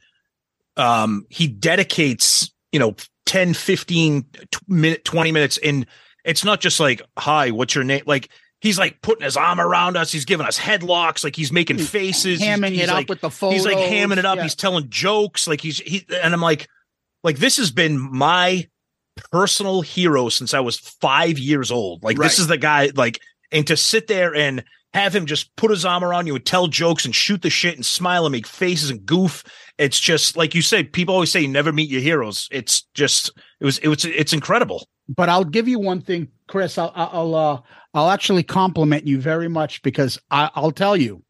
[0.78, 2.96] Um, he dedicates you know
[3.26, 5.86] 10, 15 t- minute, twenty minutes, and
[6.24, 8.30] it's not just like, "Hi, what's your name?" Like
[8.62, 10.12] he's like putting his arm around us.
[10.12, 11.24] He's giving us headlocks.
[11.24, 12.40] Like he's making faces.
[12.40, 13.52] He's- hamming he's it up like- with the phone.
[13.54, 14.38] He's like hamming it up.
[14.38, 14.44] Yeah.
[14.44, 15.48] He's telling jokes.
[15.48, 16.68] Like he's he, and I'm like,
[17.24, 18.68] like this has been my
[19.32, 22.04] personal hero since I was five years old.
[22.04, 22.26] Like Right.
[22.28, 22.90] this is the guy.
[22.96, 23.20] Like
[23.52, 26.68] and to sit there and have him just put his arm around you and tell
[26.68, 29.44] jokes and shoot the shit and smile and make faces and goof.
[29.78, 30.84] It's just like you say.
[30.84, 34.34] People always say, you "Never meet your heroes." It's just it was it was it's
[34.34, 34.86] incredible.
[35.10, 36.78] but I'll give you one thing, Chris.
[36.78, 37.62] I'll I'll uh,
[37.94, 41.24] I'll actually compliment you very much because I, I'll tell you,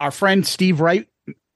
[0.00, 1.06] our friend Steve Wright,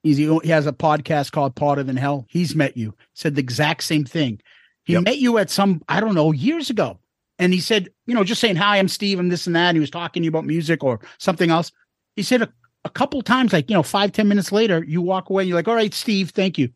[0.02, 2.26] he's, he has a podcast called Parter Than Hell.
[2.28, 2.94] He's met you.
[3.14, 4.40] Said the exact same thing.
[4.84, 5.02] He Yep.
[5.02, 7.00] met you at some I don't know years ago,
[7.40, 9.68] and he said, you know, just saying hi, I'm Steve, and this and that.
[9.70, 11.72] And he was talking to you about music or something else.
[12.14, 12.52] He said a,
[12.84, 15.59] a couple times, like you know, five ten minutes later, you walk away, and you're
[15.59, 16.70] like, all right, Steve, thank you.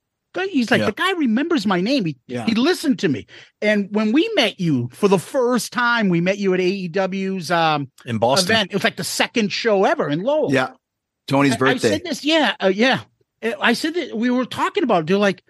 [0.50, 0.86] He's like, Yeah.
[0.86, 2.04] the guy remembers my name.
[2.04, 2.46] He, Yeah.
[2.46, 3.26] he listened to me.
[3.60, 7.90] And when we met you for the first time, we met you at AEW's um,
[8.06, 8.70] In Boston, event.
[8.70, 10.52] It was like the second show ever in Lowell.
[10.52, 10.70] Yeah.
[11.26, 11.88] Tony's I- I birthday.
[11.90, 13.00] said this, yeah, uh, yeah.
[13.60, 15.00] I said that we were talking about.
[15.02, 15.06] it.
[15.08, 15.42] They're like,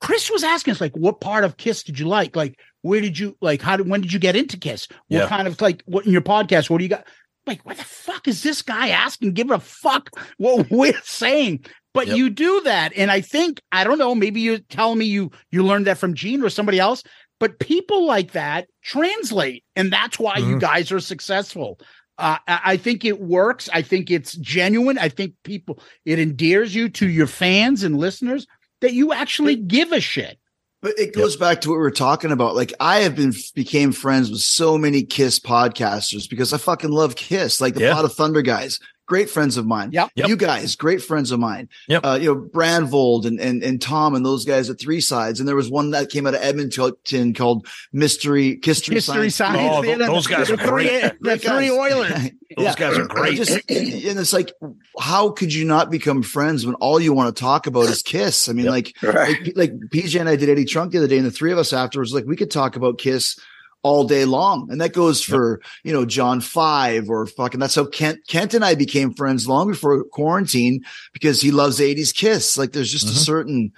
[0.00, 2.36] Chris was asking us, like, what part of Kiss did you like?
[2.36, 3.62] Like, where did you like?
[3.62, 4.88] How did when did you get into Kiss?
[5.08, 5.28] What Yeah.
[5.28, 6.68] kind of like what in your podcast?
[6.68, 7.06] What do you got?
[7.46, 9.32] Like, what the fuck is this guy asking?
[9.32, 11.64] Give a fuck what we're saying.
[11.94, 12.16] But Yep.
[12.16, 14.14] you do that, and I think I don't know.
[14.14, 17.02] Maybe you tell me you you learned that from Gene or somebody else.
[17.38, 20.60] But people like that translate, and that's why you Mhm.
[20.60, 21.78] guys are successful.
[22.18, 23.68] Uh, I I think it works.
[23.72, 24.96] I think it's genuine.
[24.98, 28.46] I think people it endears you to your fans and listeners
[28.80, 30.38] that you actually give a shit.
[30.82, 32.56] But it goes back to what we were talking about.
[32.56, 37.16] Like I have been became friends with so many Kiss podcasters because I fucking love
[37.16, 37.60] Kiss.
[37.60, 37.94] Like the Yeah.
[37.94, 39.90] Pod of Thunder guys, great friends of mine.
[39.92, 40.10] Yep.
[40.14, 40.28] Yep.
[40.28, 41.68] You guys, great friends of mine.
[41.88, 42.04] Yep.
[42.04, 45.38] Uh, you know, Brandvold and, and and Tom and those guys at Three Sides.
[45.40, 49.34] And there was one that came out of Edmonton called Mystery History, History Science.
[49.36, 49.72] science.
[49.76, 51.02] Oh, th- those guys are great.
[51.02, 51.70] The Great three.
[51.70, 52.12] Oilers.
[52.54, 53.36] Those guys are great.
[53.38, 54.52] Just, and it's like,
[55.00, 58.46] how could you not become friends when all you want to talk about is Kiss?
[58.46, 58.72] I mean, Yep.
[58.72, 59.40] like, Right.
[59.46, 61.56] like, like PJ and I did Eddie Trunk the other day, and the three of
[61.56, 63.38] us afterwards, like, we could talk about Kiss
[63.82, 67.60] all day long, and that goes for you know John Five or fucking.
[67.60, 70.80] That's how Kent Kent and I became friends long before Kuarantine
[71.12, 72.56] because he loves '80s Kiss.
[72.56, 73.24] Like, there's just a Mhm.
[73.24, 73.72] certain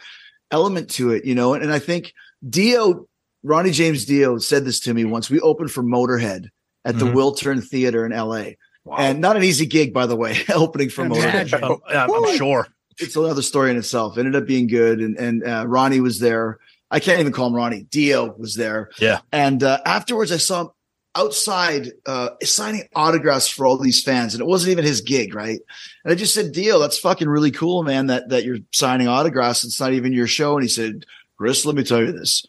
[0.50, 1.54] element to it, you know.
[1.54, 2.12] And, and I think
[2.48, 3.06] Dio,
[3.42, 5.30] Ronnie James Dio, said this to me once.
[5.30, 6.48] We opened for Motorhead
[6.84, 7.14] at the Mhm.
[7.14, 8.56] Wiltern Theater in L.A.
[8.84, 8.96] Wow.
[8.98, 11.48] And not an easy gig, by the way, opening for Motorhead.
[11.48, 11.64] Imagine.
[11.64, 12.68] Um, yeah, I'm sure.
[12.98, 14.18] It's another story in itself.
[14.18, 16.58] Ended up being good, and and uh, Ronnie was there.
[16.94, 17.82] I can't even call him Ronnie.
[17.90, 18.90] Dio was there.
[19.00, 19.18] Yeah.
[19.32, 20.68] And uh, afterwards, I saw him
[21.16, 25.58] outside uh, signing autographs for all these fans, and it wasn't even his gig, right?
[26.04, 28.06] And I just said, Dio, that's fucking really cool, man.
[28.06, 29.64] That that you're signing autographs.
[29.64, 30.54] It's not even your show.
[30.54, 31.04] And he said,
[31.36, 32.46] Chris, let me tell you this.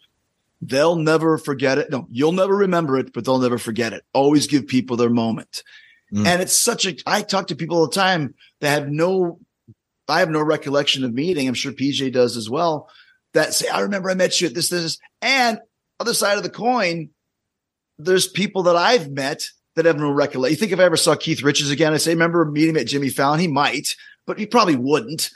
[0.62, 1.90] They'll never forget it.
[1.90, 4.04] No, you'll never remember it, but they'll never forget it.
[4.14, 5.64] Always give people their moment.
[6.14, 6.28] Mm.
[6.28, 9.40] And it's such a, I talk to people all the time that have no,
[10.08, 11.48] I have no recollection of meeting.
[11.48, 12.90] I'm sure PJ does as well.
[13.36, 15.60] That say, I remember I met you at this, this, and
[16.00, 17.10] other side of the coin,
[17.98, 20.54] there's people that I've met that have no recollection.
[20.54, 22.88] You think if I ever saw Keith Richards again, I say, remember meeting him at
[22.88, 23.40] Jimmy Fallon?
[23.40, 25.30] He might, but he probably wouldn't.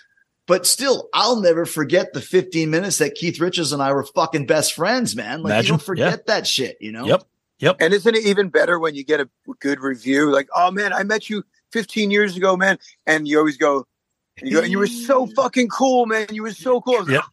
[0.48, 4.48] But still, I'll never forget the 15 minutes that Keith Richards and I were fucking
[4.48, 5.44] best friends, man.
[5.44, 7.06] Like Imagine, you don't forget that shit, you know?
[7.06, 7.24] Yep.
[7.60, 7.76] Yep.
[7.82, 9.30] And isn't it even better when you get a
[9.60, 10.32] good review?
[10.32, 11.44] Like, oh man, I met you
[11.74, 12.80] 15 years ago, man.
[13.06, 13.86] And you always go,
[14.42, 15.36] you go, you were so mm.
[15.36, 16.28] fucking cool, man.
[16.32, 17.10] You were so cool.
[17.10, 17.24] Yep.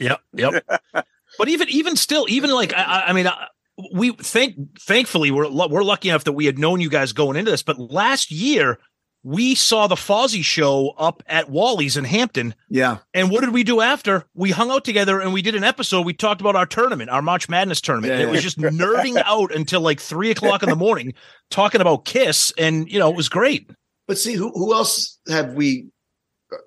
[0.00, 0.20] Yep.
[0.34, 0.64] Yep.
[1.38, 3.46] but even even still, even like I, I- I mean, I,
[3.92, 7.50] we thank thankfully we're we're lucky enough that we had known you guys going into
[7.50, 7.62] this.
[7.62, 8.78] But last year
[9.26, 12.54] we saw the Fozzy show up at Wally's in Hampton.
[12.68, 12.98] Yeah.
[13.14, 14.26] And what did we do after?
[14.34, 16.04] We hung out together and we did an episode.
[16.04, 18.12] We talked about our tournament, our March Madness tournament.
[18.12, 21.14] Yeah, and it was just nerding out until like three o'clock in the morning,
[21.50, 23.70] talking about Kiss, and you know it was great.
[24.06, 25.86] But see, who who else have we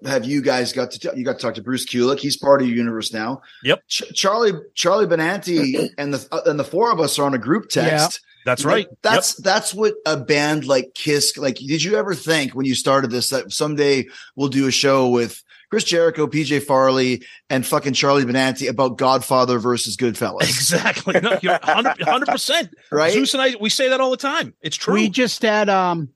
[0.05, 1.13] have you guys got to?
[1.15, 2.19] you got to talk to Bruce Kulick.
[2.19, 3.41] He's part of your universe now.
[3.63, 3.83] Yep.
[3.87, 7.37] Ch- Charlie Charlie Benante and the uh, and the four of us are on a
[7.39, 8.21] group text.
[8.45, 8.87] That's Like, right.
[9.01, 11.55] That's that's what a band like Kiss like.
[11.55, 15.43] Did you ever think when you started this that someday we'll do a show with
[15.69, 20.43] Chris Jericho, PJ Farley, and fucking Charlie Benante about Godfather versus Goodfellas?
[20.43, 21.19] Exactly.
[21.19, 23.11] No, you're 100 percent Right?
[23.11, 24.53] Zeus and I, we say that all the time.
[24.61, 24.93] It's true.
[24.93, 26.07] We just had um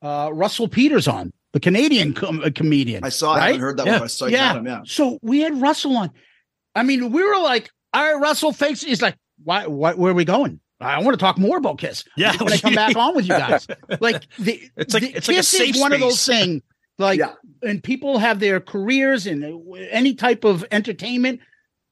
[0.00, 3.02] uh Russell Peters on, the Canadian com- uh, comedian.
[3.04, 3.36] I saw.
[3.36, 3.40] It.
[3.40, 3.92] I haven't heard that Yeah.
[3.94, 4.02] one.
[4.02, 4.54] I saw yeah.
[4.54, 4.66] him.
[4.66, 4.80] Yeah.
[4.84, 6.10] So we had Russell on.
[6.74, 10.14] I mean, we were like, all right, Russell thinks he's like, why, why where are
[10.14, 10.60] we going?
[10.80, 12.04] I want to talk more about Kiss.
[12.16, 12.36] Yeah.
[12.36, 13.66] When I come back on with you guys.
[14.00, 16.60] Like the It's like- the it's like a Kiss safe is one of those things.
[16.98, 17.32] Like Yeah.
[17.62, 19.44] and people have their careers and
[19.90, 21.40] any type of entertainment.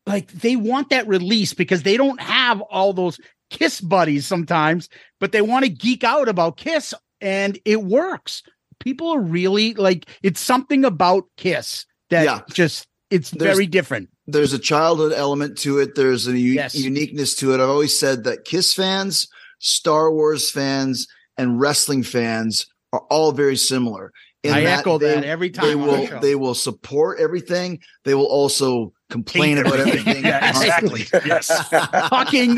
[0.06, 3.18] Like they want that release because they don't have all those
[3.50, 4.88] Kiss buddies sometimes,
[5.20, 8.42] but they want to geek out about Kiss and it works.
[8.84, 12.40] People are really like it's something about Kiss that Yeah.
[12.52, 14.08] just it's There's- very different.
[14.26, 15.94] there's a childhood element to it.
[15.94, 16.74] There's a u- Yes.
[16.74, 17.60] uniqueness to it.
[17.60, 19.28] I've always said that Kiss fans,
[19.58, 21.06] Star Wars fans,
[21.38, 24.12] and wrestling fans are all very similar.
[24.44, 27.78] in I echo they- that every time They will they will support everything.
[28.04, 30.24] They will also complain about everything.
[30.24, 31.06] yeah, exactly.
[31.24, 31.68] Yes.
[32.08, 32.56] Fucking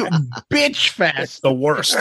[0.50, 1.42] bitch fest.
[1.42, 1.96] The worst.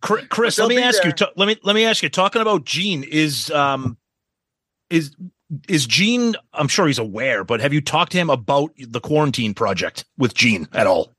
[0.00, 1.12] Chris, Chris They'll let me be ask you.
[1.12, 2.08] t- let me let me ask you.
[2.08, 3.98] Talking about Gene is um
[4.88, 5.14] is
[5.68, 6.34] is Gene?
[6.52, 10.34] I'm sure he's aware, but have you talked to him about the Kuarantine project with
[10.34, 11.12] Gene at all?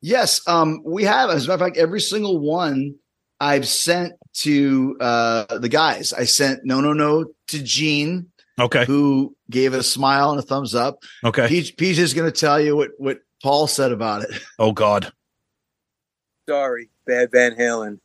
[0.00, 1.30] Yes, um, we have.
[1.30, 2.96] As a matter of fact, every single one
[3.38, 6.12] I've sent to uh, the guys.
[6.12, 8.31] I sent no, no, no to Gene,
[8.62, 8.84] Okay.
[8.84, 11.02] who gave it a smile and a thumbs up.
[11.24, 11.48] Okay.
[11.48, 14.30] Peach, Peach is going to tell you what what Paul said about it.
[14.58, 15.12] Oh God.
[16.48, 17.98] Sorry, bad Van Halen.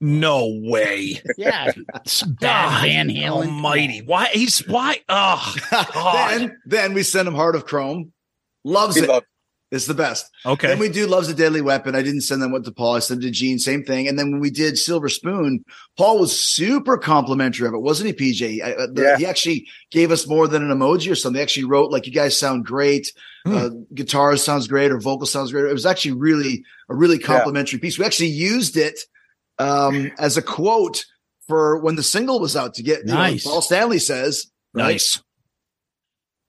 [0.00, 1.20] No way.
[1.36, 3.30] Yeah, it's bad ah, Van Halen.
[3.46, 4.00] Almighty.
[4.02, 5.00] Why he's why?
[5.08, 6.30] Oh God.
[6.40, 8.12] then then we send him Heart of Chrome.
[8.64, 9.08] Loves He it.
[9.08, 9.26] loved,
[9.70, 10.28] It's the best.
[10.44, 10.66] Okay.
[10.66, 11.94] Then we do Love's a Deadly Weapon.
[11.94, 12.96] I didn't send them what to Paul.
[12.96, 14.08] I sent it to Gene, same thing.
[14.08, 15.64] And then when we did Silver Spoon,
[15.96, 18.64] Paul was super complimentary of it, wasn't he, PJ?
[18.64, 19.16] I, uh, the, Yeah.
[19.18, 21.36] He actually gave us more than an emoji or something.
[21.36, 23.12] They actually wrote, like, you guys sound great.
[23.46, 23.56] Hmm.
[23.56, 25.64] Uh, guitar sounds great or vocal sounds great.
[25.64, 27.96] It was actually really a really complimentary piece.
[27.96, 28.98] We actually used it
[29.58, 31.04] um, as a quote
[31.46, 33.44] for when the single was out to get, you know, Nice.
[33.44, 35.00] Paul Stanley says, right?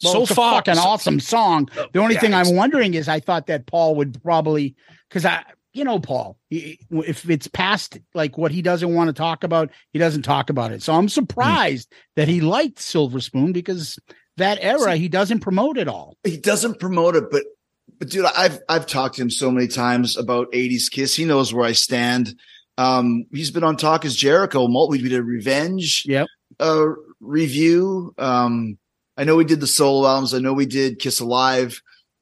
[0.04, 1.70] Well, so it's a fucking so- awesome song.
[1.94, 4.76] The only yeah, thing I'm wondering is, I thought that Paul would probably,
[5.10, 9.14] because I, you know, Paul, he- if it's past like what he doesn't want to
[9.14, 10.82] talk about, he doesn't talk about it.
[10.84, 13.98] So I'm surprised that he liked Silver Spoon because
[14.38, 16.18] that era he doesn't promote it all.
[16.24, 17.44] he doesn't promote it, but
[18.00, 21.16] but dude, I've I've talked to him so many times about 80s Kiss.
[21.16, 22.34] He knows where I stand.
[22.78, 24.68] Um, he's been on Talk is Jericho.
[24.88, 26.28] We did a Revenge Yep.
[26.60, 26.86] uh,
[27.20, 28.14] review.
[28.18, 28.78] Um,
[29.22, 30.34] I know we did the solo albums.
[30.34, 31.80] I know we did Kiss Alive,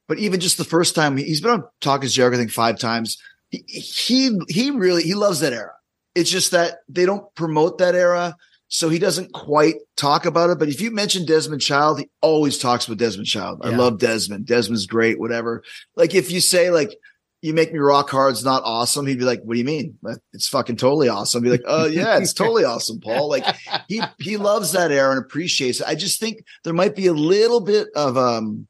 [0.09, 2.77] but even just the first time he's been on Talk is Jericho, I think five
[2.77, 3.17] times.
[3.47, 5.71] He he he really he loves that era.
[6.13, 8.35] It's just that they don't promote that era.
[8.67, 10.59] So he doesn't quite talk about it.
[10.59, 13.61] But if you mention Desmond Child, he always talks about Desmond Child.
[13.63, 14.45] I love Desmond.
[14.45, 15.63] Desmond's great, whatever.
[15.95, 16.95] Like if you say like
[17.41, 19.97] you make me rock hard, it's not awesome, he'd be like, What do you mean?
[20.33, 21.39] It's fucking totally awesome.
[21.39, 23.29] I'd be like, Oh yeah, it's totally awesome, Paul.
[23.29, 23.45] Like
[23.87, 25.87] he he loves that era and appreciates it.
[25.87, 28.67] I just think there might be a little bit of um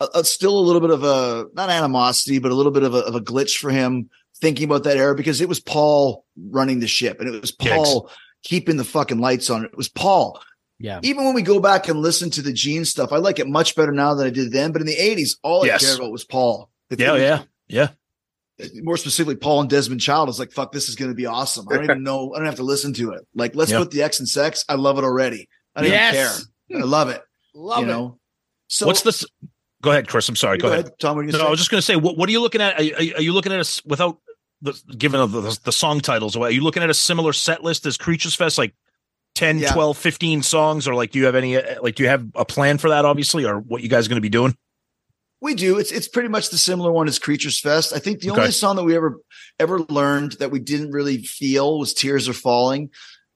[0.00, 2.94] a, a- still a little bit of a not animosity, but a little bit of
[2.94, 4.08] a, of a glitch for him
[4.40, 8.10] thinking about that era because it was Paul running the ship and it was Paul
[8.42, 9.64] keeping the fucking lights on.
[9.64, 10.40] It was Paul.
[10.80, 10.98] Yeah.
[11.04, 13.76] Even when we go back and listen to the Gene stuff, I like it much
[13.76, 14.72] better now than I did then.
[14.72, 15.82] But in the '80s, all Yes.
[15.82, 16.70] I cared about was Paul.
[16.92, 17.88] If Yeah, it was- yeah, yeah.
[18.82, 21.66] More specifically, Paul and Desmond Child is like, "Fuck, this is going to be awesome."
[21.70, 22.32] I don't even know.
[22.34, 23.26] I don't have to listen to it.
[23.34, 23.78] Like, let's Yeah.
[23.78, 24.64] put the X and sex.
[24.68, 25.48] I love it already.
[25.74, 26.44] I don't Yes.
[26.70, 26.80] care.
[26.80, 27.22] I love it.
[27.54, 27.88] Love you it.
[27.88, 28.18] know.
[28.68, 29.24] So What's this?
[29.82, 30.28] Go ahead, Chris.
[30.28, 30.58] I'm sorry.
[30.58, 30.90] Go, ahead.
[31.00, 31.16] Tom.
[31.16, 32.40] What are you No, gonna I was just going to say, what, what are you
[32.40, 32.74] looking at?
[32.80, 34.18] Are, are, are you looking at us without
[34.60, 36.48] the given of the, the song titles away?
[36.48, 38.74] Are you looking at a similar set list as Creatures Fest, like
[39.34, 39.72] 10, Yeah.
[39.72, 42.44] 12, 15 songs, or like do you have any uh, like do you have a
[42.44, 43.04] plan for that?
[43.04, 44.54] Obviously, or what you guys going to be doing?
[45.42, 45.76] We do.
[45.78, 47.92] It's it's pretty much the similar one as Creatures Fest.
[47.92, 48.40] I think the Okay.
[48.42, 49.18] only song that we ever
[49.58, 52.90] ever learned that we didn't really feel was Tears Are Falling.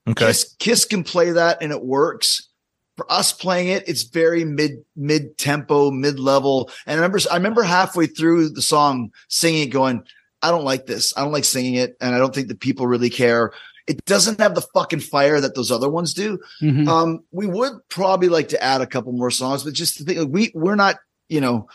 [0.09, 0.27] Okay.
[0.27, 2.49] Kiss, Kiss can play that and it works.
[2.97, 6.71] For us playing it, it's very mid mid tempo, mid level.
[6.87, 10.03] And I remember I remember halfway through the song singing it, going,
[10.43, 11.13] I don't like this.
[11.17, 13.53] I don't like singing it, and I don't think that people really care.
[13.89, 16.39] It doesn't have the fucking fire that those other ones do.
[16.63, 16.87] Mhm.
[16.89, 20.19] Um, we would probably like to add a couple more songs, but just to think,
[20.21, 20.97] like, we we're not,
[21.29, 21.69] you know,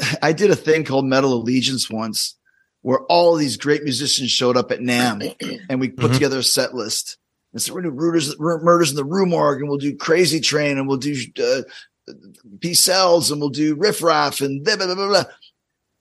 [0.22, 2.36] I did a thing called Metal Allegiance once,
[2.82, 5.34] where all these great musicians showed up at NAMM,
[5.68, 6.14] and we put Mhm.
[6.14, 7.16] together a set list.
[7.52, 10.40] And so we're gonna do murders, murders in the Rue Morgue, and we'll do Crazy
[10.40, 11.62] Train, and we'll do uh,
[12.60, 15.24] Peace Sells, and we'll do Riff Raff, and blah, blah, blah, blah.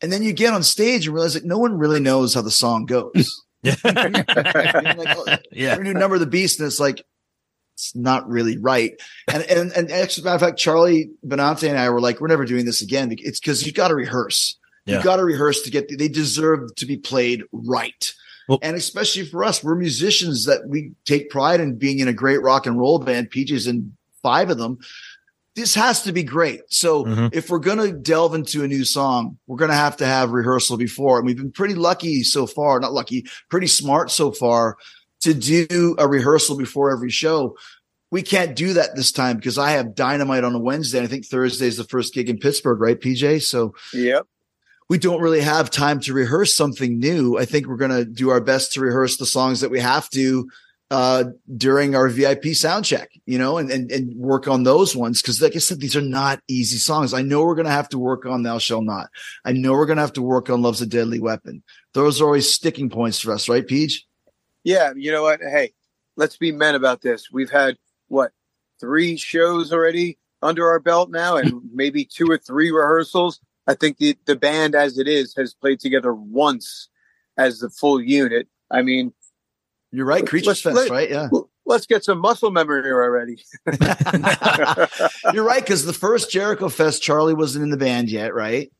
[0.01, 2.51] And then you get on stage and realize that no one really knows how the
[2.51, 3.43] song goes.
[3.61, 3.75] Yeah.
[3.83, 5.75] Like, oh, Yeah.
[5.75, 7.03] do Number of the Beast, and it's like
[7.79, 8.99] it's not really right.
[9.27, 12.43] And and and actually, matter of fact, Charlie Benante and I were like, we're never
[12.45, 13.15] doing this again.
[13.17, 14.57] It's because you got to rehearse.
[14.85, 14.97] Yeah.
[14.97, 15.89] You got to rehearse to get.
[15.97, 18.13] They deserve to be played right.
[18.49, 22.13] Well- and especially for us, we're musicians that we take pride in being in a
[22.13, 23.29] great rock and roll band.
[23.29, 24.79] Peaches in five of them.
[25.55, 26.61] This has to be great.
[26.69, 27.29] So Mhm.
[27.33, 30.31] if we're going to delve into a new song, we're going to have to have
[30.31, 31.17] rehearsal before.
[31.17, 34.77] And we've been pretty lucky so far, not lucky, pretty smart so far
[35.21, 37.57] to do a rehearsal before every show.
[38.11, 40.97] We can't do that this time because I have dynamite on a Wednesday.
[40.97, 43.43] And I think Thursday is the first gig in Pittsburgh, right, PJ?
[43.43, 44.25] So Yep.
[44.89, 47.37] we don't really have time to rehearse something new.
[47.37, 50.09] I think we're going to do our best to rehearse the songs that we have
[50.11, 50.49] to
[50.91, 51.25] uh,
[51.55, 55.21] during our VIP sound check, you know, and, and, and work on those ones.
[55.21, 57.13] Cause like I said, these are not easy songs.
[57.13, 59.09] I know we're going to have to work on Thou Shall Not.
[59.45, 61.61] I know we're going to have to work on Love's a Deadly Weapon.
[61.93, 64.07] Those are always sticking points for us, right, Peach?
[64.63, 65.39] Yeah, you know what?
[65.41, 65.73] Hey,
[66.15, 67.31] let's be men about this.
[67.31, 67.77] We've had
[68.07, 68.31] what
[68.79, 73.39] three shows already under our belt now, and maybe two or three rehearsals.
[73.67, 76.89] I think the the band, as it is, has played together once
[77.37, 78.47] as the full unit.
[78.71, 79.13] I mean,
[79.91, 80.25] You're right.
[80.25, 81.09] Creatures Fest, let- right?
[81.09, 81.29] Yeah.
[81.65, 83.43] Let's get some muscle memory already.
[85.33, 85.63] You're right.
[85.63, 88.71] Cause the first Jericho Fest, Charlie wasn't in the band yet, right?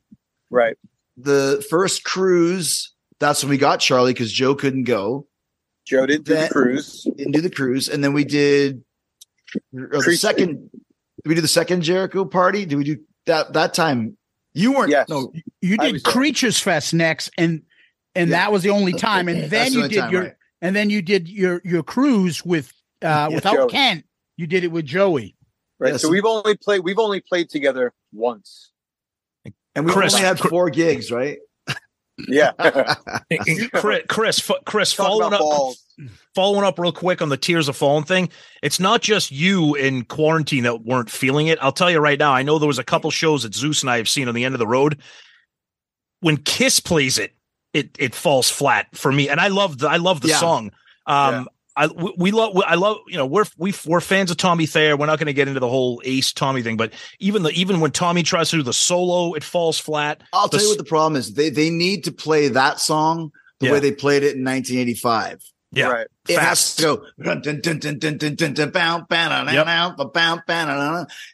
[0.50, 0.76] Right.
[1.16, 5.28] The first cruise, that's when we got Charlie because Joe couldn't go.
[5.90, 7.06] Joe didn't do the cruise.
[7.16, 7.88] Didn't do the cruise.
[7.88, 8.84] And then we did
[9.56, 10.70] uh, the second.
[10.72, 12.64] Did we do the second Jericho party?
[12.64, 14.16] Did we do that that time?
[14.54, 14.90] You weren't.
[14.90, 15.08] Yes.
[15.08, 16.12] No, You did was there.
[16.12, 17.62] Creatures Fest next, and
[18.14, 18.36] and Yeah.
[18.36, 19.28] that was the only time.
[19.28, 20.34] And then the you did time, your right.
[20.62, 22.72] and then you did your your cruise with
[23.02, 23.68] uh without Joey.
[23.70, 24.04] Kent.
[24.36, 25.34] You did it with Joey.
[25.80, 25.92] Right.
[25.92, 26.02] Yes.
[26.02, 28.70] So we've only played we've only played together once.
[29.74, 31.38] And we Chris, only had four gigs, right?
[32.28, 32.52] Yeah.
[33.74, 35.84] Chris, Chris, Chris, following up, balls.
[36.34, 38.28] following up real quick on the Tears Are Falling thing.
[38.62, 41.58] It's not just you in Kuarantine that weren't feeling it.
[41.62, 42.32] I'll tell you right now.
[42.32, 44.44] I know there was a couple shows that Zeus and I have seen on the
[44.44, 44.98] end of the road.
[46.20, 47.32] When Kiss plays it,
[47.72, 49.28] it it falls flat for me.
[49.28, 50.38] And I love the I love the Yeah.
[50.38, 50.72] song.
[51.06, 51.48] Um,
[51.80, 54.98] I we, we love I love you know we're we, we're fans of Tommy Thayer.
[54.98, 57.80] We're not going to get into the whole Ace Tommy thing, but even the even
[57.80, 60.22] when Tommy tries to do the solo, it falls flat.
[60.34, 61.32] I'll the, tell you what the problem is.
[61.32, 63.72] They they need to play that song the yeah.
[63.72, 65.42] way they played it in 1985.
[65.72, 66.06] Yeah, right.
[66.28, 67.06] it has to go.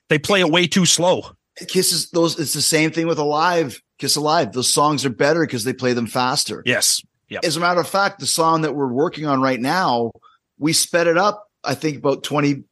[0.09, 1.25] They play it way too slow.
[1.67, 2.39] Kisses those.
[2.39, 3.83] It's the same thing with Alive.
[3.99, 4.53] Kiss Alive.
[4.53, 6.63] Those songs are better because they play them faster.
[6.65, 7.01] Yes.
[7.31, 7.45] Yep.
[7.45, 10.13] As a matter of fact, the song that we're working on right now
[10.59, 11.49] we sped it up.
[11.65, 12.63] I think about 20,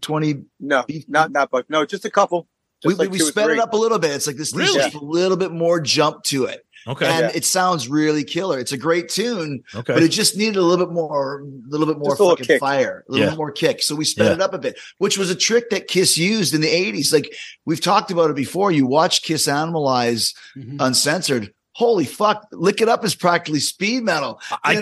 [0.00, 2.46] 20 No, not not but no, just a couple.
[2.84, 4.12] we, like we two sped it up a little bit.
[4.12, 4.74] It's like this Really?
[4.74, 6.64] just a little bit more jump to it.
[6.86, 7.06] Okay.
[7.06, 7.30] And Yeah.
[7.34, 8.58] it sounds really killer.
[8.58, 9.94] It's a great tune, Okay.
[9.94, 12.36] but it just needed a little bit more, a little bit more Just a little
[12.36, 12.60] fucking kick.
[12.60, 13.30] fire, a little Yeah.
[13.30, 13.82] bit more kick.
[13.82, 14.32] So we sped Yeah.
[14.34, 17.10] it up a bit, which was a trick that Kiss used in the '80s.
[17.10, 17.34] Like
[17.64, 18.70] we've talked about it before.
[18.70, 20.76] You watch Kiss Animalize Mhm.
[20.78, 21.54] uncensored.
[21.72, 22.46] Holy fuck!
[22.52, 24.38] Lick it up is practically speed metal.
[24.62, 24.74] I-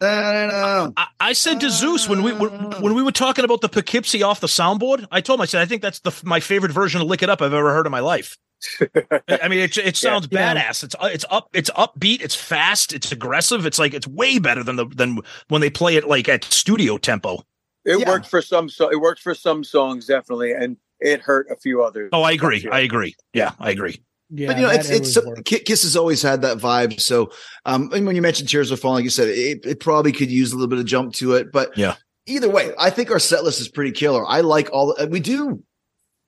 [0.00, 0.92] Da-da-da.
[0.96, 2.50] I, I said to Zeus when we when,
[2.80, 5.60] when we were talking about the Poughkeepsie off the soundboard, I told him I said
[5.62, 7.92] I think that's the my favorite version of "Lick It Up" I've ever heard in
[7.92, 8.36] my life.
[8.80, 10.54] I I mean, it it sounds Yeah.
[10.54, 10.84] badass.
[10.84, 13.66] It's it's up, it's upbeat, it's fast, it's aggressive.
[13.66, 15.18] It's like it's way better than the than
[15.48, 17.42] when they play it like at studio tempo.
[17.84, 18.08] It Yeah.
[18.08, 21.82] worked for some so it worked for some songs definitely, and it hurt a few
[21.82, 22.10] others.
[22.12, 22.60] Oh, I agree.
[22.60, 22.72] Sure.
[22.72, 23.14] I agree.
[23.32, 24.00] Yeah, I agree.
[24.30, 25.42] Yeah, but you know, it's it's always works.
[25.46, 27.00] Ki- Kiss has always had that vibe.
[27.00, 27.30] So,
[27.64, 30.30] um, and when you mentioned Tears Are Falling, like you said, it, it probably could
[30.30, 31.50] use a little bit of jump to it.
[31.50, 31.94] But Yeah.
[32.26, 34.26] either way, I think our set list is pretty killer.
[34.26, 34.94] I like all.
[34.94, 35.62] The, we do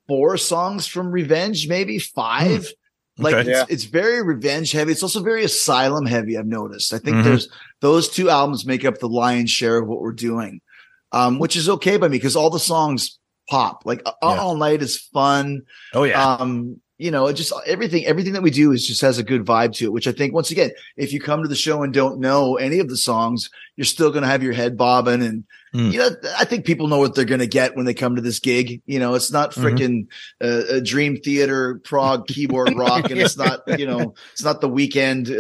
[0.08, 2.72] four songs from Revenge, maybe five.
[3.18, 3.50] Like Okay.
[3.52, 4.92] it's, it's very revenge heavy.
[4.92, 6.38] It's also very asylum heavy.
[6.38, 6.94] I've noticed.
[6.94, 7.24] I think Mhm.
[7.24, 7.48] there's
[7.82, 10.62] those two albums make up the lion's share of what we're doing,
[11.12, 13.18] um, which is okay by me because all the songs
[13.50, 13.82] pop.
[13.84, 14.28] Like uh, Yeah.
[14.40, 15.62] All Night is fun
[15.92, 16.36] Oh yeah.
[16.36, 19.44] um you know it just everything everything that we do is just has a good
[19.44, 21.94] vibe to it which i think once again if you come to the show and
[21.94, 25.44] don't know any of the songs you're still going to have your head bobbing and
[25.72, 25.92] Mm.
[25.92, 28.20] you know i think people know what they're going to get when they come to
[28.20, 30.08] this gig you know it's not Mhm.
[30.42, 34.68] uh, a dream theater prog keyboard rock and it's not you know it's not the
[34.68, 35.32] weekend uh,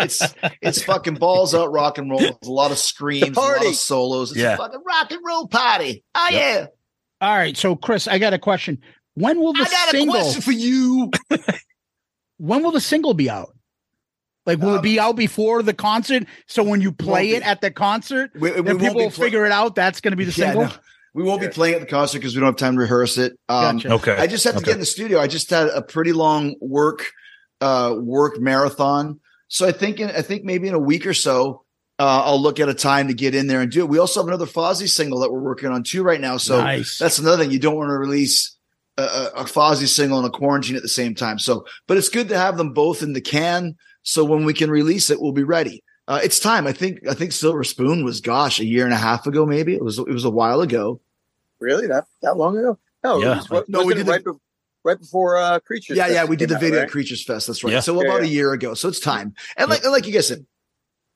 [0.00, 0.22] it's
[0.60, 3.74] it's fucking balls out rock and roll There's a lot of screams a lot of
[3.76, 4.54] solos it's Yeah.
[4.54, 6.66] a fucking rock and roll party oh yeah
[7.20, 8.78] All right, so Chris, I got a question.
[9.16, 10.14] When will the i got single?
[10.14, 11.10] a question for you
[12.38, 13.52] When will the single be out?
[14.44, 16.24] Like, will it be out before the concert?
[16.46, 17.44] So when you play it be.
[17.44, 19.74] at the concert, We- we then people will pla- figure it out.
[19.74, 20.64] That's going to be the Yeah, single.
[20.66, 20.72] no.
[21.14, 23.32] we won't be playing at the concert because we don't have time to rehearse it.
[23.48, 23.92] Um, Gotcha.
[23.94, 24.16] Okay.
[24.16, 24.66] I just have to Okay.
[24.66, 25.18] get in the studio.
[25.18, 27.10] I just had a pretty long work,
[27.60, 29.18] uh, work marathon.
[29.48, 31.64] So I think, in, I think maybe in a week or so,
[31.98, 33.88] uh, I'll look at a time to get in there and do it.
[33.88, 36.36] We also have another Fozzy single that we're working on too right now.
[36.36, 36.98] So Nice.
[36.98, 37.50] that's another thing.
[37.52, 38.55] You don't want to release
[38.98, 41.38] a, a, a Fozzy single and a Kuarantine at the same time.
[41.38, 43.76] So, but it's good to have them both in the can.
[44.02, 45.82] So when we can release it, we'll be ready.
[46.08, 46.66] Uh, it's time.
[46.66, 49.74] I think, I think Silver Spoon was, gosh, a year and a half ago, maybe
[49.74, 51.00] it was, it was a while ago.
[51.58, 52.78] Really, that that long ago?
[53.02, 53.40] No, Yeah.
[53.42, 54.40] it was, No, we wasn't did it the- right, be-
[54.84, 55.96] right before uh, Creatures.
[55.96, 56.84] Yeah, Fest yeah, we did the out, video right?
[56.84, 57.48] at Creatures Fest.
[57.48, 57.72] That's right.
[57.72, 57.80] Yeah.
[57.80, 58.74] So Yeah, about a year ago.
[58.74, 59.34] So it's time.
[59.56, 60.46] And like, like you guys said,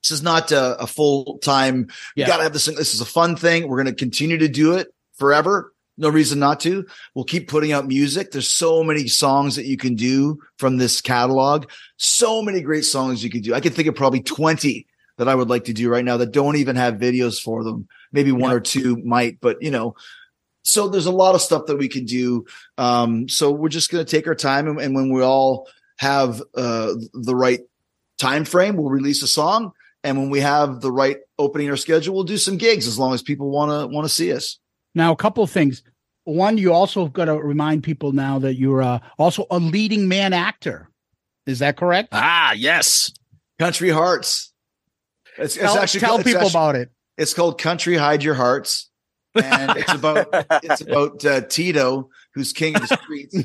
[0.03, 1.83] this is not a, a full time.
[2.17, 2.27] You Yeah.
[2.27, 2.67] got to have this.
[2.67, 2.75] thing.
[2.75, 3.69] This is a fun thing.
[3.69, 5.73] We're going to continue to do it forever.
[6.01, 6.87] No reason not to.
[7.15, 8.31] We'll keep putting out music.
[8.33, 11.67] There's so many songs that you can do from this catalog.
[11.99, 13.53] So many great songs you can do.
[13.55, 14.87] I can think of probably 20
[15.19, 17.87] that I would like to do right now that don't even have videos for them.
[18.13, 18.57] Maybe one Yeah.
[18.57, 19.95] or two might, but you know,
[20.63, 22.47] so there's a lot of stuff that we can do.
[22.79, 25.69] Um, so we're just going to take our time, and, and when we all
[25.99, 27.61] have uh, the right
[28.19, 29.73] time frame, we'll release a song.
[30.03, 33.13] And when we have the right opening or schedule, we'll do some gigs as long
[33.13, 34.59] as people want to want to see us.
[34.95, 35.83] Now, a couple of things.
[36.31, 40.33] One, you also got to remind people now that you're uh, also a leading man
[40.33, 40.89] actor.
[41.47, 42.09] Is that correct?
[42.13, 43.13] Ah, yes.
[43.59, 44.53] Country Hearts.
[45.39, 46.91] It's, it's actually tell it's people actually- about it.
[47.19, 48.89] It's called Country Hide Your Hearts,
[49.35, 50.29] and it's about
[50.63, 53.37] it's about uh, Tito, who's king of the streets.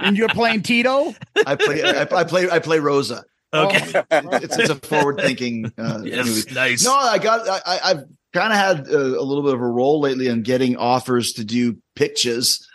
[0.00, 1.14] and you're playing Tito.
[1.46, 3.24] I play I, I play I play Rosa.
[3.54, 4.02] Okay.
[4.10, 6.54] It's, it's a forward thinking uh, Yes, movie.
[6.54, 6.84] nice.
[6.84, 9.66] No, I got I, I- I've kind of had a, a little bit of a
[9.66, 12.66] role lately in getting offers to do pitches,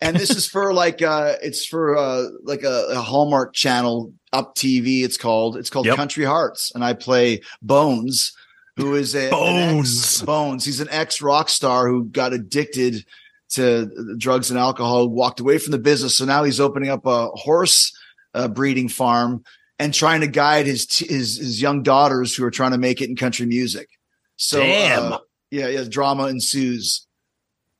[0.00, 4.54] and this is for like uh it's for uh like a, a Hallmark channel up
[4.54, 5.02] TV.
[5.04, 5.96] It's called it's called Yep.
[5.96, 8.32] Country Hearts, and I play Bones,
[8.76, 10.22] who is a Bones.
[10.22, 10.64] Bones.
[10.64, 13.04] He's an ex rock star who got addicted
[13.50, 16.16] to drugs and alcohol, walked away from the business.
[16.16, 17.96] So now he's opening up a horse
[18.34, 19.44] uh, breeding farm
[19.78, 23.08] and trying to guide his, his his young daughters who are trying to make it
[23.08, 23.88] in country music.
[24.36, 25.12] So Damn.
[25.14, 25.18] Uh,
[25.50, 27.06] yeah, yeah, drama ensues.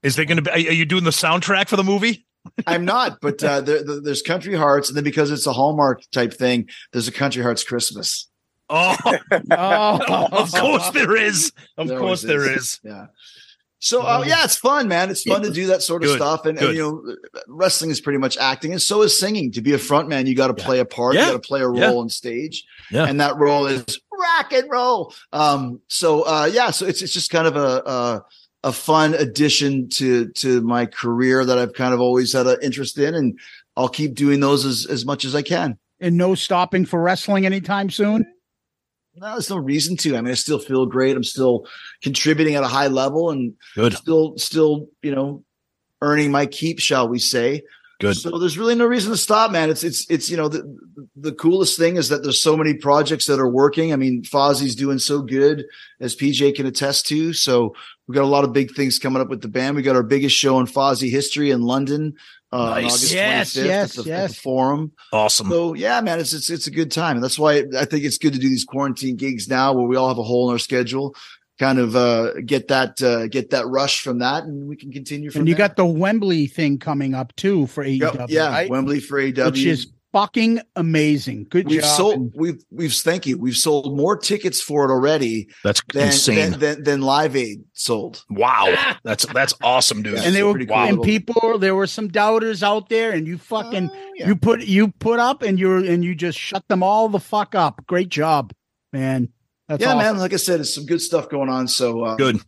[0.03, 0.51] Is there going to be?
[0.51, 2.27] Are you doing the soundtrack for the movie?
[2.67, 6.03] I'm not, but uh, there, there- there's Country Hearts, and then because it's a Hallmark
[6.13, 8.29] type thing, there's a Country Hearts Christmas.
[8.69, 8.95] Oh,
[9.51, 11.53] Oh, of course there is.
[11.79, 12.81] Of There course always there is.
[12.85, 13.07] Yeah.
[13.85, 15.11] So uh, yeah, it's fun, man.
[15.11, 17.17] It's fun to do that sort of Good, stuff, and, and you know,
[17.49, 19.53] wrestling is pretty much acting, and so is singing.
[19.53, 21.15] To be a front man, you got to play a part.
[21.15, 21.27] Yeah.
[21.27, 21.93] You got to play a role Yeah.
[21.93, 23.05] on stage, Yeah.
[23.05, 25.13] and that role is rock and roll.
[25.35, 28.25] Um, so uh, yeah, so it's it's just kind of a, a
[28.69, 32.97] a fun addition to to my career that I've kind of always had an interest
[32.99, 33.39] in, and
[33.77, 35.77] I'll keep doing those as as much as I can.
[36.01, 38.25] and no stopping for wrestling anytime soon.
[39.17, 40.17] No, there's no reason to.
[40.17, 41.17] I mean, I still feel great.
[41.17, 41.67] I'm still
[42.03, 43.95] contributing at a high level and Good.
[43.95, 45.45] still, still, you know,
[46.03, 47.63] earning my keep, shall we say.
[48.01, 48.17] Good.
[48.17, 49.71] So there's really no reason to stop, man.
[49.71, 50.65] It's, it's, it's, you know, the,
[51.17, 53.93] the coolest thing is that there's so many projects that are working.
[53.93, 55.65] I mean, Fozzy's doing so good
[56.01, 57.33] as PJ can attest to.
[57.33, 57.75] So
[58.07, 59.77] we've got a lot of big things coming up with the band.
[59.77, 62.15] We got our biggest show in Fozzy history in London,
[62.55, 62.85] uh, on Nice.
[62.85, 64.35] August Yes, 25th yes, at, the, at yes.
[64.35, 64.93] the forum.
[65.13, 65.49] Awesome.
[65.49, 68.19] So yeah, man, it's it's it's a good time, and that's why I think it's
[68.19, 70.59] good to do these Kuarantine gigs now, where we all have a hole in our
[70.59, 71.17] schedule,
[71.59, 75.31] kind of uh, get that uh, get that rush from that, and we can continue
[75.31, 75.41] from.
[75.41, 75.69] And you there.
[75.69, 78.01] got the Wembley thing coming up too for AEW.
[78.01, 78.71] Yep, yeah, right?
[78.71, 81.45] Wembley for AEW, which is fucking amazing.
[81.51, 81.71] Good job.
[81.73, 81.97] we've job.
[81.97, 86.51] sold we've we've thank you we've sold more tickets for it already That's than insane.
[86.53, 88.25] than, than, than Live Aid sold.
[88.31, 88.73] wow.
[89.03, 90.19] That's that's awesome, dude.
[90.21, 90.77] and they were pretty cool.
[90.77, 94.29] and people there were some doubters out there and you fucking Oh, yeah.
[94.29, 97.57] you put you put up and you're and you just shut them all the fuck
[97.57, 98.53] up great job
[98.93, 99.29] man
[99.69, 99.99] that's yeah, awesome.
[99.99, 100.19] man.
[100.19, 101.67] Like I said, it's some good stuff going on.
[101.69, 102.39] So uh, Good.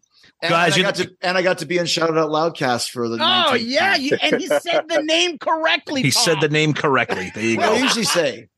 [0.42, 2.30] And, Guys, and I you- got to and I got to be in Shout Out
[2.30, 3.16] Loudcast for the.
[3.16, 7.30] oh 19th yeah you, and he said the name correctly He said the name correctly.
[7.34, 8.48] There you What do I usually say?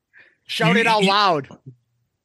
[0.45, 1.49] shout You- it out you- loud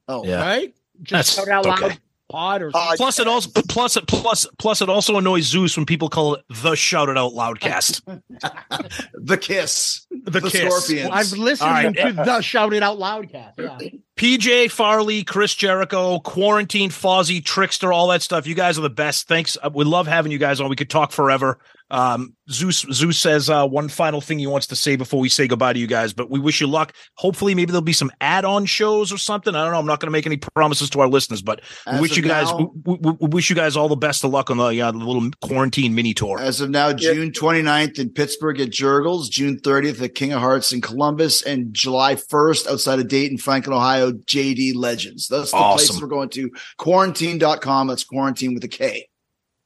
[0.08, 0.40] Oh, Yeah.
[0.42, 1.88] right just That's shout out okay.
[1.88, 1.98] loud
[2.28, 2.96] pod or Pod.
[2.96, 6.44] Plus it also plus it plus plus it also annoys Zeus when people call it
[6.62, 8.02] the shouted it out loudcast.
[9.14, 10.84] the Kiss, The, kiss.
[10.86, 11.10] Scorpions.
[11.12, 11.96] I've listened All right.
[11.96, 13.78] to the shouted out loud cast yeah
[14.16, 18.46] PJ Farley, Chris Jericho, Kuarantine, Fozzy, Trixter, all that stuff.
[18.46, 19.26] You guys are the best.
[19.26, 19.58] Thanks.
[19.60, 20.68] Uh, We love having you guys on.
[20.70, 21.58] We could talk forever.
[21.90, 25.46] Um, Zeus Zeus says uh, one final thing he wants to say before we say
[25.46, 26.94] goodbye to you guys, but we wish you luck.
[27.18, 29.54] Hopefully, maybe there'll be some add-on shows or something.
[29.54, 29.78] I don't know.
[29.78, 31.60] I'm not going to make any promises to our listeners, but
[31.92, 34.30] we wish you guys now- we, we, we wish you guys all the best of
[34.30, 36.38] luck on the, uh, the little Kuarantine mini tour.
[36.40, 40.72] As of now, June 29th in Pittsburgh at Jergel's, June 30th at King of Hearts
[40.72, 45.28] in Columbus, and July 1st outside of Dayton, Franklin, Ohio, JD Legends.
[45.28, 46.50] That's the place we're going to.
[46.80, 47.88] Kuarantine.com.
[47.88, 49.08] That's Kuarantine with a K.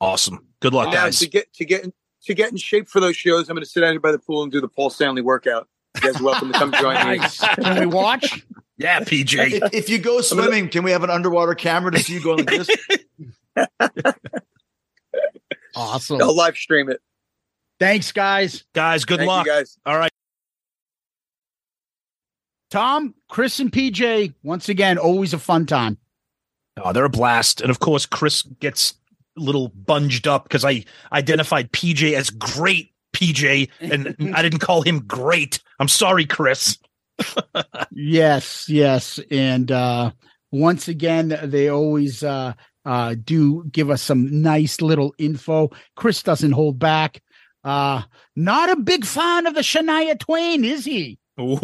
[0.01, 0.47] Awesome.
[0.61, 1.19] Good luck, And guys.
[1.21, 1.87] to get to get
[2.29, 4.19] to get in shape for those shows, I'm going to sit out here by the
[4.19, 5.69] pool and do the Paul Stanley workout.
[5.97, 7.17] You guys are welcome to come join me.
[7.19, 8.47] nice can we watch
[8.77, 9.53] Yeah, PJ.
[9.53, 12.45] If, if you go swimming, can we have an underwater camera to see you going
[12.47, 12.69] like this?
[15.75, 17.01] awesome I'll live stream it.
[17.81, 19.47] thanks guys guys, good Thank luck.
[19.47, 19.77] you guys.
[19.85, 20.11] All right.
[22.71, 25.99] Tom Chris and PJ once again always a fun time
[26.85, 27.61] Oh, they're a blast.
[27.61, 28.95] And of course, Chris gets a
[29.39, 35.01] little bunged up because I identified PJ as great PJ and I didn't call him
[35.07, 35.61] great.
[35.79, 36.79] I'm sorry, Chris.
[37.91, 39.19] Yes, yes.
[39.31, 40.13] And uh
[40.53, 42.53] once again, they always uh
[42.85, 45.71] uh do give us some nice little info.
[45.97, 47.21] Chris doesn't hold back.
[47.65, 48.03] Uh
[48.37, 51.19] not a big fan of the Shania Twain, is he?
[51.41, 51.59] Ooh,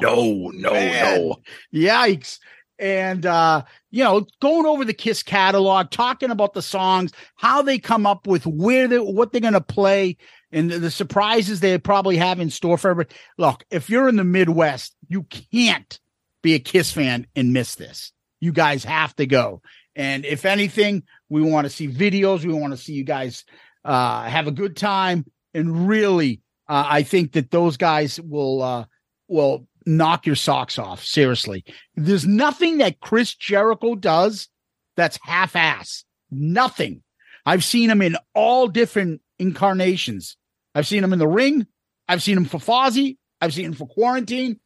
[0.00, 1.16] no, no, Man.
[1.18, 1.36] no.
[1.74, 2.38] Yikes.
[2.82, 7.78] And uh, you know, going over the Kiss catalog, talking about the songs, how they
[7.78, 10.16] come up with where they what they're gonna play,
[10.50, 13.16] and the, the surprises they probably have in store for everybody.
[13.38, 16.00] Look, if you're in the Midwest, you can't
[16.42, 18.10] be a Kiss fan and miss this.
[18.40, 19.62] You guys have to go.
[19.94, 22.44] And if anything, we want to see videos.
[22.44, 23.44] We want to see you guys
[23.84, 25.24] uh, have a good time.
[25.54, 28.84] And really, uh, I think that those guys will uh,
[29.28, 31.04] will knock your socks off.
[31.04, 31.64] Seriously,
[31.94, 34.48] there's nothing that Chris Jericho does
[34.96, 36.04] that's half ass.
[36.30, 37.02] Nothing.
[37.44, 40.36] I've seen him in all different incarnations.
[40.74, 41.66] I've seen him in the ring.
[42.08, 43.18] I've seen him for Fozzy.
[43.40, 44.58] I've seen him for Kuarantine.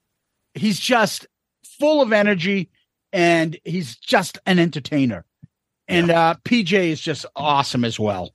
[0.55, 1.27] He's just
[1.79, 2.71] full of energy
[3.13, 5.25] and he's just an entertainer.
[5.89, 8.35] And uh PJ is just awesome as well.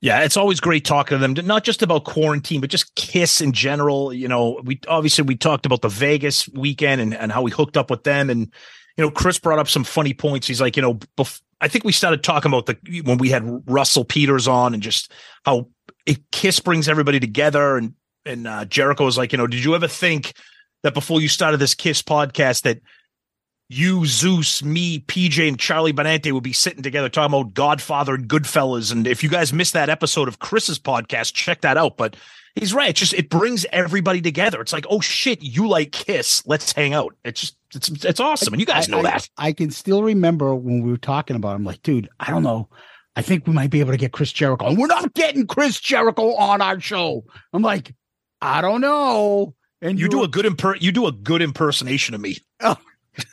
[0.00, 3.52] Yeah, it's always great talking to them, not just about Kuarantine, but just Kiss in
[3.52, 4.12] general.
[4.12, 7.76] You know, we obviously we talked about the Vegas weekend and, and how we hooked
[7.76, 8.30] up with them.
[8.30, 8.52] And,
[8.96, 10.46] you know, Chris brought up some funny points.
[10.46, 13.42] He's like, you know, bef- I think we started talking about the when we had
[13.68, 15.12] Russell Peters on and just
[15.44, 15.68] how
[16.06, 17.94] it, Kiss brings everybody together, and
[18.24, 20.34] and uh, Jericho was like, you know, did you ever think
[20.84, 22.80] that before you started this Kiss podcast that
[23.68, 28.26] you, Zeus, me, PJ, and Charlie Benante would be sitting together talking about Godfather and
[28.26, 28.90] Goodfellas.
[28.90, 31.98] And if you guys missed that episode of Chris's podcast, check that out.
[31.98, 32.16] But
[32.54, 32.90] he's right.
[32.90, 34.60] It's just it brings everybody together.
[34.62, 36.42] It's like, oh shit, you like Kiss.
[36.46, 37.14] Let's hang out.
[37.24, 38.54] It's just it's it's awesome.
[38.54, 39.28] And you guys know I, that.
[39.36, 41.52] I, I can still remember when we were talking about.
[41.52, 42.70] It, I'm like, dude, I don't know.
[43.16, 44.66] I think we might be able to get Chris Jericho.
[44.66, 47.24] And we're not getting Chris Jericho on our show.
[47.52, 47.92] I'm like,
[48.40, 49.54] I don't know.
[49.82, 52.38] And you do a good imper- you do a good impersonation of me.
[52.60, 52.76] Oh,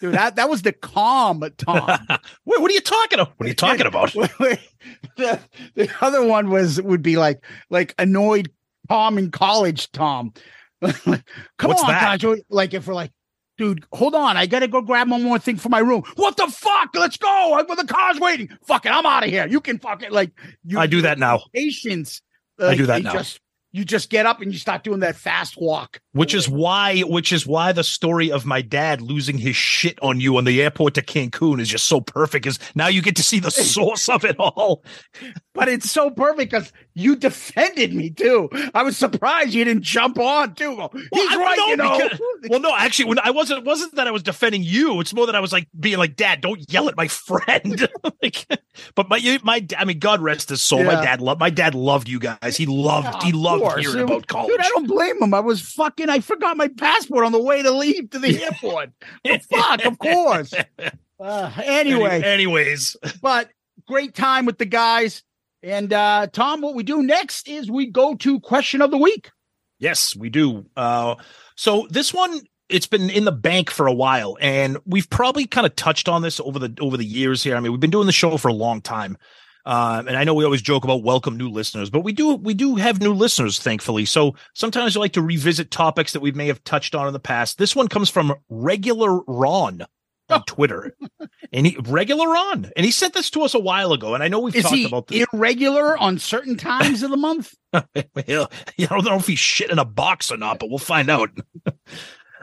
[0.02, 1.88] dude, that, that was the calm Tom.
[2.45, 3.34] Wait, what are you talking about?
[3.38, 4.12] What are you talking about?
[5.18, 5.40] the,
[5.76, 8.49] the other one was would be like like annoyed
[8.90, 10.34] Tom in college, Tom.
[10.82, 11.24] Come
[11.62, 12.20] What's on, that?
[12.22, 12.40] guys.
[12.49, 13.12] Like if we're like,
[13.57, 16.03] dude, hold on, I gotta go grab one more thing for my room.
[16.16, 16.90] What the fuck?
[16.94, 17.28] Let's go.
[17.28, 18.49] I, the car's waiting.
[18.68, 19.48] Fuck it, I'm out of here.
[19.48, 20.32] You can fucking like
[20.66, 21.41] you I do that now.
[21.53, 22.22] patience.
[22.60, 23.14] I do that now.
[23.14, 23.40] Just
[23.76, 25.99] you just get up and you start doing that fast walk.
[26.14, 30.22] Which is why, which is why the story of my dad losing his shit on
[30.22, 32.45] you on the airport to Cancun is just so perfect.
[32.45, 34.81] Because now you get to see the source of it all.
[35.53, 38.49] But it's so perfect because you defended me too.
[38.73, 40.72] I was surprised you didn't jump on too.
[41.13, 41.97] He's I- right, no, you know.
[41.97, 42.19] because-
[42.49, 44.99] well, no, actually, when I wasn't, it wasn't that I was defending you.
[45.01, 47.88] It's more that I was like being like, Dad, don't yell at my friend.
[48.23, 48.45] like,
[48.95, 50.84] but my, my, I mean, God rest his soul.
[50.84, 52.55] My dad loved, my dad loved you guys.
[52.55, 53.81] He loved, he loved course.
[53.85, 54.51] hearing about college.
[54.51, 55.34] Dude, I don't blame him.
[55.34, 56.09] I was fucking.
[56.09, 58.91] I forgot my passport on the way to leave to the airport.
[59.26, 60.53] Well, fuck, of course.
[61.19, 63.49] Uh, anyway, anyways, but
[63.88, 65.23] great time with the guys.
[65.66, 69.32] And uh Tom, what we do next is we go to question of the week.
[69.80, 70.66] Yes, we do.
[70.78, 71.16] Uh,
[71.56, 72.40] so this one,
[72.70, 76.22] it's been in the bank for a while, and we've probably kind of touched on
[76.22, 77.56] this over the over the years here.
[77.56, 79.18] I mean, we've been doing the show for a long time,
[79.66, 82.54] um, and I know we always joke about welcome new listeners, but we do we
[82.54, 84.06] do have new listeners, thankfully.
[84.06, 87.20] So sometimes I like to revisit topics that we may have touched on in the
[87.20, 87.58] past.
[87.58, 89.86] This one comes from regular Ron
[90.30, 90.95] on Twitter,
[91.53, 94.27] and he regular on, and he sent this to us a while ago, and I
[94.27, 95.26] know we've Is talked about this.
[95.34, 97.53] irregular on certain times of the month?
[97.73, 101.10] well, I don't know if he's shit in a box or not, but we'll find
[101.10, 101.30] out.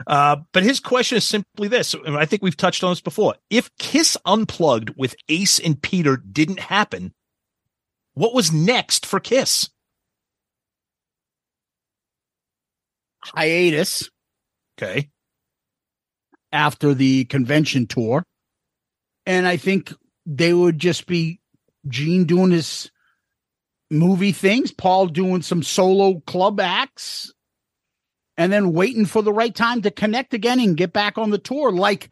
[0.07, 3.35] Uh, but his question is simply this, and I think we've touched on this before.
[3.49, 7.13] If Kiss Unplugged with Ace and Peter didn't happen,
[8.15, 9.69] what was next for Kiss?
[13.23, 14.09] Hiatus
[14.81, 15.09] Okay.
[16.53, 18.23] After the convention tour.
[19.25, 19.93] And I think
[20.25, 21.41] they would just be
[21.89, 22.89] Gene doing his
[23.91, 27.33] movie things, Paul doing some solo club acts,
[28.37, 31.37] and then waiting for the right time to connect again and get back on the
[31.37, 32.09] tour like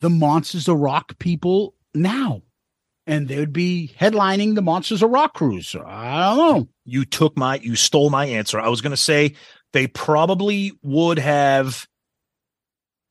[0.00, 2.42] the Monsters of Rock people now.
[3.06, 5.74] And they would be headlining the Monsters of Rock cruise.
[5.74, 6.68] I don't know.
[6.84, 8.58] You took my, you stole my answer.
[8.58, 9.34] I was going to say
[9.72, 11.86] they probably would have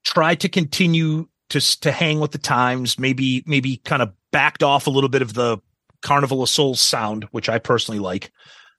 [0.05, 2.97] tried to continue to to hang with the times.
[2.97, 5.57] Maybe maybe kind of backed off a little bit of the
[6.01, 8.31] Carnival of Souls sound, which I personally like.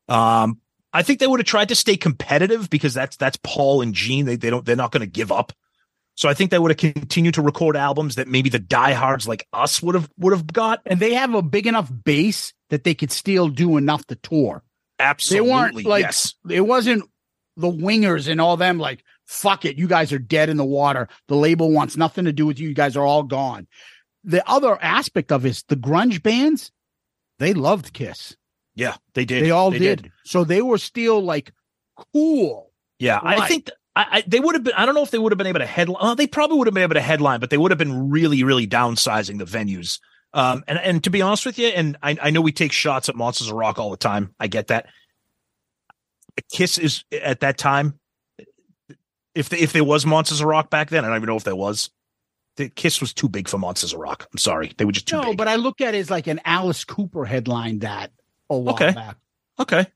[0.09, 0.61] Um,
[0.93, 4.25] I think they would have tried to stay competitive because that's that's Paul and Gene.
[4.25, 5.53] They they don't they're not going to give up.
[6.15, 9.47] So I think they would have continued to record albums that maybe the diehards like
[9.53, 10.81] us would have would have got.
[10.87, 14.63] And they have a big enough base that they could still do enough to tour.
[14.99, 16.35] Absolutely, they weren't like yes.
[16.49, 17.05] it wasn't
[17.59, 21.09] the wingers and all them like fuck it you guys are dead in the water
[21.29, 23.67] the label wants nothing to do with you you guys are all gone
[24.25, 26.71] the other aspect of it is the grunge bands
[27.39, 28.37] they loved kiss
[28.75, 29.45] Yeah, they did.
[29.45, 30.11] they all did.
[30.25, 31.53] so they were still like
[32.13, 34.75] cool Yeah, I think th- I, I they would have been.
[34.77, 35.97] I don't know if they would have been able to headline.
[36.01, 38.45] Uh, they probably would have been able to headline, but they would have been really,
[38.45, 40.01] really downsizing the venues.
[40.35, 43.09] Um, and and to be honest with you, and I, I know we take shots
[43.09, 44.35] at Monsters of Rock all the time.
[44.39, 44.87] I get that.
[46.53, 47.99] Kiss is at that time.
[49.37, 51.45] If the, if there was Monsters of Rock back then, I don't even know if
[51.45, 51.91] there was.
[52.57, 54.27] The Kiss was too big for Monsters of Rock.
[54.33, 55.37] I'm sorry, they were just too no big.
[55.37, 58.13] but i look at it as like an alice cooper headline that
[58.49, 58.93] a while Okay.
[58.93, 59.17] back
[59.61, 59.87] Okay,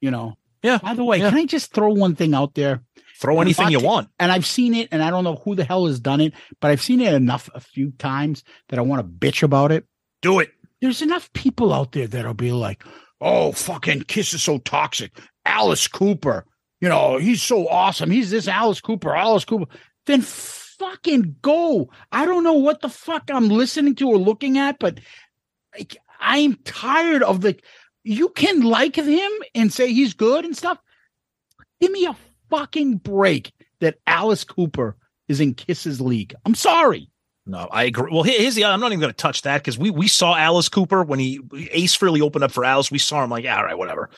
[0.00, 0.78] you know yeah.
[0.78, 1.28] by the way Yeah.
[1.28, 2.82] can i just throw one thing out there
[3.20, 4.08] Throw anything you want.
[4.18, 6.70] and I've seen it, and I don't know who the hell has done it, but
[6.70, 9.86] I've seen it enough a few times that I want to bitch about it.
[10.20, 10.50] Do it.
[10.82, 12.84] There's enough people out there that'll be like,
[13.22, 16.44] "Oh, fucking Kiss is so toxic." Alice Cooper,
[16.80, 18.10] you know, he's so awesome.
[18.10, 19.66] He's this Alice Cooper, Alice Cooper.
[20.06, 21.90] Then fucking go.
[22.12, 25.00] I don't know what the fuck I'm listening to or looking at, but
[25.76, 27.56] like, I'm tired of the.
[28.04, 30.78] You can like him and say he's good and stuff.
[31.80, 32.16] Give me a
[32.50, 34.96] fucking break that Alice Cooper
[35.28, 36.34] is in Kiss's league.
[36.44, 37.10] I'm sorry.
[37.46, 38.10] No, I agree.
[38.12, 38.64] Well, here's the.
[38.64, 41.40] I'm not even going to touch that because we we saw Alice Cooper when he
[41.70, 42.90] Ace Frehley opened up for Alice.
[42.90, 44.10] We saw him like, yeah, all right, whatever.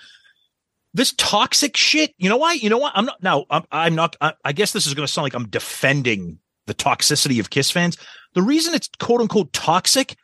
[0.95, 2.15] This toxic shit.
[2.19, 2.55] You know why?
[2.55, 2.93] You know what?
[2.95, 3.45] I'm not now.
[3.51, 4.17] I'm, I'm not.
[4.21, 7.71] I, I guess this is going to sound like I'm defending the toxicity of Kiss
[7.71, 7.97] fans.
[8.35, 10.17] The reason it's quote unquote toxic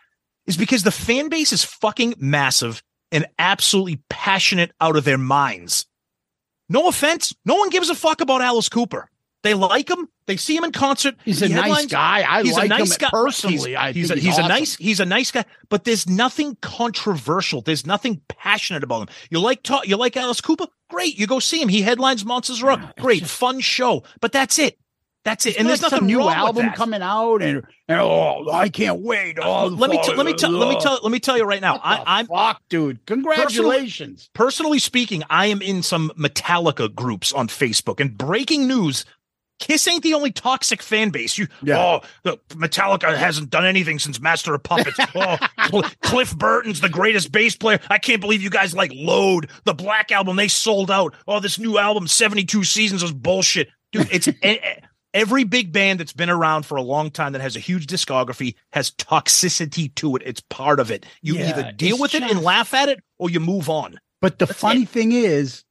[0.46, 5.86] is because the fan base is fucking massive and absolutely passionate out of their minds.
[6.68, 9.10] No offense, no one gives a fuck about Alice Cooper.
[9.44, 10.08] They like him.
[10.26, 11.16] They see him in concert.
[11.22, 12.24] He's a nice guy.
[12.26, 13.10] I he's like a nice him guy.
[13.10, 13.56] personally.
[13.56, 16.56] He's, I he's, a, he's he's a nice he's a nice guy, but there's nothing
[16.62, 17.60] controversial.
[17.60, 19.14] There's nothing passionate about him.
[19.28, 20.66] You like talk, you like Alice Cooper?
[20.88, 21.18] Great.
[21.18, 21.68] You go see him.
[21.68, 22.78] He headlines Monsters Row.
[22.98, 24.02] Great, fun show.
[24.22, 24.78] But that's it.
[25.24, 25.58] That's it.
[25.58, 29.38] And there's like nothing new album coming out, and, and oh, I can't wait.
[29.38, 31.44] Uh, oh, let me t- let me tell let me tell let me tell you
[31.44, 31.80] right now.
[31.82, 33.04] I, I'm fuck, dude.
[33.06, 34.28] Congratulations.
[34.34, 39.06] Personally, personally speaking, I am in some Metallica groups on Facebook, and breaking news.
[39.60, 41.38] Kiss ain't the only toxic fan base.
[41.38, 44.98] You, oh, the Metallica hasn't done anything since Master of Puppets.
[45.14, 45.38] oh,
[45.70, 47.78] Cl- Cliff Burton's the greatest bass player.
[47.88, 50.36] I can't believe you guys like Load, the Black album.
[50.36, 51.14] They sold out.
[51.28, 54.08] Oh, this new album, seventy two seasons, was bullshit, dude.
[54.10, 54.28] It's
[55.14, 58.56] every big band that's been around for a long time that has a huge discography
[58.72, 60.22] has toxicity to it.
[60.26, 61.06] It's part of it.
[61.22, 63.98] You Yeah, either deal with it and laugh at it, or you move on.
[64.20, 65.64] But the funny thing is,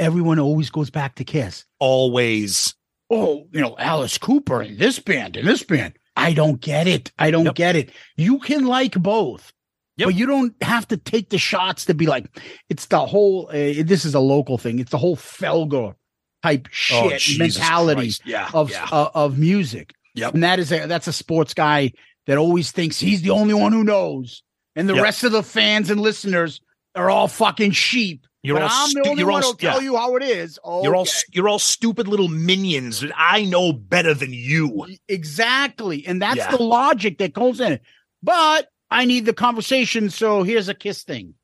[0.00, 1.64] everyone always goes back to Kiss.
[1.78, 2.74] Always.
[3.10, 5.94] Oh, you know, Alice Cooper and this band and this band.
[6.16, 7.12] I don't get it.
[7.18, 7.90] I don't get it.
[8.16, 9.52] You can like both.
[9.98, 12.26] But you don't have to take the shots to be like,
[12.70, 13.52] it's the whole, uh,
[13.84, 14.78] this is a local thing.
[14.78, 15.94] It's the whole Felger
[16.42, 18.88] type Oh, shit Jesus mentality Yeah, of, yeah.
[18.90, 19.92] uh, of music.
[20.14, 20.32] Yep.
[20.34, 21.92] And that is a, that's a sports guy
[22.26, 24.42] that always thinks he's the only one who knows.
[24.74, 25.02] And the Yep.
[25.02, 26.62] rest of the fans and listeners
[26.94, 28.26] are all fucking sheep.
[28.42, 30.22] You're but all I'm stu- the only you're one all- who'll tell you how it
[30.22, 30.58] is.
[30.64, 33.00] Oh, You're all you're all stupid little minions.
[33.00, 34.86] That I know better than you.
[35.08, 36.06] Exactly.
[36.06, 36.50] And that's Yeah.
[36.56, 37.82] the logic that goes in it.
[38.22, 40.10] But I need the conversation.
[40.10, 41.34] So here's a kiss thing.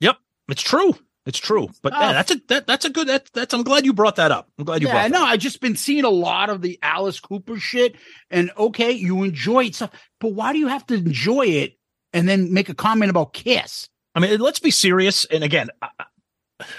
[0.00, 0.16] Yep,
[0.48, 0.94] it's true.
[1.24, 1.68] It's true.
[1.82, 4.32] But yeah, that's a that, that's a good that, that's I'm glad you brought that
[4.32, 4.48] up.
[4.58, 4.96] I'm glad you brought.
[5.02, 7.96] yeah, brought no, I've just been seeing a lot of the Alice Cooper shit.
[8.30, 9.90] And okay, you enjoy it stuff,
[10.20, 11.78] but why do you have to enjoy it
[12.12, 13.88] and then make a comment about Kiss?
[14.14, 15.26] I mean, let's be serious.
[15.26, 15.88] And again, I-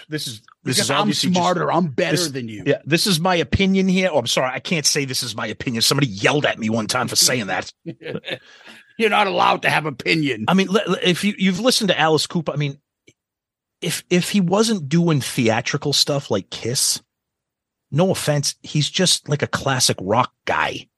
[0.10, 1.72] this is this Because is I'm obviously just- smarter.
[1.72, 2.64] I'm better this- than you.
[2.66, 4.10] Yeah, this is my opinion here.
[4.12, 5.82] Oh, I'm sorry, I can't say this is my opinion.
[5.82, 7.72] Somebody yelled at me one time for saying that.
[8.98, 10.46] You're not allowed to have opinion.
[10.50, 10.68] I mean,
[11.04, 12.80] if you you've listened to Alice Cooper, I mean,
[13.82, 17.02] if if he wasn't doing theatrical stuff like Kiss,
[17.92, 20.90] no offense, he's just like a classic rock guy.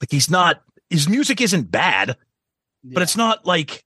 [0.00, 2.16] Like he's not his music isn't bad,
[2.84, 3.84] but it's not like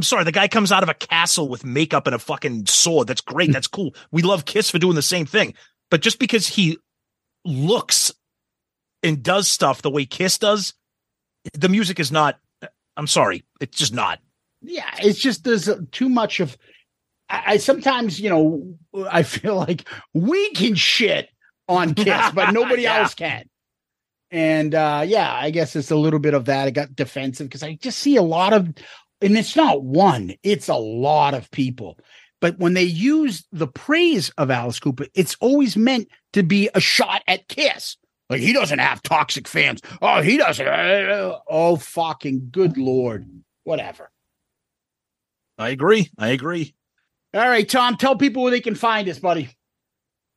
[0.00, 3.06] I'm sorry, the guy comes out of a castle with makeup and a fucking sword.
[3.06, 3.52] That's great.
[3.52, 3.94] That's cool.
[4.10, 5.52] We love Kiss for doing the same thing.
[5.90, 6.78] But just because he
[7.44, 8.10] looks
[9.02, 10.72] and does stuff the way Kiss does,
[11.52, 12.38] the music is not
[12.96, 14.20] I'm sorry, it's just not.
[14.62, 16.56] yeah, it's just there's too much of.
[17.28, 18.74] I, I sometimes, you know,
[19.10, 21.28] I feel like we can shit
[21.68, 23.00] on Kiss, but nobody Yeah.
[23.02, 23.44] else can.
[24.30, 26.68] And uh yeah, I guess it's a little bit of that.
[26.68, 28.72] I got defensive because I just see a lot of,
[29.20, 31.98] and it's not one, it's a lot of people.
[32.40, 36.80] But when they use the praise of Alice Cooper, it's always meant to be a
[36.80, 37.96] shot at Kiss.
[38.30, 39.80] Like he doesn't have toxic fans.
[40.00, 40.66] Oh, he doesn't.
[40.66, 43.28] uh, Oh, fucking good lord.
[43.64, 44.10] Whatever.
[45.58, 46.08] I agree.
[46.16, 46.74] I agree.
[47.34, 49.50] All right, Tom, tell people where they can find us, buddy.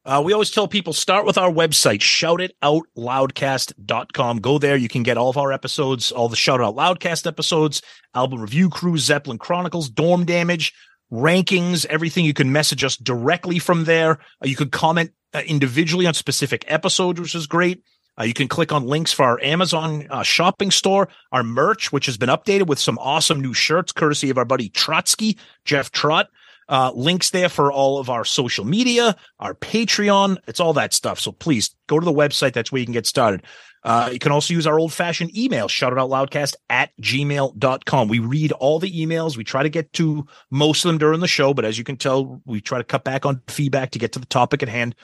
[0.05, 4.39] Uh, we always tell people start with our website, shoutitoutloudcast.com.
[4.39, 4.75] Go there.
[4.75, 7.81] You can get all of our episodes, all the Shout Out Loudcast episodes,
[8.13, 10.73] album review crew, Zeppelin Chronicles, Dorm Damage,
[11.09, 12.25] rankings, everything.
[12.25, 14.19] You can message us directly from there.
[14.43, 17.81] Uh, you could comment uh, individually on specific episodes, which is great.
[18.19, 22.07] Uh, you can click on links for our Amazon uh, shopping store, our merch, which
[22.07, 26.27] has been updated with some awesome new shirts, courtesy of our buddy Trotsky, Jeff Trott.
[26.73, 30.37] Uh, links there for all of our social media, our Patreon.
[30.47, 31.19] It's all that stuff.
[31.19, 32.53] So please go to the website.
[32.53, 33.43] That's where you can get started.
[33.83, 38.07] Uh, you can also use our old fashioned email, shoutitoutloudcast at gmail.com.
[38.07, 39.37] We read all the emails.
[39.37, 41.95] We try to get to most of them during the show, but as you can
[41.95, 44.95] tell, we try to cut back on feedback to get to the topic at hand.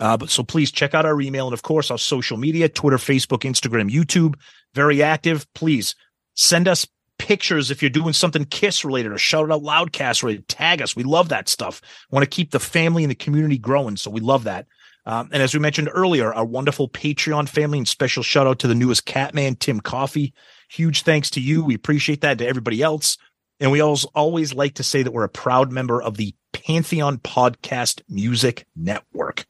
[0.00, 2.98] Uh, but so please check out our email and of course our social media, Twitter,
[2.98, 4.34] Facebook, Instagram, YouTube,
[4.74, 5.46] very active.
[5.54, 5.94] Please
[6.34, 6.86] send us
[7.18, 10.48] pictures if you're doing something kiss related or shout it out loudcast related.
[10.48, 10.96] Tag us.
[10.96, 11.80] We love that stuff.
[12.10, 13.96] Want to keep the family and the community growing.
[13.96, 14.66] So we love that.
[15.06, 18.68] Um, and as we mentioned earlier, our wonderful Patreon family and special shout out to
[18.68, 20.32] the newest Catman, Tim Coffee.
[20.70, 21.62] Huge thanks to you.
[21.62, 23.18] We appreciate that to everybody else.
[23.60, 27.18] And we always, always like to say that we're a proud member of the Pantheon
[27.18, 29.46] Podcast Music Network.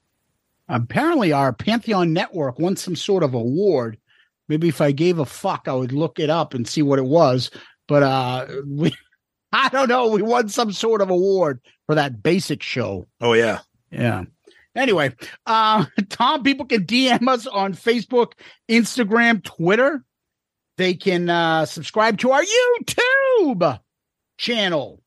[0.69, 3.99] Apparently, our Pantheon network won some sort of award.
[4.49, 7.07] Maybe if I gave a fuck, I would look it up and see what it
[7.07, 7.51] was.
[7.89, 8.95] But uh, we,
[9.53, 10.09] I don't know.
[10.09, 13.07] We won some sort of award for that basic show.
[13.21, 13.61] Oh yeah.
[13.91, 14.25] Yeah.
[14.77, 15.15] Anyway,
[15.47, 18.33] uh, Tom, people can DM us on Facebook,
[18.69, 20.05] Instagram, Twitter.
[20.77, 23.81] They can uh, subscribe to our YouTube
[24.37, 25.01] channel.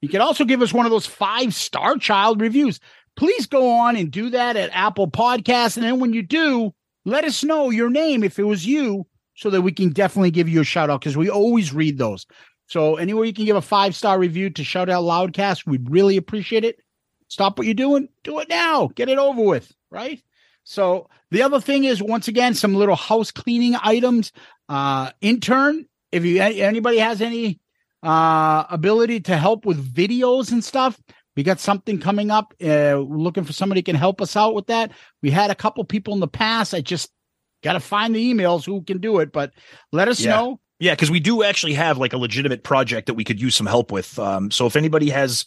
[0.00, 2.80] You can also give us one of those five star child reviews.
[3.16, 5.76] Please go on and do that at Apple Podcasts.
[5.76, 9.50] And then when you do, let us know your name if it was you so
[9.50, 12.26] that we can definitely give you a shout out because we always read those.
[12.66, 16.16] So anywhere you can give a five star review to shout out Loudcast, we'd really
[16.16, 16.80] appreciate it.
[17.28, 20.22] Stop what you're doing, do it now, get it over with, right?
[20.64, 24.32] So the other thing is once again some little house cleaning items.
[24.68, 27.60] Uh intern, if you anybody has any
[28.02, 30.98] uh ability to help with videos and stuff,
[31.36, 32.54] we got something coming up.
[32.62, 34.92] Uh, looking for somebody who can help us out with that.
[35.22, 36.74] We had a couple people in the past.
[36.74, 37.10] I just
[37.62, 39.52] got to find the emails who can do it, but
[39.92, 40.36] let us Yeah.
[40.36, 40.60] know.
[40.80, 43.66] Yeah, because we do actually have like a legitimate project that we could use some
[43.66, 44.18] help with.
[44.18, 45.46] Um, so if anybody has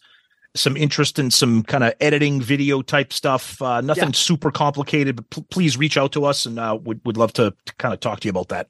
[0.56, 4.12] some interest in some kind of editing video type stuff, uh, nothing Yeah.
[4.14, 7.54] super complicated, but pl- please reach out to us and uh, would would love to,
[7.66, 8.70] to kind of talk to you about that.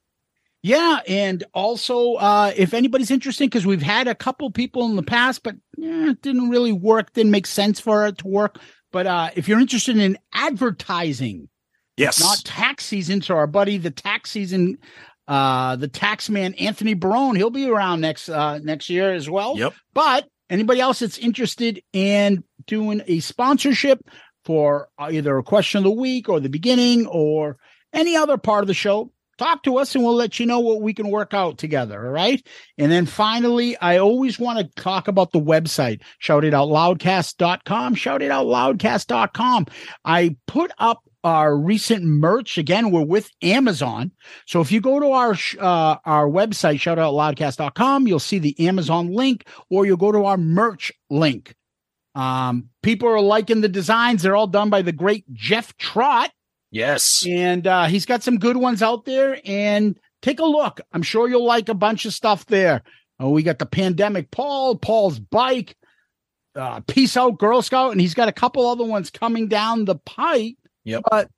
[0.68, 5.04] Yeah, and also uh if anybody's interested, because we've had a couple people in the
[5.04, 8.60] past, but eh, it didn't really work, didn't make sense for it to work.
[8.92, 11.48] But uh if you're interested in advertising,
[11.96, 12.20] Yes.
[12.20, 14.78] not tax season, so our buddy the tax season,
[15.28, 19.58] uh the tax man Anthony Barone, he'll be around next uh next year as well.
[19.58, 19.74] Yep.
[19.94, 24.00] But anybody else that's interested in doing a sponsorship
[24.44, 27.58] for either a question of the week or the beginning or
[27.94, 30.82] any other part of the show, talk to us and we'll let you know what
[30.82, 32.06] we can work out together.
[32.06, 32.46] All right.
[32.78, 37.96] And then finally, I always want to talk about the website, shout it out loudcast.com,
[37.96, 39.66] shout it shoutitoutloudcast.com, shoutitoutloudcast.com.
[40.06, 44.12] I put up our recent merch again we're with amazon
[44.46, 49.46] so if you go to our uh, our website shoutitoutloudcast.com you'll see the amazon link
[49.70, 51.56] or you'll go to our merch link
[52.14, 56.32] um people are liking the designs they're all done by the great jeff trott
[56.72, 57.26] Yes.
[57.28, 59.40] and uh, he's got some good ones out there.
[59.46, 60.82] And take a look.
[60.92, 62.84] I'm sure you'll like a bunch of stuff there.
[63.20, 65.76] Oh, we got the pandemic Paul, Paul's bike,
[66.56, 69.96] uh, Peace Out Girl Scout, and he's got a couple other ones coming down the
[69.96, 70.56] pipe.
[70.84, 71.04] Yep.
[71.10, 71.30] But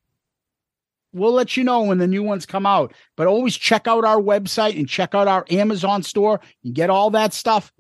[1.13, 2.93] we'll let you know when the new ones come out.
[3.15, 6.41] But always check out our website and check out our Amazon store.
[6.63, 7.71] You get all that stuff,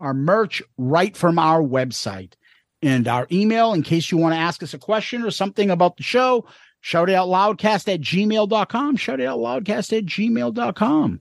[0.00, 2.34] our merch right from our website.
[2.80, 5.96] And our email, in case you want to ask us a question or something about
[5.96, 6.46] the show,
[6.80, 8.96] shout it out loudcast at gmail.com.
[8.96, 11.20] Shout it out loudcast at gmail.com.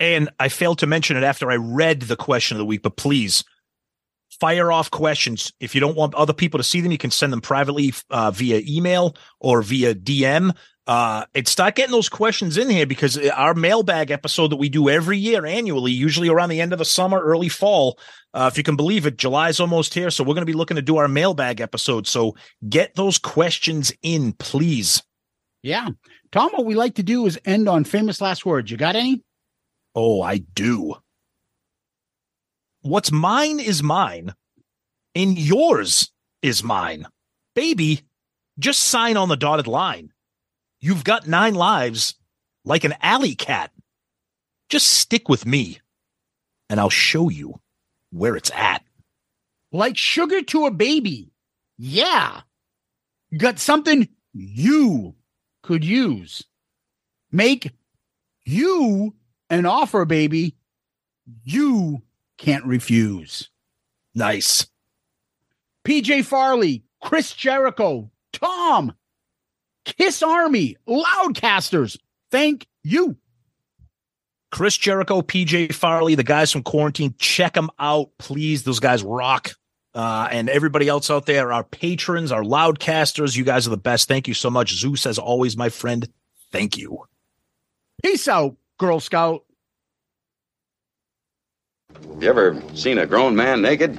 [0.00, 2.96] And I failed to mention it after I read the question of the week, but
[2.96, 3.44] please
[4.40, 5.52] fire off questions.
[5.60, 8.30] If you don't want other people to see them, you can send them privately uh,
[8.30, 10.54] via email or via DM.
[10.88, 14.88] Uh, and start getting those questions in here because our mailbag episode that we do
[14.88, 17.98] every year annually, usually around the end of the summer, early fall.
[18.32, 20.10] Uh, if you can believe it, July's almost here.
[20.10, 22.06] So we're going to be looking to do our mailbag episode.
[22.06, 22.36] So
[22.66, 25.02] get those questions in, please.
[25.62, 25.90] Yeah.
[26.32, 28.70] Tom, what we like to do is end on famous last words.
[28.70, 29.22] You got any?
[29.94, 30.94] Oh, I do.
[32.80, 34.32] What's mine is mine,
[35.14, 36.10] and yours
[36.40, 37.06] is mine.
[37.54, 38.02] Baby,
[38.58, 40.12] just sign on the dotted line.
[40.80, 42.14] You've got nine lives
[42.64, 43.72] like an alley cat.
[44.68, 45.80] Just stick with me,
[46.68, 47.60] and I'll show you
[48.10, 48.82] where it's at.
[49.72, 51.32] Like sugar to a baby.
[51.76, 52.42] Yeah.
[53.36, 55.14] Got something you
[55.62, 56.44] could use.
[57.30, 57.72] Make
[58.44, 59.14] you
[59.50, 60.56] an offer, baby.
[61.44, 62.02] You
[62.38, 63.50] can't refuse.
[64.14, 64.66] Nice.
[65.84, 68.92] PJ Farley, Chris Jericho, Tom,
[69.96, 71.98] Kiss Army, Loudcasters.
[72.30, 73.16] Thank you.
[74.50, 78.62] Chris Jericho, PJ Farley, the guys from Kuarantine, check them out, please.
[78.62, 79.52] Those guys rock.
[79.94, 84.08] Uh, and everybody else out there, our patrons, our loudcasters, you guys are the best.
[84.08, 84.74] Thank you so much.
[84.74, 86.08] Zeus, as always, my friend.
[86.52, 87.04] Thank you.
[88.02, 89.44] Peace out, Girl Scout.
[92.20, 93.98] You ever seen a grown man naked?